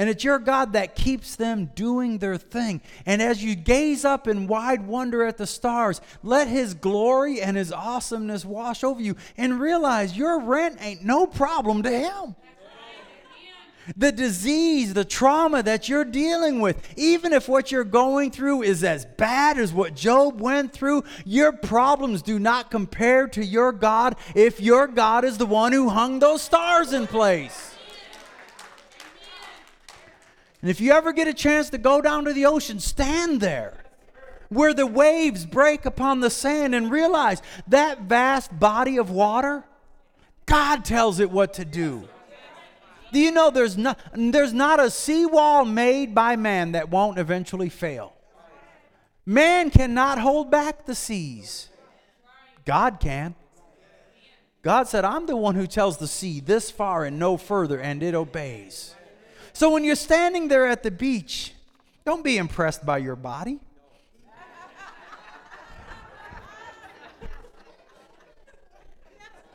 And 0.00 0.08
it's 0.08 0.22
your 0.22 0.38
God 0.38 0.74
that 0.74 0.94
keeps 0.94 1.34
them 1.34 1.70
doing 1.74 2.18
their 2.18 2.36
thing. 2.36 2.80
And 3.04 3.20
as 3.20 3.42
you 3.42 3.56
gaze 3.56 4.04
up 4.04 4.28
in 4.28 4.46
wide 4.46 4.86
wonder 4.86 5.24
at 5.24 5.38
the 5.38 5.46
stars, 5.46 6.00
let 6.22 6.46
His 6.46 6.74
glory 6.74 7.40
and 7.42 7.56
His 7.56 7.72
awesomeness 7.72 8.44
wash 8.44 8.84
over 8.84 9.00
you 9.00 9.16
and 9.36 9.60
realize 9.60 10.16
your 10.16 10.40
rent 10.40 10.78
ain't 10.80 11.04
no 11.04 11.26
problem 11.26 11.82
to 11.82 11.90
Him 11.90 12.36
the 13.96 14.12
disease, 14.12 14.94
the 14.94 15.04
trauma 15.04 15.62
that 15.62 15.88
you're 15.88 16.04
dealing 16.04 16.60
with, 16.60 16.80
even 16.96 17.32
if 17.32 17.48
what 17.48 17.72
you're 17.72 17.84
going 17.84 18.30
through 18.30 18.62
is 18.62 18.84
as 18.84 19.04
bad 19.04 19.58
as 19.58 19.72
what 19.72 19.94
Job 19.94 20.40
went 20.40 20.72
through, 20.72 21.04
your 21.24 21.52
problems 21.52 22.22
do 22.22 22.38
not 22.38 22.70
compare 22.70 23.26
to 23.28 23.44
your 23.44 23.72
God 23.72 24.16
if 24.34 24.60
your 24.60 24.86
God 24.86 25.24
is 25.24 25.38
the 25.38 25.46
one 25.46 25.72
who 25.72 25.88
hung 25.88 26.18
those 26.18 26.42
stars 26.42 26.92
in 26.92 27.06
place. 27.06 27.74
And 30.60 30.70
if 30.70 30.80
you 30.80 30.92
ever 30.92 31.12
get 31.12 31.28
a 31.28 31.34
chance 31.34 31.70
to 31.70 31.78
go 31.78 32.00
down 32.00 32.24
to 32.24 32.32
the 32.32 32.46
ocean, 32.46 32.80
stand 32.80 33.40
there 33.40 33.84
where 34.48 34.74
the 34.74 34.86
waves 34.86 35.44
break 35.46 35.84
upon 35.84 36.20
the 36.20 36.30
sand 36.30 36.74
and 36.74 36.90
realize 36.90 37.42
that 37.68 38.02
vast 38.02 38.58
body 38.58 38.96
of 38.96 39.10
water, 39.10 39.64
God 40.46 40.84
tells 40.84 41.20
it 41.20 41.30
what 41.30 41.54
to 41.54 41.64
do. 41.64 42.08
Do 43.12 43.18
you 43.18 43.30
know 43.30 43.50
there's 43.50 43.76
not, 43.76 43.98
there's 44.14 44.52
not 44.52 44.80
a 44.80 44.90
seawall 44.90 45.64
made 45.64 46.14
by 46.14 46.36
man 46.36 46.72
that 46.72 46.90
won't 46.90 47.18
eventually 47.18 47.68
fail? 47.68 48.14
Man 49.24 49.70
cannot 49.70 50.18
hold 50.18 50.50
back 50.50 50.86
the 50.86 50.94
seas. 50.94 51.68
God 52.64 52.98
can. 53.00 53.34
God 54.62 54.88
said, 54.88 55.04
I'm 55.04 55.26
the 55.26 55.36
one 55.36 55.54
who 55.54 55.66
tells 55.66 55.98
the 55.98 56.08
sea 56.08 56.40
this 56.40 56.70
far 56.70 57.04
and 57.04 57.18
no 57.18 57.36
further, 57.36 57.80
and 57.80 58.02
it 58.02 58.14
obeys. 58.14 58.94
So 59.52 59.70
when 59.70 59.84
you're 59.84 59.96
standing 59.96 60.48
there 60.48 60.66
at 60.66 60.82
the 60.82 60.90
beach, 60.90 61.54
don't 62.04 62.24
be 62.24 62.36
impressed 62.36 62.84
by 62.84 62.98
your 62.98 63.16
body. 63.16 63.60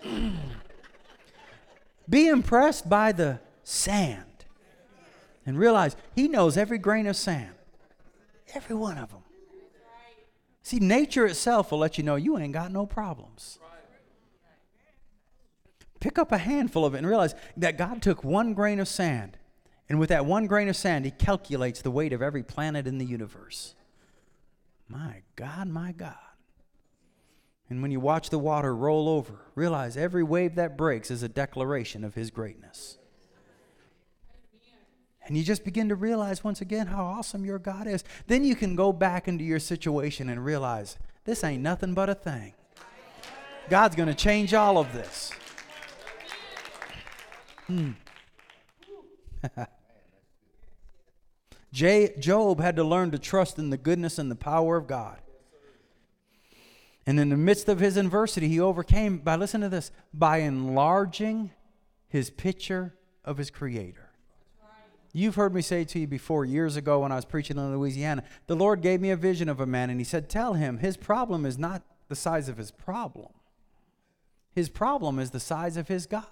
Be 2.09 2.27
impressed 2.27 2.89
by 2.89 3.13
the 3.13 3.39
sand 3.63 4.45
and 5.45 5.57
realize 5.57 5.95
He 6.15 6.27
knows 6.27 6.57
every 6.57 6.77
grain 6.77 7.07
of 7.07 7.15
sand, 7.15 7.55
every 8.53 8.75
one 8.75 8.97
of 8.97 9.09
them. 9.11 9.23
See, 10.61 10.79
nature 10.79 11.25
itself 11.25 11.71
will 11.71 11.79
let 11.79 11.97
you 11.97 12.03
know 12.03 12.15
you 12.15 12.37
ain't 12.37 12.53
got 12.53 12.71
no 12.71 12.85
problems. 12.85 13.59
Pick 15.99 16.17
up 16.17 16.31
a 16.31 16.37
handful 16.37 16.85
of 16.85 16.95
it 16.95 16.97
and 16.97 17.07
realize 17.07 17.35
that 17.57 17.77
God 17.77 18.01
took 18.01 18.23
one 18.23 18.53
grain 18.53 18.79
of 18.79 18.87
sand, 18.87 19.37
and 19.87 19.99
with 19.99 20.09
that 20.09 20.25
one 20.25 20.47
grain 20.47 20.67
of 20.67 20.75
sand, 20.75 21.05
He 21.05 21.11
calculates 21.11 21.81
the 21.81 21.91
weight 21.91 22.13
of 22.13 22.21
every 22.21 22.43
planet 22.43 22.87
in 22.87 22.97
the 22.97 23.05
universe. 23.05 23.75
My 24.87 25.21
God, 25.35 25.67
my 25.67 25.91
God. 25.91 26.15
And 27.69 27.81
when 27.81 27.91
you 27.91 27.99
watch 27.99 28.29
the 28.29 28.39
water 28.39 28.75
roll 28.75 29.09
over, 29.09 29.45
realize 29.55 29.97
every 29.97 30.23
wave 30.23 30.55
that 30.55 30.77
breaks 30.77 31.09
is 31.09 31.23
a 31.23 31.29
declaration 31.29 32.03
of 32.03 32.15
His 32.15 32.31
greatness. 32.31 32.97
And 35.25 35.37
you 35.37 35.43
just 35.43 35.63
begin 35.63 35.89
to 35.89 35.95
realize 35.95 36.43
once 36.43 36.59
again 36.61 36.87
how 36.87 37.03
awesome 37.03 37.45
your 37.45 37.59
God 37.59 37.87
is. 37.87 38.03
Then 38.27 38.43
you 38.43 38.55
can 38.55 38.75
go 38.75 38.91
back 38.91 39.27
into 39.27 39.43
your 39.43 39.59
situation 39.59 40.29
and 40.29 40.43
realize 40.43 40.97
this 41.23 41.43
ain't 41.43 41.63
nothing 41.63 41.93
but 41.93 42.09
a 42.09 42.15
thing. 42.15 42.53
God's 43.69 43.95
going 43.95 44.09
to 44.09 44.15
change 44.15 44.53
all 44.53 44.77
of 44.77 44.91
this. 44.91 45.31
Hmm. 47.67 47.91
Job 51.71 52.59
had 52.59 52.75
to 52.75 52.83
learn 52.83 53.11
to 53.11 53.19
trust 53.19 53.57
in 53.57 53.69
the 53.69 53.77
goodness 53.77 54.19
and 54.19 54.29
the 54.29 54.35
power 54.35 54.75
of 54.77 54.87
God. 54.87 55.19
And 57.05 57.19
in 57.19 57.29
the 57.29 57.37
midst 57.37 57.67
of 57.67 57.79
his 57.79 57.97
adversity, 57.97 58.47
he 58.47 58.59
overcame 58.59 59.17
by, 59.17 59.35
listen 59.35 59.61
to 59.61 59.69
this, 59.69 59.91
by 60.13 60.37
enlarging 60.37 61.51
his 62.07 62.29
picture 62.29 62.95
of 63.25 63.37
his 63.37 63.49
Creator. 63.49 64.12
You've 65.15 65.35
heard 65.35 65.53
me 65.53 65.61
say 65.61 65.83
to 65.85 65.99
you 65.99 66.07
before, 66.07 66.43
years 66.43 66.75
ago 66.75 67.01
when 67.01 67.11
I 67.11 67.15
was 67.15 67.25
preaching 67.25 67.57
in 67.57 67.71
Louisiana, 67.71 68.23
the 68.47 68.55
Lord 68.55 68.81
gave 68.81 68.99
me 68.99 69.11
a 69.11 69.15
vision 69.15 69.47
of 69.47 69.59
a 69.59 69.67
man, 69.67 69.91
and 69.91 69.99
He 69.99 70.03
said, 70.03 70.27
Tell 70.27 70.55
him 70.55 70.79
his 70.79 70.97
problem 70.97 71.45
is 71.45 71.59
not 71.59 71.83
the 72.09 72.15
size 72.15 72.49
of 72.49 72.57
his 72.57 72.71
problem, 72.71 73.29
his 74.55 74.69
problem 74.69 75.19
is 75.19 75.29
the 75.29 75.39
size 75.39 75.77
of 75.77 75.87
his 75.87 76.07
God. 76.07 76.25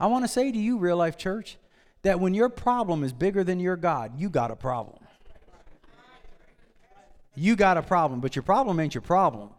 I 0.00 0.06
want 0.06 0.24
to 0.24 0.28
say 0.28 0.52
to 0.52 0.58
you, 0.58 0.78
real 0.78 0.96
life 0.96 1.16
church, 1.16 1.58
that 2.02 2.20
when 2.20 2.34
your 2.34 2.48
problem 2.48 3.02
is 3.02 3.12
bigger 3.12 3.42
than 3.42 3.58
your 3.58 3.76
God, 3.76 4.18
you 4.18 4.30
got 4.30 4.52
a 4.52 4.56
problem. 4.56 4.98
You 7.34 7.56
got 7.56 7.76
a 7.76 7.82
problem, 7.82 8.20
but 8.20 8.36
your 8.36 8.44
problem 8.44 8.78
ain't 8.78 8.94
your 8.94 9.02
problem. 9.02 9.50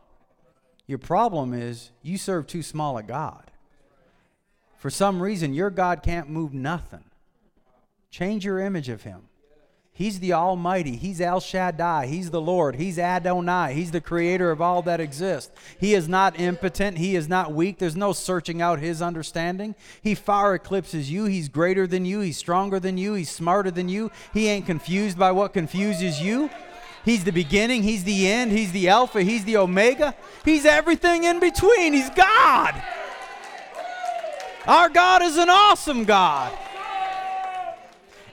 Your 0.87 0.97
problem 0.97 1.53
is 1.53 1.91
you 2.01 2.17
serve 2.17 2.47
too 2.47 2.63
small 2.63 2.97
a 2.97 3.03
God. 3.03 3.51
For 4.77 4.89
some 4.89 5.21
reason, 5.21 5.53
your 5.53 5.69
God 5.69 6.03
can't 6.03 6.29
move 6.29 6.53
nothing. 6.53 7.03
Change 8.10 8.45
your 8.45 8.60
image 8.60 8.89
of 8.89 9.03
him. 9.03 9.30
He's 9.99 10.22
the 10.22 10.32
Almighty. 10.32 10.95
He's 10.95 11.20
El 11.20 11.41
Shaddai. 11.41 12.07
He's 12.07 12.32
the 12.32 12.39
Lord. 12.39 12.76
He's 12.76 12.97
Adonai. 12.97 13.74
He's 13.74 13.91
the 13.91 13.99
creator 13.99 14.49
of 14.49 14.62
all 14.62 14.82
that 14.84 15.01
exists. 15.01 15.51
He 15.78 15.93
is 15.93 16.07
not 16.07 16.39
impotent. 16.39 16.97
He 16.97 17.18
is 17.18 17.28
not 17.28 17.51
weak. 17.51 17.80
There's 17.80 17.97
no 17.97 18.14
searching 18.14 18.62
out 18.62 18.80
his 18.80 19.01
understanding. 19.01 19.76
He 20.01 20.16
far 20.16 20.55
eclipses 20.55 21.12
you. 21.12 21.26
He's 21.26 21.49
greater 21.49 21.86
than 21.86 22.05
you. 22.05 22.22
He's 22.22 22.38
stronger 22.38 22.80
than 22.80 22.97
you. 22.97 23.14
He's 23.14 23.30
smarter 23.30 23.72
than 23.72 23.89
you. 23.89 24.10
He 24.34 24.47
ain't 24.47 24.66
confused 24.66 25.20
by 25.20 25.34
what 25.34 25.51
confuses 25.51 26.22
you. 26.22 26.49
He's 27.03 27.26
the 27.26 27.34
beginning. 27.34 27.84
He's 27.84 28.05
the 28.05 28.30
end. 28.30 28.53
He's 28.53 28.72
the 28.72 28.88
Alpha. 28.88 29.22
He's 29.22 29.43
the 29.43 29.57
Omega. 29.57 30.16
He's 30.45 30.66
everything 30.66 31.26
in 31.26 31.41
between. 31.41 31.91
He's 31.91 32.10
God. 32.12 32.82
Our 34.66 34.88
God 34.88 35.24
is 35.24 35.36
an 35.36 35.49
awesome 35.49 36.05
God. 36.05 36.57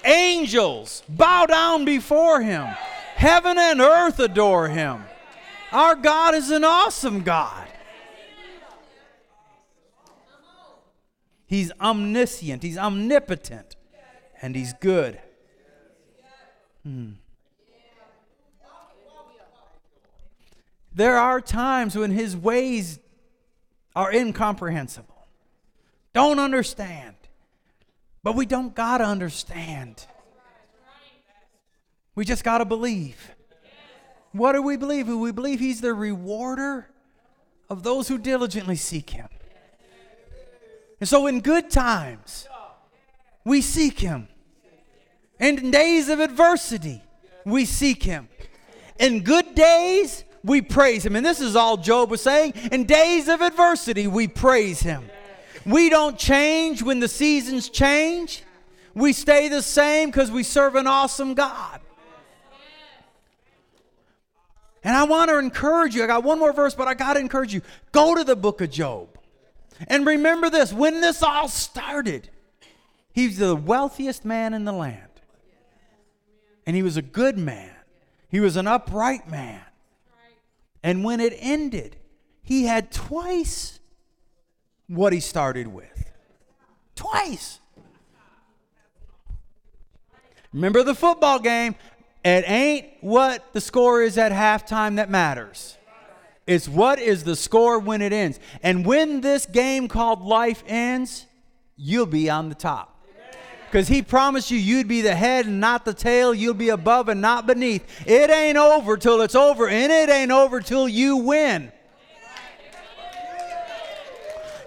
Angels 0.07 1.03
bow 1.09 1.47
down 1.47 1.85
before 1.85 2.41
him. 2.41 2.67
Heaven 3.17 3.59
and 3.59 3.81
earth 3.81 4.21
adore 4.21 4.69
him. 4.69 5.05
Our 5.73 5.97
God 5.97 6.35
is 6.35 6.51
an 6.51 6.65
awesome 6.65 7.23
God. 7.23 7.67
He's 11.47 11.73
omniscient, 11.81 12.63
he's 12.63 12.79
omnipotent, 12.79 13.77
and 14.43 14.57
he's 14.57 14.73
good. 14.75 15.21
Hmm. 16.83 17.13
There 20.93 21.19
are 21.19 21.41
times 21.41 21.95
when 21.95 22.11
his 22.11 22.37
ways 22.37 23.01
are 23.95 24.13
incomprehensible. 24.13 25.27
Don't 26.15 26.39
understand. 26.39 27.16
But 28.27 28.35
we 28.35 28.45
don't 28.45 28.75
got 28.75 28.99
to 28.99 29.05
understand. 29.05 30.05
We 32.17 32.25
just 32.25 32.43
got 32.43 32.59
to 32.59 32.65
believe. 32.65 33.37
What 34.33 34.55
do 34.55 34.63
we 34.63 34.77
believe? 34.77 35.07
We 35.07 35.31
believe 35.31 35.61
He's 35.61 35.81
the 35.81 35.95
rewarder 35.95 36.89
of 37.71 37.85
those 37.85 38.09
who 38.09 38.19
diligently 38.19 38.75
seek 38.75 39.11
Him. 39.11 39.29
And 40.99 41.09
so, 41.09 41.29
in 41.29 41.41
good 41.41 41.71
times, 41.71 42.49
we 43.45 43.61
seek 43.61 44.01
Him. 44.01 44.27
And 45.39 45.61
in 45.61 45.71
days 45.71 46.09
of 46.09 46.19
adversity, 46.19 47.05
we 47.45 47.65
seek 47.65 48.03
Him. 48.03 48.29
In 48.99 49.23
good 49.23 49.55
days, 49.55 50.25
we 50.43 50.63
praise 50.63 51.07
Him. 51.07 51.15
And 51.15 51.25
this 51.25 51.41
is 51.41 51.55
all 51.55 51.77
Job 51.77 52.11
was 52.11 52.23
saying. 52.23 52.55
In 52.73 52.87
days 52.87 53.29
of 53.29 53.41
adversity, 53.41 54.09
we 54.09 54.27
praise 54.27 54.81
Him. 54.81 55.09
We 55.67 55.91
don't 55.91 56.17
change 56.17 56.83
when 56.83 57.01
the 57.01 57.09
seasons 57.09 57.69
change. 57.69 58.45
We 58.95 59.13
stay 59.13 59.49
the 59.49 59.63
same 59.63 60.11
because 60.11 60.31
we 60.31 60.45
serve 60.45 60.77
an 60.77 60.87
awesome 60.87 61.35
God. 61.35 61.81
And 64.85 64.97
I 64.97 65.03
want 65.03 65.29
to 65.31 65.39
encourage 65.39 65.97
you. 65.97 66.05
I 66.05 66.07
got 66.07 66.23
one 66.23 66.39
more 66.39 66.53
verse, 66.53 66.77
but 66.77 66.87
I 66.87 66.95
got 66.95 67.15
to 67.15 67.21
encourage 67.21 67.53
you. 67.53 67.63
Go 67.91 68.15
to 68.15 68.23
the 68.23 68.37
book 68.37 68.61
of 68.61 68.71
Job. 68.71 69.09
And 69.89 70.07
remember 70.07 70.49
this 70.49 70.73
when 70.73 71.01
this 71.01 71.25
all 71.25 71.49
started, 71.49 72.31
he's 73.13 73.39
the 73.39 73.57
wealthiest 73.57 74.25
man 74.25 74.55
in 74.55 74.65
the 74.65 74.73
land. 74.73 75.03
And 76.65 76.77
he 76.77 76.83
was 76.85 76.97
a 76.97 77.03
good 77.03 77.37
man, 77.37 77.75
he 78.29 78.39
was 78.39 78.57
an 78.57 78.69
upright 78.69 79.29
man. 79.29 79.63
And 80.85 81.03
when 81.03 81.19
it 81.19 81.37
ended, 81.41 81.97
he 82.45 82.67
had 82.67 82.93
twice 82.93 83.76
what 84.89 85.13
he 85.13 85.21
started 85.21 85.67
with. 85.69 86.13
Twice. 86.95 87.61
Remember 90.53 90.83
the 90.83 90.95
football 90.95 91.39
game? 91.39 91.75
It 92.25 92.45
ain't 92.49 92.87
what 93.01 93.53
the 93.53 93.61
score 93.61 94.03
is 94.03 94.19
at 94.19 94.33
halftime 94.33 94.97
that 94.97 95.11
matters. 95.11 95.77
It's 96.47 96.69
what 96.69 96.99
is 96.99 97.25
the 97.25 97.37
score 97.37 97.79
when 97.79 98.01
it 98.03 98.13
ends. 98.13 98.41
And 98.63 98.87
when 98.87 99.21
this 99.21 99.47
game 99.47 99.89
called 99.89 100.23
life 100.23 100.63
ends, 100.67 101.27
you'll 101.77 102.07
be 102.07 102.31
on 102.31 102.49
the 102.49 102.55
top. 102.55 102.93
Because 103.67 103.89
he 103.89 104.01
promised 104.01 104.51
you 104.51 104.59
you'd 104.59 104.89
be 104.89 105.03
the 105.03 105.15
head 105.15 105.47
and 105.47 105.61
not 105.61 105.85
the 105.85 105.93
tail. 105.93 106.33
You'll 106.33 106.55
be 106.55 106.69
above 106.69 107.09
and 107.09 107.21
not 107.21 107.47
beneath. 107.47 107.85
It 108.07 108.31
ain't 108.31 108.57
over 108.57 108.97
till 108.97 109.21
it's 109.23 109.35
over, 109.35 109.69
and 109.69 109.93
it 109.93 110.09
ain't 110.09 110.31
over 110.31 110.61
till 110.61 110.89
you 110.89 111.17
win. 111.17 111.73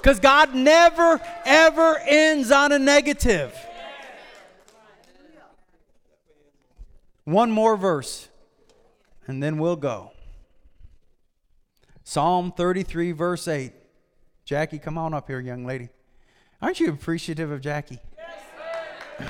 Because 0.02 0.20
God 0.20 0.56
never, 0.56 1.20
ever 1.45 1.97
ends 2.08 2.52
on 2.52 2.72
a 2.72 2.80
negative. 2.80 3.54
One 7.26 7.52
more 7.52 7.76
verse, 7.76 8.30
and 9.28 9.43
then 9.43 9.60
we'll 9.60 9.76
go. 9.76 10.12
Psalm 12.04 12.52
33, 12.52 13.12
verse 13.12 13.47
8. 13.47 13.74
Jackie, 14.45 14.80
come 14.80 14.97
on 14.97 15.14
up 15.14 15.28
here, 15.28 15.39
young 15.39 15.66
lady. 15.66 15.89
Aren't 16.62 16.80
you 16.80 16.89
appreciative 16.89 17.52
of 17.52 17.62
Jackie? 17.62 18.00
Yes, 19.20 19.30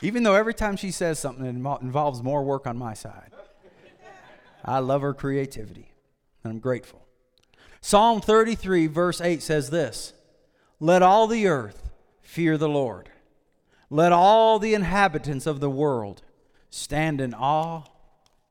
Even 0.00 0.22
though 0.22 0.34
every 0.34 0.54
time 0.54 0.76
she 0.76 0.90
says 0.90 1.18
something, 1.18 1.44
it 1.44 1.50
involves 1.50 2.22
more 2.22 2.42
work 2.42 2.66
on 2.66 2.78
my 2.78 2.94
side. 2.94 3.32
I 4.64 4.78
love 4.78 5.02
her 5.02 5.14
creativity, 5.14 5.92
and 6.42 6.52
I'm 6.52 6.58
grateful. 6.58 7.06
Psalm 7.80 8.20
33, 8.20 8.86
verse 8.86 9.20
8 9.20 9.42
says 9.42 9.70
this 9.70 10.12
Let 10.78 11.02
all 11.02 11.26
the 11.26 11.46
earth 11.46 11.90
fear 12.20 12.56
the 12.56 12.68
Lord, 12.68 13.10
let 13.90 14.12
all 14.12 14.58
the 14.58 14.74
inhabitants 14.74 15.46
of 15.46 15.60
the 15.60 15.70
world 15.70 16.22
stand 16.70 17.20
in 17.20 17.34
awe 17.34 17.82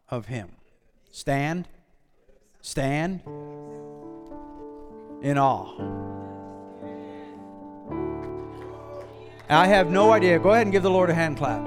of 0.09 0.27
him. 0.27 0.51
Stand, 1.11 1.67
stand 2.61 3.21
in 5.21 5.37
awe. 5.37 6.01
I 9.49 9.67
have 9.67 9.91
no 9.91 10.11
idea. 10.11 10.39
Go 10.39 10.51
ahead 10.51 10.63
and 10.63 10.71
give 10.71 10.83
the 10.83 10.89
Lord 10.89 11.09
a 11.09 11.13
hand 11.13 11.37
clap. 11.37 11.65